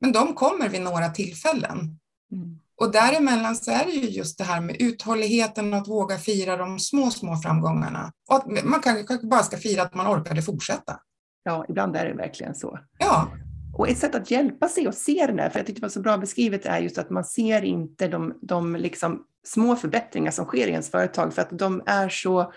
Men 0.00 0.12
de 0.12 0.34
kommer 0.34 0.68
vid 0.68 0.80
några 0.80 1.08
tillfällen. 1.08 1.98
Mm. 2.32 2.58
Och 2.80 2.92
däremellan 2.92 3.56
så 3.56 3.70
är 3.70 3.84
det 3.84 3.90
ju 3.90 4.08
just 4.08 4.38
det 4.38 4.44
här 4.44 4.60
med 4.60 4.76
uthålligheten 4.78 5.74
och 5.74 5.78
att 5.80 5.88
våga 5.88 6.18
fira 6.18 6.56
de 6.56 6.78
små, 6.78 7.10
små 7.10 7.36
framgångarna. 7.36 8.12
Och 8.28 8.36
att 8.36 8.64
man 8.64 8.80
kanske 8.80 9.26
bara 9.26 9.42
ska 9.42 9.56
fira 9.56 9.82
att 9.82 9.94
man 9.94 10.06
orkade 10.06 10.42
fortsätta. 10.42 11.00
Ja, 11.42 11.64
ibland 11.68 11.96
är 11.96 12.04
det 12.04 12.14
verkligen 12.14 12.54
så. 12.54 12.78
Ja. 12.98 13.28
Och 13.74 13.88
ett 13.88 13.98
sätt 13.98 14.14
att 14.14 14.30
hjälpa 14.30 14.68
sig 14.68 14.86
att 14.86 14.98
se 14.98 15.26
den 15.26 15.36
där, 15.36 15.50
för 15.50 15.58
jag 15.58 15.66
tyckte 15.66 15.80
det 15.80 15.84
var 15.84 15.88
så 15.88 16.00
bra 16.00 16.18
beskrivet, 16.18 16.66
är 16.66 16.78
just 16.78 16.98
att 16.98 17.10
man 17.10 17.24
ser 17.24 17.64
inte 17.64 18.08
de, 18.08 18.38
de 18.42 18.76
liksom 18.76 19.22
små 19.46 19.76
förbättringar 19.76 20.30
som 20.30 20.44
sker 20.44 20.66
i 20.66 20.70
ens 20.70 20.90
företag, 20.90 21.34
för 21.34 21.42
att 21.42 21.58
de 21.58 21.82
är 21.86 22.08
så 22.08 22.52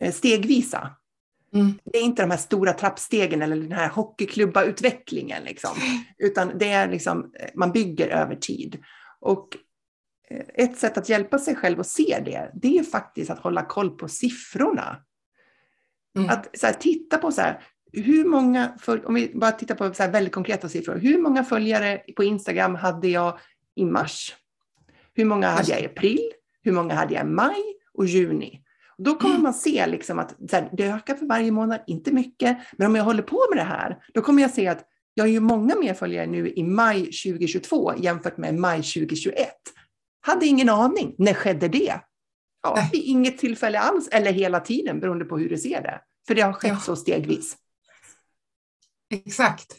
eh, 0.00 0.12
stegvisa. 0.12 0.90
Mm. 1.56 1.78
Det 1.84 1.98
är 1.98 2.02
inte 2.02 2.22
de 2.22 2.30
här 2.30 2.38
stora 2.38 2.72
trappstegen 2.72 3.42
eller 3.42 3.56
den 3.56 3.72
här 3.72 3.88
hockeyklubba-utvecklingen, 3.88 5.44
liksom, 5.44 5.70
utan 6.18 6.58
det 6.58 6.68
är 6.68 6.88
liksom, 6.88 7.32
man 7.54 7.72
bygger 7.72 8.08
över 8.08 8.36
tid. 8.36 8.82
Och 9.20 9.48
eh, 10.30 10.64
ett 10.64 10.78
sätt 10.78 10.98
att 10.98 11.08
hjälpa 11.08 11.38
sig 11.38 11.54
själv 11.54 11.80
att 11.80 11.86
se 11.86 12.22
det, 12.24 12.50
det 12.54 12.78
är 12.78 12.82
faktiskt 12.82 13.30
att 13.30 13.38
hålla 13.38 13.62
koll 13.62 13.90
på 13.90 14.08
siffrorna. 14.08 14.96
Mm. 16.16 16.30
Att 16.30 16.48
här, 16.62 16.72
titta 16.72 17.18
på 17.18 17.32
så 17.32 17.40
här, 17.40 17.62
hur 17.92 18.24
många, 18.24 18.78
om 19.04 19.14
vi 19.14 19.32
bara 19.34 19.52
tittar 19.52 19.74
på 19.74 19.94
så 19.94 20.08
väldigt 20.08 20.34
konkreta 20.34 20.68
siffror, 20.68 20.96
hur 20.96 21.18
många 21.18 21.44
följare 21.44 22.02
på 22.16 22.24
Instagram 22.24 22.74
hade 22.74 23.08
jag 23.08 23.38
i 23.74 23.84
mars? 23.84 24.36
Hur 25.14 25.24
många 25.24 25.48
hade 25.48 25.70
jag 25.70 25.80
i 25.80 25.86
april? 25.86 26.32
Hur 26.62 26.72
många 26.72 26.94
hade 26.94 27.14
jag 27.14 27.26
i 27.26 27.28
maj 27.28 27.62
och 27.92 28.06
juni? 28.06 28.62
Då 28.98 29.14
kommer 29.14 29.34
mm. 29.34 29.42
man 29.42 29.54
se 29.54 29.86
liksom 29.86 30.18
att 30.18 30.36
här, 30.52 30.70
det 30.72 30.84
ökar 30.84 31.14
för 31.14 31.26
varje 31.26 31.50
månad, 31.50 31.80
inte 31.86 32.12
mycket, 32.12 32.58
men 32.72 32.86
om 32.86 32.96
jag 32.96 33.04
håller 33.04 33.22
på 33.22 33.46
med 33.50 33.58
det 33.58 33.68
här, 33.68 33.98
då 34.14 34.22
kommer 34.22 34.42
jag 34.42 34.50
se 34.50 34.68
att 34.68 34.84
jag 35.14 35.24
har 35.24 35.28
ju 35.28 35.40
många 35.40 35.76
mer 35.76 35.94
följare 35.94 36.26
nu 36.26 36.52
i 36.52 36.62
maj 36.62 37.04
2022 37.04 37.94
jämfört 37.96 38.36
med 38.36 38.54
maj 38.54 38.76
2021. 38.76 39.48
Hade 40.20 40.46
ingen 40.46 40.68
aning. 40.68 41.14
När 41.18 41.34
skedde 41.34 41.68
det? 41.68 42.00
Ja, 42.62 42.88
vid 42.92 43.02
inget 43.02 43.38
tillfälle 43.38 43.80
alls 43.80 44.08
eller 44.08 44.32
hela 44.32 44.60
tiden 44.60 45.00
beroende 45.00 45.24
på 45.24 45.38
hur 45.38 45.48
du 45.48 45.58
ser 45.58 45.82
det. 45.82 46.00
För 46.26 46.34
det 46.34 46.42
har 46.42 46.52
skett 46.52 46.70
ja. 46.70 46.80
så 46.80 46.96
stegvis. 46.96 47.56
Exakt. 49.10 49.76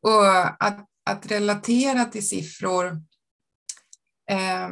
Och 0.00 0.64
att, 0.64 0.86
att 1.10 1.30
relatera 1.30 2.04
till 2.04 2.28
siffror. 2.28 2.86
Eh, 4.30 4.68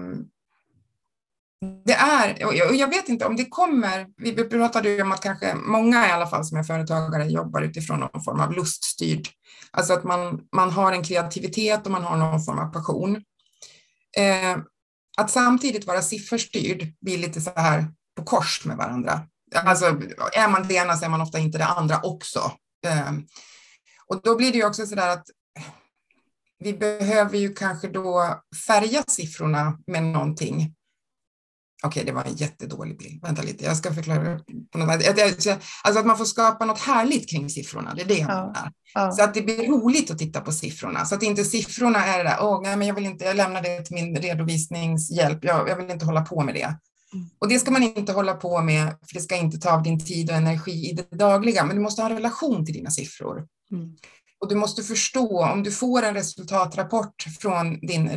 det 1.85 1.93
är, 1.93 2.47
och 2.47 2.55
jag 2.75 2.89
vet 2.89 3.09
inte 3.09 3.25
om 3.25 3.37
det 3.37 3.45
kommer, 3.45 4.07
vi 4.17 4.35
pratade 4.45 4.89
ju 4.89 5.03
om 5.03 5.13
att 5.13 5.23
kanske 5.23 5.55
många 5.55 6.09
i 6.09 6.11
alla 6.11 6.27
fall 6.27 6.45
som 6.45 6.59
är 6.59 6.63
företagare 6.63 7.27
jobbar 7.27 7.63
utifrån 7.63 8.01
någon 8.01 8.25
form 8.25 8.41
av 8.41 8.53
luststyrd, 8.53 9.29
alltså 9.71 9.93
att 9.93 10.05
man, 10.05 10.41
man 10.57 10.71
har 10.71 10.93
en 10.93 11.05
kreativitet 11.05 11.87
och 11.87 11.93
man 11.93 12.05
har 12.05 12.17
någon 12.17 12.45
form 12.45 12.59
av 12.59 12.73
passion. 12.73 13.17
Eh, 14.17 14.59
att 15.19 15.31
samtidigt 15.31 15.87
vara 15.87 16.03
sifferstyrd 16.03 16.95
blir 17.01 17.19
lite 17.19 17.41
så 17.41 17.51
här 17.57 17.87
på 18.17 18.25
kors 18.25 18.65
med 18.65 18.77
varandra. 18.77 19.21
Alltså 19.55 19.85
är 20.33 20.49
man 20.49 20.69
det 20.69 20.75
ena 20.75 20.97
så 20.97 21.05
är 21.05 21.09
man 21.09 21.21
ofta 21.21 21.39
inte 21.39 21.59
det 21.59 21.67
andra 21.67 22.01
också. 22.03 22.53
Eh, 22.87 23.13
och 24.07 24.21
då 24.23 24.37
blir 24.37 24.53
det 24.53 24.59
ju 24.59 24.67
också 24.67 24.87
så 24.87 24.95
där 24.95 25.09
att 25.09 25.27
vi 26.59 26.73
behöver 26.73 27.39
ju 27.39 27.55
kanske 27.55 27.89
då 27.89 28.41
färga 28.67 29.03
siffrorna 29.07 29.79
med 29.87 30.03
någonting. 30.03 30.76
Okej, 31.87 32.05
det 32.05 32.13
var 32.13 32.25
en 32.25 32.35
jättedålig 32.35 32.99
bild. 32.99 33.23
Vänta 33.23 33.43
lite, 33.43 33.65
jag 33.65 33.77
ska 33.77 33.95
förklara. 33.95 34.39
På 34.73 34.79
något 34.79 34.89
Alltså 34.89 36.01
att 36.01 36.07
man 36.07 36.19
får 36.19 36.25
skapa 36.25 36.65
något 36.65 36.79
härligt 36.79 37.31
kring 37.31 37.51
siffrorna, 37.51 37.95
det 37.95 38.03
är 38.03 38.07
det 38.07 38.15
jag 38.15 38.31
ja. 38.31 38.35
menar. 38.35 38.73
Ja. 38.95 39.13
Så 39.13 39.23
att 39.23 39.35
det 39.35 39.43
blir 39.43 39.69
roligt 39.69 40.11
att 40.11 40.19
titta 40.19 40.41
på 40.41 40.53
siffrorna, 40.53 41.05
så 41.05 41.15
att 41.15 41.23
inte 41.23 41.45
siffrorna 41.45 42.05
är 42.05 42.19
det 42.19 42.25
där, 42.25 42.37
åh, 42.41 42.63
nej, 42.63 42.77
men 42.77 42.89
jag 42.89 42.95
vill 42.95 43.07
inte, 43.07 43.25
jag 43.25 43.37
lämnar 43.37 43.63
det 43.63 43.85
till 43.85 43.95
min 43.95 44.17
redovisningshjälp, 44.17 45.45
jag, 45.45 45.69
jag 45.69 45.77
vill 45.77 45.91
inte 45.91 46.07
hålla 46.07 46.23
på 46.23 46.43
med 46.43 46.55
det. 46.55 46.77
Mm. 47.13 47.31
Och 47.39 47.49
det 47.49 47.59
ska 47.59 47.71
man 47.71 47.83
inte 47.83 48.13
hålla 48.13 48.35
på 48.35 48.63
med, 48.63 48.87
för 48.87 49.15
det 49.15 49.21
ska 49.21 49.37
inte 49.37 49.59
ta 49.59 49.71
av 49.71 49.83
din 49.83 50.05
tid 50.05 50.31
och 50.31 50.37
energi 50.37 50.91
i 50.91 50.93
det 50.93 51.17
dagliga, 51.17 51.65
men 51.65 51.77
du 51.77 51.83
måste 51.83 52.03
ha 52.03 52.09
en 52.09 52.17
relation 52.17 52.65
till 52.67 52.75
dina 52.75 52.91
siffror. 52.91 53.47
Mm. 53.73 53.97
Och 54.41 54.49
du 54.49 54.55
måste 54.55 54.83
förstå, 54.83 55.45
om 55.45 55.63
du 55.63 55.71
får 55.71 56.03
en 56.03 56.15
resultatrapport 56.15 57.25
från 57.41 57.81
din 57.81 58.09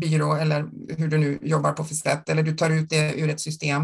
byrå 0.00 0.34
eller 0.34 0.68
hur 0.96 1.08
du 1.08 1.18
nu 1.18 1.38
jobbar 1.42 1.72
på 1.72 1.84
för 1.84 1.94
sätt, 1.94 2.28
eller 2.28 2.42
du 2.42 2.56
tar 2.56 2.70
ut 2.70 2.90
det 2.90 3.14
ur 3.14 3.30
ett 3.30 3.40
system, 3.40 3.82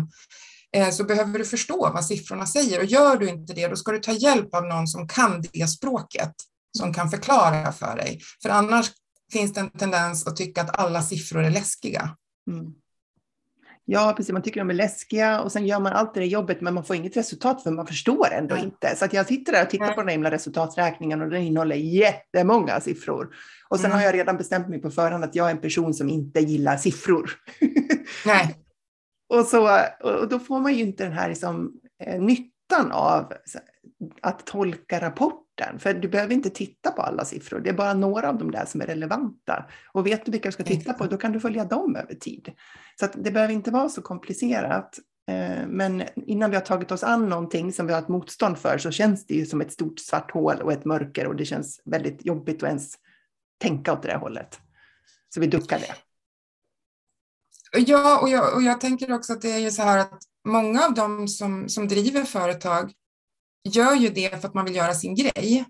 eh, 0.77 0.91
så 0.91 1.05
behöver 1.05 1.39
du 1.39 1.45
förstå 1.45 1.91
vad 1.95 2.05
siffrorna 2.05 2.47
säger. 2.47 2.79
Och 2.79 2.85
gör 2.85 3.17
du 3.17 3.29
inte 3.29 3.53
det, 3.53 3.69
då 3.69 3.77
ska 3.77 3.93
du 3.93 3.99
ta 3.99 4.13
hjälp 4.13 4.55
av 4.55 4.65
någon 4.65 4.87
som 4.87 5.09
kan 5.09 5.45
det 5.53 5.67
språket, 5.67 6.33
som 6.79 6.95
kan 6.95 7.11
förklara 7.11 7.73
för 7.73 7.97
dig. 7.97 8.21
För 8.43 8.49
annars 8.49 8.91
finns 9.33 9.53
det 9.53 9.61
en 9.61 9.71
tendens 9.71 10.27
att 10.27 10.37
tycka 10.37 10.63
att 10.63 10.79
alla 10.79 11.03
siffror 11.03 11.45
är 11.45 11.51
läskiga. 11.51 12.17
Mm. 12.51 12.73
Ja, 13.89 14.15
precis. 14.17 14.33
Man 14.33 14.43
tycker 14.43 14.61
de 14.61 14.71
är 14.71 14.75
läskiga 14.75 15.41
och 15.41 15.53
sen 15.53 15.67
gör 15.67 15.81
man 15.81 15.93
allt 15.93 16.15
det 16.15 16.21
där 16.21 16.27
jobbet 16.27 16.61
men 16.61 16.75
man 16.75 16.85
får 16.85 16.97
inget 16.97 17.17
resultat 17.17 17.63
för 17.63 17.71
man 17.71 17.87
förstår 17.87 18.33
ändå 18.33 18.55
mm. 18.55 18.67
inte. 18.67 18.97
Så 18.97 19.05
att 19.05 19.13
jag 19.13 19.27
sitter 19.27 19.53
där 19.53 19.63
och 19.63 19.71
tittar 19.71 19.93
på 19.93 20.01
den 20.01 20.09
himla 20.09 20.31
resultaträkningen 20.31 21.23
och 21.23 21.31
den 21.31 21.43
innehåller 21.43 21.77
jättemånga 21.77 22.81
siffror. 22.81 23.35
Och 23.69 23.81
sen 23.81 23.87
mm. 23.87 23.99
har 23.99 24.05
jag 24.05 24.15
redan 24.15 24.37
bestämt 24.37 24.69
mig 24.69 24.83
på 24.83 24.91
förhand 24.91 25.25
att 25.25 25.35
jag 25.35 25.47
är 25.47 25.51
en 25.51 25.61
person 25.61 25.95
som 25.95 26.09
inte 26.09 26.41
gillar 26.41 26.77
siffror. 26.77 27.31
Nej. 28.27 28.57
och, 29.29 29.45
så, 29.45 29.81
och 30.03 30.29
då 30.29 30.39
får 30.39 30.61
man 30.61 30.75
ju 30.75 30.83
inte 30.83 31.05
den 31.05 31.13
här 31.13 31.29
liksom, 31.29 31.73
eh, 32.05 32.21
nyttan 32.21 32.93
av 32.93 33.33
att 34.23 34.47
tolka 34.47 35.01
rapporten. 35.01 35.46
För 35.79 35.95
du 35.95 36.09
behöver 36.09 36.35
inte 36.35 36.51
titta 36.51 36.91
på 36.91 37.03
alla 37.03 37.25
siffror, 37.25 37.61
det 37.61 37.71
är 37.71 37.75
bara 37.75 37.95
några 37.95 38.29
av 38.29 38.39
de 38.39 38.51
där 38.51 38.65
som 38.65 38.81
är 38.81 38.87
relevanta. 38.87 39.65
Och 39.93 40.07
vet 40.07 40.25
du 40.25 40.33
vilka 40.33 40.49
du 40.49 40.53
ska 40.53 40.65
titta 40.65 40.93
på, 40.93 41.07
då 41.07 41.17
kan 41.17 41.33
du 41.33 41.41
följa 41.41 41.65
dem 41.65 41.97
över 41.97 42.15
tid. 42.15 42.53
Så 43.01 43.07
det 43.15 43.31
behöver 43.31 43.55
inte 43.55 43.71
vara 43.71 43.89
så 43.89 44.03
komplicerat. 44.03 44.99
Eh, 45.31 45.67
men 45.69 46.03
innan 46.17 46.51
vi 46.51 46.57
har 46.57 46.63
tagit 46.63 46.93
oss 46.93 47.03
an 47.03 47.29
någonting 47.29 47.73
som 47.73 47.87
vi 47.87 47.93
har 47.93 48.01
ett 48.01 48.09
motstånd 48.09 48.59
för 48.59 48.79
så 48.79 48.91
känns 48.91 49.27
det 49.27 49.35
ju 49.35 49.47
som 49.47 49.61
ett 49.61 49.73
stort 49.73 49.99
svart 49.99 50.31
hål 50.31 50.61
och 50.63 50.73
ett 50.73 50.85
mörker 50.85 51.27
och 51.27 51.37
det 51.37 51.45
känns 51.45 51.81
väldigt 51.85 52.27
jobbigt 52.27 52.63
att 52.63 52.69
ens 52.69 52.95
tänka 53.59 53.93
åt 53.93 54.03
det 54.03 54.09
där 54.09 54.19
hållet. 54.19 54.61
Så 55.35 55.41
vi 55.41 55.47
duckar 55.47 55.79
det. 55.79 55.95
Ja, 57.79 58.21
och 58.21 58.29
jag, 58.29 58.55
och 58.55 58.63
jag 58.63 58.81
tänker 58.81 59.13
också 59.13 59.33
att 59.33 59.43
det 59.43 59.53
är 59.53 59.59
ju 59.59 59.71
så 59.71 59.83
här 59.83 59.99
att 59.99 60.23
många 60.45 60.85
av 60.85 60.95
dem 60.95 61.29
som, 61.29 61.69
som 61.69 61.89
driver 61.89 62.25
företag 62.25 62.93
gör 63.69 63.95
ju 63.95 64.09
det 64.09 64.41
för 64.41 64.49
att 64.49 64.55
man 64.55 64.65
vill 64.65 64.77
göra 64.77 64.95
sin 64.95 65.15
grej. 65.15 65.65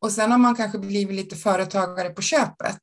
Och 0.00 0.12
sen 0.12 0.30
har 0.30 0.38
man 0.38 0.56
kanske 0.56 0.78
blivit 0.78 1.16
lite 1.16 1.36
företagare 1.36 2.10
på 2.10 2.22
köpet. 2.22 2.80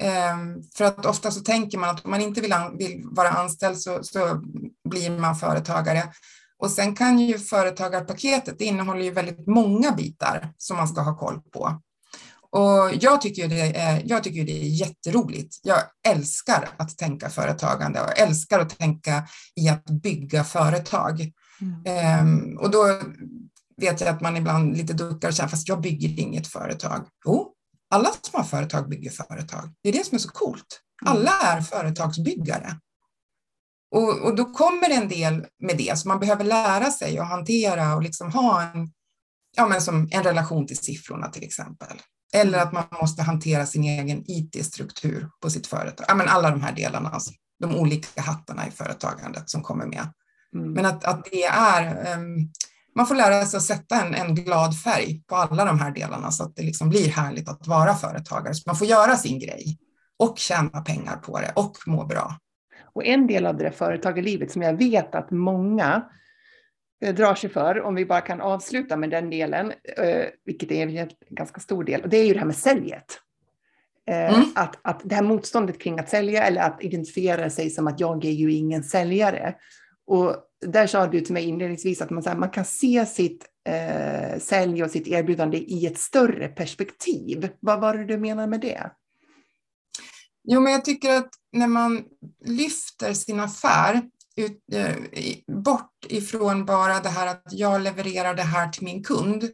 Ehm, 0.00 0.62
för 0.76 0.84
att 0.84 1.06
ofta 1.06 1.30
så 1.30 1.40
tänker 1.40 1.78
man 1.78 1.90
att 1.90 2.04
om 2.04 2.10
man 2.10 2.20
inte 2.20 2.40
vill, 2.40 2.54
vill 2.78 3.02
vara 3.04 3.28
anställd 3.28 3.78
så, 3.78 4.02
så, 4.02 4.42
blir 4.88 5.10
man 5.10 5.36
företagare. 5.36 6.12
Och 6.58 6.70
sen 6.70 6.94
kan 6.94 7.18
ju 7.18 7.38
företagarpaketet, 7.38 8.58
det 8.58 8.64
innehåller 8.64 9.02
ju 9.02 9.10
väldigt 9.10 9.46
många 9.46 9.92
bitar 9.92 10.52
som 10.58 10.76
man 10.76 10.88
ska 10.88 11.00
ha 11.00 11.18
koll 11.18 11.40
på. 11.52 11.80
Och 12.50 12.94
jag 13.00 13.20
tycker, 13.20 13.48
det 13.48 13.76
är, 13.76 14.02
jag 14.04 14.24
tycker 14.24 14.44
det 14.44 14.62
är 14.62 14.68
jätteroligt. 14.68 15.56
Jag 15.62 15.78
älskar 16.08 16.68
att 16.76 16.98
tänka 16.98 17.30
företagande 17.30 18.00
och 18.00 18.18
älskar 18.18 18.60
att 18.60 18.78
tänka 18.78 19.28
i 19.54 19.68
att 19.68 19.84
bygga 19.84 20.44
företag. 20.44 21.32
Mm. 21.60 22.50
Um, 22.50 22.58
och 22.58 22.70
då 22.70 23.00
vet 23.76 24.00
jag 24.00 24.10
att 24.10 24.20
man 24.20 24.36
ibland 24.36 24.76
lite 24.76 24.92
duckar 24.92 25.28
och 25.28 25.34
säger, 25.34 25.48
fast 25.48 25.68
jag 25.68 25.80
bygger 25.80 26.20
inget 26.20 26.46
företag. 26.46 27.06
Jo, 27.26 27.54
alla 27.90 28.08
som 28.20 28.38
har 28.38 28.44
företag 28.44 28.88
bygger 28.88 29.10
företag. 29.10 29.72
Det 29.82 29.88
är 29.88 29.92
det 29.92 30.06
som 30.06 30.14
är 30.14 30.18
så 30.18 30.28
coolt. 30.28 30.80
Mm. 31.02 31.12
Alla 31.12 31.32
är 31.42 31.60
företagsbyggare. 31.60 32.78
Och, 33.90 34.18
och 34.18 34.36
då 34.36 34.44
kommer 34.44 34.90
en 34.90 35.08
del 35.08 35.46
med 35.62 35.76
det, 35.76 35.98
så 35.98 36.08
man 36.08 36.20
behöver 36.20 36.44
lära 36.44 36.90
sig 36.90 37.18
att 37.18 37.28
hantera 37.28 37.94
och 37.94 38.02
liksom 38.02 38.32
ha 38.32 38.62
en, 38.62 38.92
ja, 39.56 39.66
men 39.66 39.82
som 39.82 40.08
en 40.10 40.22
relation 40.22 40.66
till 40.66 40.78
siffrorna 40.78 41.28
till 41.28 41.44
exempel. 41.44 42.02
Eller 42.34 42.58
att 42.58 42.72
man 42.72 42.84
måste 43.00 43.22
hantera 43.22 43.66
sin 43.66 43.84
egen 43.84 44.24
IT-struktur 44.26 45.30
på 45.42 45.50
sitt 45.50 45.66
företag. 45.66 46.06
Ja, 46.08 46.14
men 46.14 46.28
alla 46.28 46.50
de 46.50 46.62
här 46.62 46.72
delarna, 46.72 47.10
alltså, 47.10 47.32
de 47.60 47.76
olika 47.76 48.22
hattarna 48.22 48.68
i 48.68 48.70
företagandet 48.70 49.50
som 49.50 49.62
kommer 49.62 49.86
med. 49.86 50.12
Mm. 50.54 50.72
Men 50.72 50.86
att, 50.86 51.04
att 51.04 51.24
det 51.30 51.44
är, 51.44 52.16
um, 52.18 52.52
man 52.94 53.06
får 53.06 53.14
lära 53.14 53.46
sig 53.46 53.56
att 53.56 53.62
sätta 53.62 54.02
en, 54.02 54.14
en 54.14 54.34
glad 54.34 54.80
färg 54.80 55.22
på 55.26 55.36
alla 55.36 55.64
de 55.64 55.80
här 55.80 55.90
delarna 55.90 56.30
så 56.30 56.44
att 56.44 56.56
det 56.56 56.62
liksom 56.62 56.88
blir 56.88 57.08
härligt 57.08 57.48
att 57.48 57.66
vara 57.66 57.94
företagare. 57.94 58.54
Så 58.54 58.62
man 58.66 58.76
får 58.76 58.86
göra 58.86 59.16
sin 59.16 59.38
grej 59.38 59.78
och 60.18 60.38
tjäna 60.38 60.80
pengar 60.80 61.16
på 61.16 61.40
det 61.40 61.52
och 61.56 61.76
må 61.86 62.04
bra. 62.04 62.38
Och 62.94 63.04
en 63.04 63.26
del 63.26 63.46
av 63.46 63.56
det 63.56 63.70
företagarlivet 63.70 64.50
som 64.50 64.62
jag 64.62 64.76
vet 64.76 65.14
att 65.14 65.30
många 65.30 66.04
Eh, 67.00 67.14
drar 67.14 67.34
sig 67.34 67.50
för, 67.50 67.80
om 67.80 67.94
vi 67.94 68.06
bara 68.06 68.20
kan 68.20 68.40
avsluta 68.40 68.96
med 68.96 69.10
den 69.10 69.30
delen, 69.30 69.72
eh, 69.96 70.26
vilket 70.44 70.70
är 70.70 70.86
en 70.86 71.08
ganska 71.30 71.60
stor 71.60 71.84
del, 71.84 72.02
och 72.02 72.08
det 72.08 72.16
är 72.16 72.24
ju 72.24 72.32
det 72.32 72.38
här 72.38 72.46
med 72.46 72.56
säljet. 72.56 73.20
Eh, 74.10 74.34
mm. 74.34 74.44
Att, 74.54 74.78
att 74.82 75.00
det 75.04 75.14
här 75.14 75.22
motståndet 75.22 75.80
kring 75.80 75.98
att 75.98 76.08
sälja 76.08 76.44
eller 76.44 76.60
att 76.60 76.84
identifiera 76.84 77.50
sig 77.50 77.70
som 77.70 77.86
att 77.86 78.00
jag 78.00 78.24
är 78.24 78.30
ju 78.30 78.52
ingen 78.52 78.82
säljare. 78.82 79.54
Och 80.08 80.36
där 80.66 80.86
sa 80.86 81.06
du 81.06 81.20
till 81.20 81.32
mig 81.32 81.44
inledningsvis 81.44 82.02
att 82.02 82.10
man, 82.10 82.24
här, 82.26 82.36
man 82.36 82.50
kan 82.50 82.64
se 82.64 83.06
sitt 83.06 83.46
eh, 83.68 84.38
sälj 84.38 84.84
och 84.84 84.90
sitt 84.90 85.08
erbjudande 85.08 85.58
i 85.58 85.86
ett 85.86 85.98
större 85.98 86.48
perspektiv. 86.48 87.48
Vad 87.60 87.80
var 87.80 87.94
det 87.94 88.04
du 88.04 88.18
menar 88.18 88.46
med 88.46 88.60
det? 88.60 88.90
Jo, 90.44 90.60
men 90.60 90.72
jag 90.72 90.84
tycker 90.84 91.16
att 91.16 91.30
när 91.52 91.66
man 91.66 92.04
lyfter 92.44 93.12
sin 93.12 93.40
affär 93.40 94.02
ut, 94.36 94.62
eh, 94.72 94.96
bort 95.46 96.06
ifrån 96.08 96.64
bara 96.64 97.00
det 97.00 97.08
här 97.08 97.26
att 97.26 97.42
jag 97.50 97.80
levererar 97.80 98.34
det 98.34 98.42
här 98.42 98.68
till 98.68 98.84
min 98.84 99.04
kund, 99.04 99.50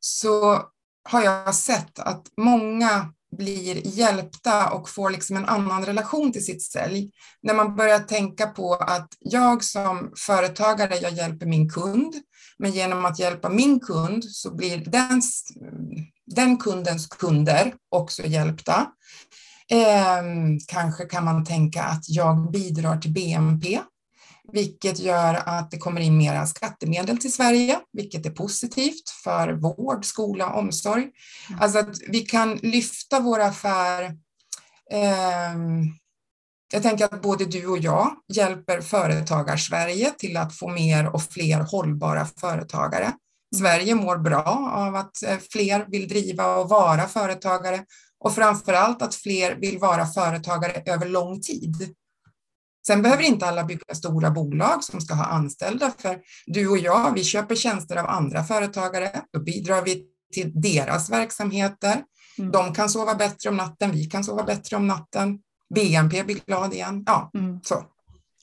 så 0.00 0.62
har 1.08 1.22
jag 1.22 1.54
sett 1.54 1.98
att 1.98 2.26
många 2.36 3.12
blir 3.38 3.86
hjälpta 3.86 4.70
och 4.70 4.88
får 4.88 5.10
liksom 5.10 5.36
en 5.36 5.44
annan 5.44 5.84
relation 5.86 6.32
till 6.32 6.44
sitt 6.44 6.62
sälj. 6.62 7.10
När 7.42 7.54
man 7.54 7.76
börjar 7.76 7.98
tänka 7.98 8.46
på 8.46 8.74
att 8.74 9.08
jag 9.20 9.64
som 9.64 10.12
företagare, 10.26 10.96
jag 10.96 11.12
hjälper 11.12 11.46
min 11.46 11.70
kund, 11.70 12.14
men 12.58 12.72
genom 12.72 13.04
att 13.04 13.18
hjälpa 13.18 13.48
min 13.48 13.80
kund 13.80 14.24
så 14.24 14.54
blir 14.54 14.76
den, 14.76 15.22
den 16.26 16.56
kundens 16.56 17.06
kunder 17.06 17.74
också 17.90 18.26
hjälpta. 18.26 18.86
Eh, 19.70 20.22
kanske 20.66 21.04
kan 21.04 21.24
man 21.24 21.44
tänka 21.44 21.82
att 21.82 22.04
jag 22.08 22.50
bidrar 22.50 22.98
till 22.98 23.12
BNP 23.12 23.80
vilket 24.52 24.98
gör 24.98 25.34
att 25.34 25.70
det 25.70 25.78
kommer 25.78 26.00
in 26.00 26.18
mera 26.18 26.46
skattemedel 26.46 27.18
till 27.18 27.32
Sverige, 27.32 27.78
vilket 27.92 28.26
är 28.26 28.30
positivt 28.30 29.10
för 29.24 29.52
vård, 29.52 30.04
skola, 30.04 30.52
omsorg. 30.52 31.02
Mm. 31.02 31.60
Alltså 31.60 31.78
att 31.78 31.98
vi 32.08 32.20
kan 32.20 32.56
lyfta 32.56 33.20
vår 33.20 33.40
affär. 33.40 34.04
Eh, 34.92 35.56
jag 36.72 36.82
tänker 36.82 37.04
att 37.04 37.22
både 37.22 37.44
du 37.44 37.66
och 37.66 37.78
jag 37.78 38.10
hjälper 38.28 38.80
företagar-Sverige 38.80 40.10
till 40.18 40.36
att 40.36 40.54
få 40.54 40.68
mer 40.68 41.14
och 41.14 41.22
fler 41.22 41.60
hållbara 41.60 42.26
företagare. 42.26 43.04
Mm. 43.04 43.16
Sverige 43.56 43.94
mår 43.94 44.16
bra 44.16 44.72
av 44.74 44.94
att 44.94 45.22
eh, 45.22 45.38
fler 45.50 45.86
vill 45.88 46.08
driva 46.08 46.56
och 46.56 46.68
vara 46.68 47.08
företagare 47.08 47.84
och 48.20 48.34
framför 48.34 48.72
allt 48.72 49.02
att 49.02 49.14
fler 49.14 49.54
vill 49.54 49.78
vara 49.78 50.06
företagare 50.06 50.82
över 50.86 51.08
lång 51.08 51.40
tid. 51.40 51.94
Sen 52.86 53.02
behöver 53.02 53.22
inte 53.22 53.46
alla 53.46 53.64
bygga 53.64 53.94
stora 53.94 54.30
bolag 54.30 54.84
som 54.84 55.00
ska 55.00 55.14
ha 55.14 55.24
anställda, 55.24 55.92
för 55.98 56.18
du 56.46 56.68
och 56.68 56.78
jag, 56.78 57.14
vi 57.14 57.24
köper 57.24 57.54
tjänster 57.54 57.96
av 57.96 58.06
andra 58.06 58.44
företagare, 58.44 59.22
då 59.32 59.40
bidrar 59.40 59.82
vi 59.82 60.06
till 60.32 60.60
deras 60.60 61.10
verksamheter. 61.10 62.02
Mm. 62.38 62.50
De 62.50 62.74
kan 62.74 62.88
sova 62.88 63.14
bättre 63.14 63.48
om 63.50 63.56
natten, 63.56 63.90
vi 63.90 64.04
kan 64.04 64.24
sova 64.24 64.42
bättre 64.42 64.76
om 64.76 64.86
natten. 64.86 65.38
BNP 65.74 66.24
blir 66.24 66.40
glad 66.46 66.74
igen. 66.74 67.02
Ja, 67.06 67.30
mm. 67.34 67.60
så. 67.62 67.84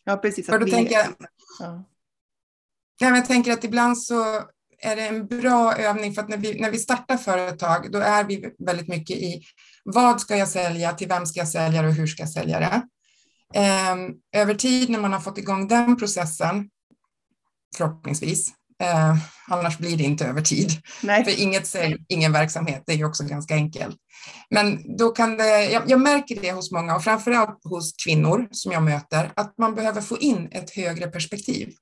Ja, 0.04 0.18
precis. 0.18 0.46
För 0.46 0.60
då 0.60 0.66
vi... 0.66 0.72
tänker 0.72 0.94
jag, 0.94 1.06
ja. 1.60 1.86
jag 3.00 3.26
tänker 3.26 3.52
att 3.52 3.64
ibland 3.64 3.98
så 3.98 4.24
är 4.80 4.96
det 4.96 5.08
en 5.08 5.28
bra 5.28 5.76
övning 5.76 6.14
för 6.14 6.22
att 6.22 6.30
när 6.30 6.38
vi, 6.38 6.62
när 6.62 6.72
vi 6.72 6.80
startar 6.80 7.18
företag, 7.18 7.92
då 7.92 8.00
är 8.00 8.24
vi 8.24 8.56
väldigt 8.66 8.88
mycket 8.88 9.18
i 9.18 9.44
vad 9.84 10.22
ska 10.22 10.38
jag 10.38 10.48
sälja, 10.48 10.94
till 10.94 11.08
vem 11.08 11.26
ska 11.26 11.40
jag 11.40 11.50
sälja 11.50 11.88
och 11.88 11.94
hur 11.94 12.08
ska 12.08 12.24
jag 12.24 12.30
sälja 12.30 12.60
det? 12.60 12.82
Eh, 13.54 13.96
över 14.42 14.54
tid 14.54 14.90
när 14.90 15.00
man 15.00 15.14
har 15.14 15.20
fått 15.20 15.38
igång 15.38 15.68
den 15.68 15.98
processen, 15.98 16.70
förhoppningsvis, 17.78 18.54
eh, 18.84 19.16
annars 19.48 19.78
blir 19.78 19.98
det 19.98 20.04
inte 20.04 20.26
över 20.26 20.42
tid. 20.42 20.72
Nej. 21.04 21.24
För 21.24 21.42
inget 21.42 21.68
sälj, 21.68 21.98
ingen 22.08 22.32
verksamhet, 22.32 22.84
det 22.86 22.94
är 22.94 22.98
ju 22.98 23.06
också 23.06 23.24
ganska 23.24 23.54
enkelt. 23.54 23.98
Men 24.50 24.98
då 24.98 25.10
kan 25.10 25.38
det, 25.38 25.72
jag, 25.72 25.84
jag 25.88 26.00
märker 26.00 26.42
det 26.42 26.52
hos 26.52 26.72
många 26.72 26.96
och 26.96 27.04
framförallt 27.04 27.60
hos 27.64 27.94
kvinnor 28.06 28.48
som 28.52 28.72
jag 28.72 28.84
möter, 28.84 29.32
att 29.36 29.58
man 29.58 29.76
behöver 29.76 30.02
få 30.02 30.18
in 30.18 30.50
ett 30.52 30.70
högre 30.70 31.08
perspektiv. 31.08 31.74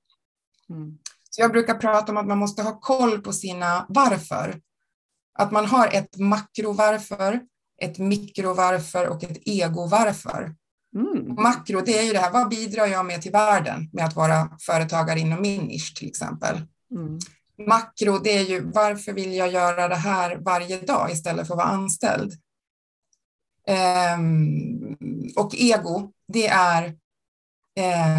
Mm. 0.70 0.98
Så 1.30 1.42
jag 1.42 1.52
brukar 1.52 1.76
prata 1.76 2.12
om 2.12 2.18
att 2.18 2.28
man 2.28 2.38
måste 2.38 2.64
ha 2.64 2.80
koll 2.80 3.22
på 3.22 3.34
sina 3.34 3.86
varför. 3.90 4.60
Att 5.40 5.52
man 5.52 5.66
har 5.66 5.88
ett 5.88 6.18
makrovarför, 6.18 7.42
ett 7.82 8.00
mikrovarför 8.00 9.08
och 9.08 9.24
ett 9.24 9.38
egovarför. 9.46 10.56
Mm. 10.96 11.36
Makro, 11.36 11.82
det 11.82 11.98
är 11.98 12.04
ju 12.04 12.14
det 12.14 12.20
här, 12.20 12.32
vad 12.32 12.50
bidrar 12.50 12.86
jag 12.86 13.06
med 13.06 13.22
till 13.22 13.32
världen 13.32 13.90
med 13.94 14.06
att 14.06 14.16
vara 14.16 14.50
företagare 14.62 15.20
inom 15.20 15.42
min 15.42 15.62
nisch 15.62 15.96
till 15.96 16.08
exempel. 16.08 16.56
Mm. 16.92 17.20
Makro, 17.68 18.18
det 18.18 18.38
är 18.38 18.44
ju 18.44 18.72
varför 18.72 19.14
vill 19.14 19.34
jag 19.34 19.52
göra 19.52 19.88
det 19.88 19.96
här 19.96 20.36
varje 20.36 20.82
dag 20.82 21.12
istället 21.12 21.48
för 21.48 21.54
att 21.54 21.58
vara 21.58 21.68
anställd? 21.68 22.34
Um, 24.18 24.98
och 25.36 25.56
ego, 25.56 26.12
det 26.28 26.48
är 26.48 26.86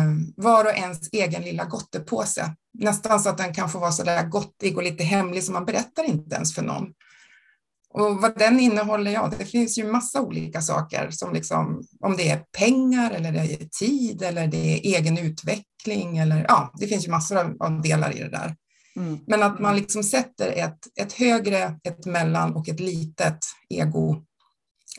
um, 0.08 0.34
var 0.36 0.64
och 0.64 0.70
ens 0.70 1.08
egen 1.12 1.42
lilla 1.42 1.64
gottepåse. 1.64 2.54
Nästan 2.78 3.20
så 3.20 3.28
att 3.28 3.38
den 3.38 3.54
kan 3.54 3.68
få 3.68 3.78
vara 3.78 3.92
så 3.92 4.02
där 4.02 4.26
gottig 4.26 4.76
och 4.76 4.82
lite 4.82 5.04
hemlig 5.04 5.44
så 5.44 5.52
man 5.52 5.64
berättar 5.64 6.04
inte 6.04 6.36
ens 6.36 6.54
för 6.54 6.62
någon. 6.62 6.92
Och 7.96 8.20
vad 8.20 8.38
den 8.38 8.60
innehåller, 8.60 9.10
ja, 9.10 9.32
det 9.38 9.44
finns 9.44 9.78
ju 9.78 9.84
massa 9.84 10.22
olika 10.22 10.60
saker 10.60 11.10
som 11.10 11.32
liksom, 11.32 11.82
om 12.00 12.16
det 12.16 12.30
är 12.30 12.38
pengar 12.58 13.10
eller 13.10 13.32
det 13.32 13.38
är 13.38 13.68
tid 13.78 14.22
eller 14.22 14.46
det 14.46 14.56
är 14.56 14.98
egen 14.98 15.18
utveckling 15.18 16.18
eller 16.18 16.44
ja, 16.48 16.72
det 16.78 16.86
finns 16.86 17.06
ju 17.06 17.10
massor 17.10 17.56
av 17.60 17.82
delar 17.82 18.16
i 18.16 18.18
det 18.18 18.28
där. 18.28 18.56
Mm. 18.96 19.18
Men 19.26 19.42
att 19.42 19.60
man 19.60 19.76
liksom 19.76 20.02
sätter 20.02 20.52
ett, 20.52 20.78
ett 21.00 21.12
högre, 21.12 21.78
ett 21.84 22.06
mellan 22.06 22.54
och 22.54 22.68
ett 22.68 22.80
litet 22.80 23.38
ego 23.68 24.24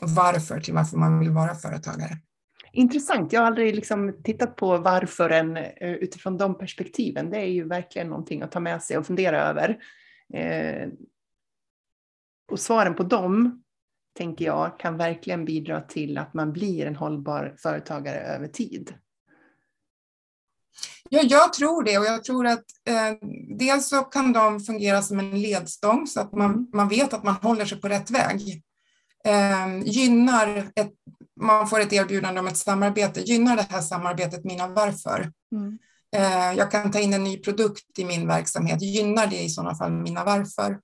varför 0.02 0.60
till 0.60 0.74
varför 0.74 0.96
man 0.96 1.18
vill 1.18 1.30
vara 1.30 1.54
företagare. 1.54 2.18
Intressant. 2.72 3.32
Jag 3.32 3.40
har 3.40 3.46
aldrig 3.46 3.74
liksom 3.74 4.14
tittat 4.24 4.56
på 4.56 4.78
varför 4.78 5.30
än 5.30 5.56
eh, 5.56 5.92
utifrån 5.92 6.36
de 6.36 6.58
perspektiven. 6.58 7.30
Det 7.30 7.36
är 7.36 7.50
ju 7.50 7.68
verkligen 7.68 8.08
någonting 8.08 8.42
att 8.42 8.52
ta 8.52 8.60
med 8.60 8.82
sig 8.82 8.98
och 8.98 9.06
fundera 9.06 9.42
över. 9.42 9.78
Eh, 10.34 10.88
och 12.50 12.60
svaren 12.60 12.94
på 12.94 13.02
dem, 13.02 13.62
tänker 14.16 14.44
jag, 14.44 14.78
kan 14.78 14.96
verkligen 14.96 15.44
bidra 15.44 15.80
till 15.80 16.18
att 16.18 16.34
man 16.34 16.52
blir 16.52 16.86
en 16.86 16.96
hållbar 16.96 17.54
företagare 17.58 18.20
över 18.20 18.48
tid. 18.48 18.94
Ja, 21.10 21.22
jag 21.22 21.52
tror 21.52 21.82
det 21.82 21.98
och 21.98 22.04
jag 22.04 22.24
tror 22.24 22.46
att 22.46 22.64
eh, 22.88 23.28
dels 23.58 23.88
så 23.88 24.00
kan 24.02 24.32
de 24.32 24.60
fungera 24.60 25.02
som 25.02 25.18
en 25.18 25.42
ledstång 25.42 26.06
så 26.06 26.20
att 26.20 26.32
man, 26.32 26.50
mm. 26.50 26.66
man 26.72 26.88
vet 26.88 27.14
att 27.14 27.24
man 27.24 27.34
håller 27.34 27.64
sig 27.64 27.80
på 27.80 27.88
rätt 27.88 28.10
väg. 28.10 28.62
Eh, 29.24 29.78
gynnar 29.84 30.56
ett, 30.74 30.92
man 31.40 31.68
får 31.68 31.80
ett 31.80 31.92
erbjudande 31.92 32.40
om 32.40 32.46
ett 32.46 32.56
samarbete, 32.56 33.20
gynnar 33.20 33.56
det 33.56 33.66
här 33.70 33.80
samarbetet 33.80 34.44
mina 34.44 34.68
varför? 34.68 35.32
Mm. 35.52 35.78
Eh, 36.16 36.58
jag 36.58 36.70
kan 36.70 36.90
ta 36.90 36.98
in 36.98 37.14
en 37.14 37.24
ny 37.24 37.36
produkt 37.38 37.98
i 37.98 38.04
min 38.04 38.28
verksamhet, 38.28 38.82
gynnar 38.82 39.26
det 39.26 39.42
i 39.42 39.48
sådana 39.48 39.74
fall 39.74 39.92
mina 39.92 40.24
varför? 40.24 40.78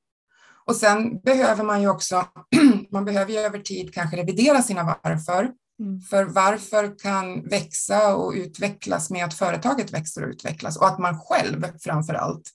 Och 0.67 0.77
sen 0.77 1.21
behöver 1.21 1.65
man 1.65 1.83
ju 1.83 1.89
också, 1.89 2.27
man 2.91 3.05
behöver 3.05 3.33
ju 3.33 3.39
över 3.39 3.59
tid 3.59 3.95
kanske 3.95 4.17
revidera 4.17 4.63
sina 4.63 4.99
varför. 5.03 5.51
Mm. 5.81 6.01
För 6.01 6.25
varför 6.25 6.99
kan 6.99 7.49
växa 7.49 8.17
och 8.17 8.33
utvecklas 8.33 9.11
med 9.11 9.25
att 9.25 9.35
företaget 9.35 9.93
växer 9.93 10.23
och 10.23 10.29
utvecklas 10.29 10.77
och 10.77 10.87
att 10.87 10.99
man 10.99 11.21
själv 11.21 11.67
framför 11.81 12.15
allt. 12.15 12.51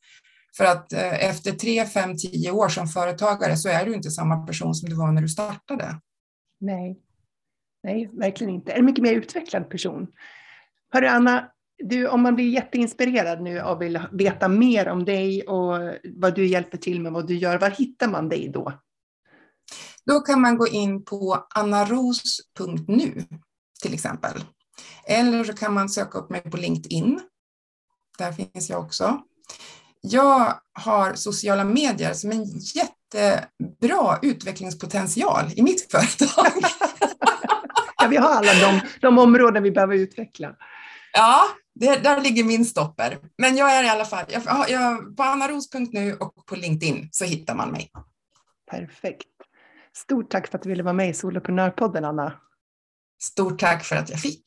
För 0.58 0.66
att 0.66 0.94
eh, 0.94 1.30
efter 1.30 1.52
tre, 1.52 1.86
fem, 1.86 2.18
tio 2.18 2.52
år 2.52 2.70
som 2.70 2.88
företagare 2.88 3.58
så 3.58 3.70
är 3.70 3.86
du 3.86 3.94
inte 3.94 4.12
samma 4.12 4.46
person 4.46 4.76
som 4.76 4.90
du 4.90 4.96
var 4.96 5.12
när 5.12 5.22
du 5.22 5.30
startade. 5.30 6.00
Nej, 6.60 7.00
Nej 7.84 8.10
verkligen 8.14 8.54
inte. 8.54 8.72
En 8.72 8.86
mycket 8.86 9.04
mer 9.04 9.14
utvecklad 9.14 9.70
person. 9.70 10.08
Hörru 10.94 11.08
Anna, 11.08 11.52
du, 11.80 12.08
om 12.08 12.22
man 12.22 12.36
blir 12.36 12.50
jätteinspirerad 12.50 13.42
nu 13.42 13.62
och 13.62 13.82
vill 13.82 14.00
veta 14.12 14.48
mer 14.48 14.88
om 14.88 15.06
dig 15.06 15.42
och 15.42 15.80
vad 16.04 16.36
du 16.36 16.48
hjälper 16.48 16.78
till 16.78 17.02
med, 17.02 17.12
vad 17.12 17.28
du 17.28 17.36
gör, 17.36 17.58
var 17.58 17.70
hittar 17.70 18.08
man 18.08 18.30
dig 18.30 18.50
då? 18.54 18.74
Då 20.06 20.20
kan 20.20 20.42
man 20.42 20.58
gå 20.58 20.68
in 20.68 21.06
på 21.06 21.48
annaros.nu 21.56 23.24
till 23.82 23.94
exempel. 23.94 24.44
Eller 25.06 25.44
så 25.44 25.54
kan 25.54 25.74
man 25.74 25.90
söka 25.90 26.18
upp 26.18 26.30
mig 26.30 26.42
på 26.42 26.58
LinkedIn. 26.58 27.20
Där 28.18 28.32
finns 28.32 28.70
jag 28.70 28.80
också. 28.80 29.22
Jag 30.02 30.60
har 30.74 31.14
sociala 31.14 31.64
medier 31.64 32.14
som 32.14 32.32
en 32.32 32.46
jättebra 32.76 34.20
utvecklingspotential 34.22 35.46
i 35.56 35.62
mitt 35.62 35.92
företag. 35.92 36.52
ja, 37.98 38.08
vi 38.10 38.18
har 38.18 38.30
alla 38.30 38.54
de, 38.54 38.82
de 39.02 39.18
områden 39.18 39.64
vi 39.64 39.72
behöver 39.72 39.96
utveckla. 39.96 40.56
Ja, 41.14 41.42
det, 41.80 42.04
där 42.04 42.22
ligger 42.22 42.44
min 42.44 42.66
stopper. 42.66 43.18
Men 43.38 43.58
jag 43.58 43.76
är 43.76 43.84
i 43.84 43.90
alla 43.90 44.06
fall, 44.06 44.26
jag, 44.28 44.70
jag, 44.70 45.18
på 45.18 45.24
annaros.nu 45.24 46.14
och 46.14 46.46
på 46.46 46.56
LinkedIn 46.56 47.10
så 47.12 47.26
hittar 47.26 47.56
man 47.56 47.72
mig. 47.72 47.92
Perfekt. 48.72 49.28
Stort 49.96 50.32
tack 50.32 50.48
för 50.48 50.58
att 50.58 50.64
du 50.64 50.70
ville 50.70 50.84
vara 50.84 50.94
med 50.94 51.10
i 51.10 51.14
Soloprenörpodden, 51.14 52.06
Anna. 52.06 52.34
Stort 53.22 53.60
tack 53.60 53.84
för 53.84 53.96
att 53.96 54.10
jag 54.10 54.20
fick. 54.20 54.44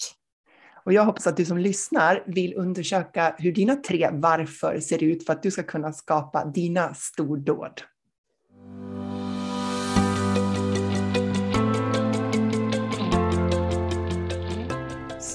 Och 0.84 0.92
jag 0.92 1.04
hoppas 1.04 1.26
att 1.26 1.36
du 1.36 1.44
som 1.44 1.58
lyssnar 1.58 2.24
vill 2.26 2.54
undersöka 2.54 3.34
hur 3.38 3.52
dina 3.52 3.76
tre 3.76 4.10
varför 4.12 4.80
ser 4.80 5.02
ut 5.02 5.26
för 5.26 5.32
att 5.32 5.42
du 5.42 5.50
ska 5.50 5.62
kunna 5.62 5.92
skapa 5.92 6.44
dina 6.44 6.94
stordåd. 6.94 7.82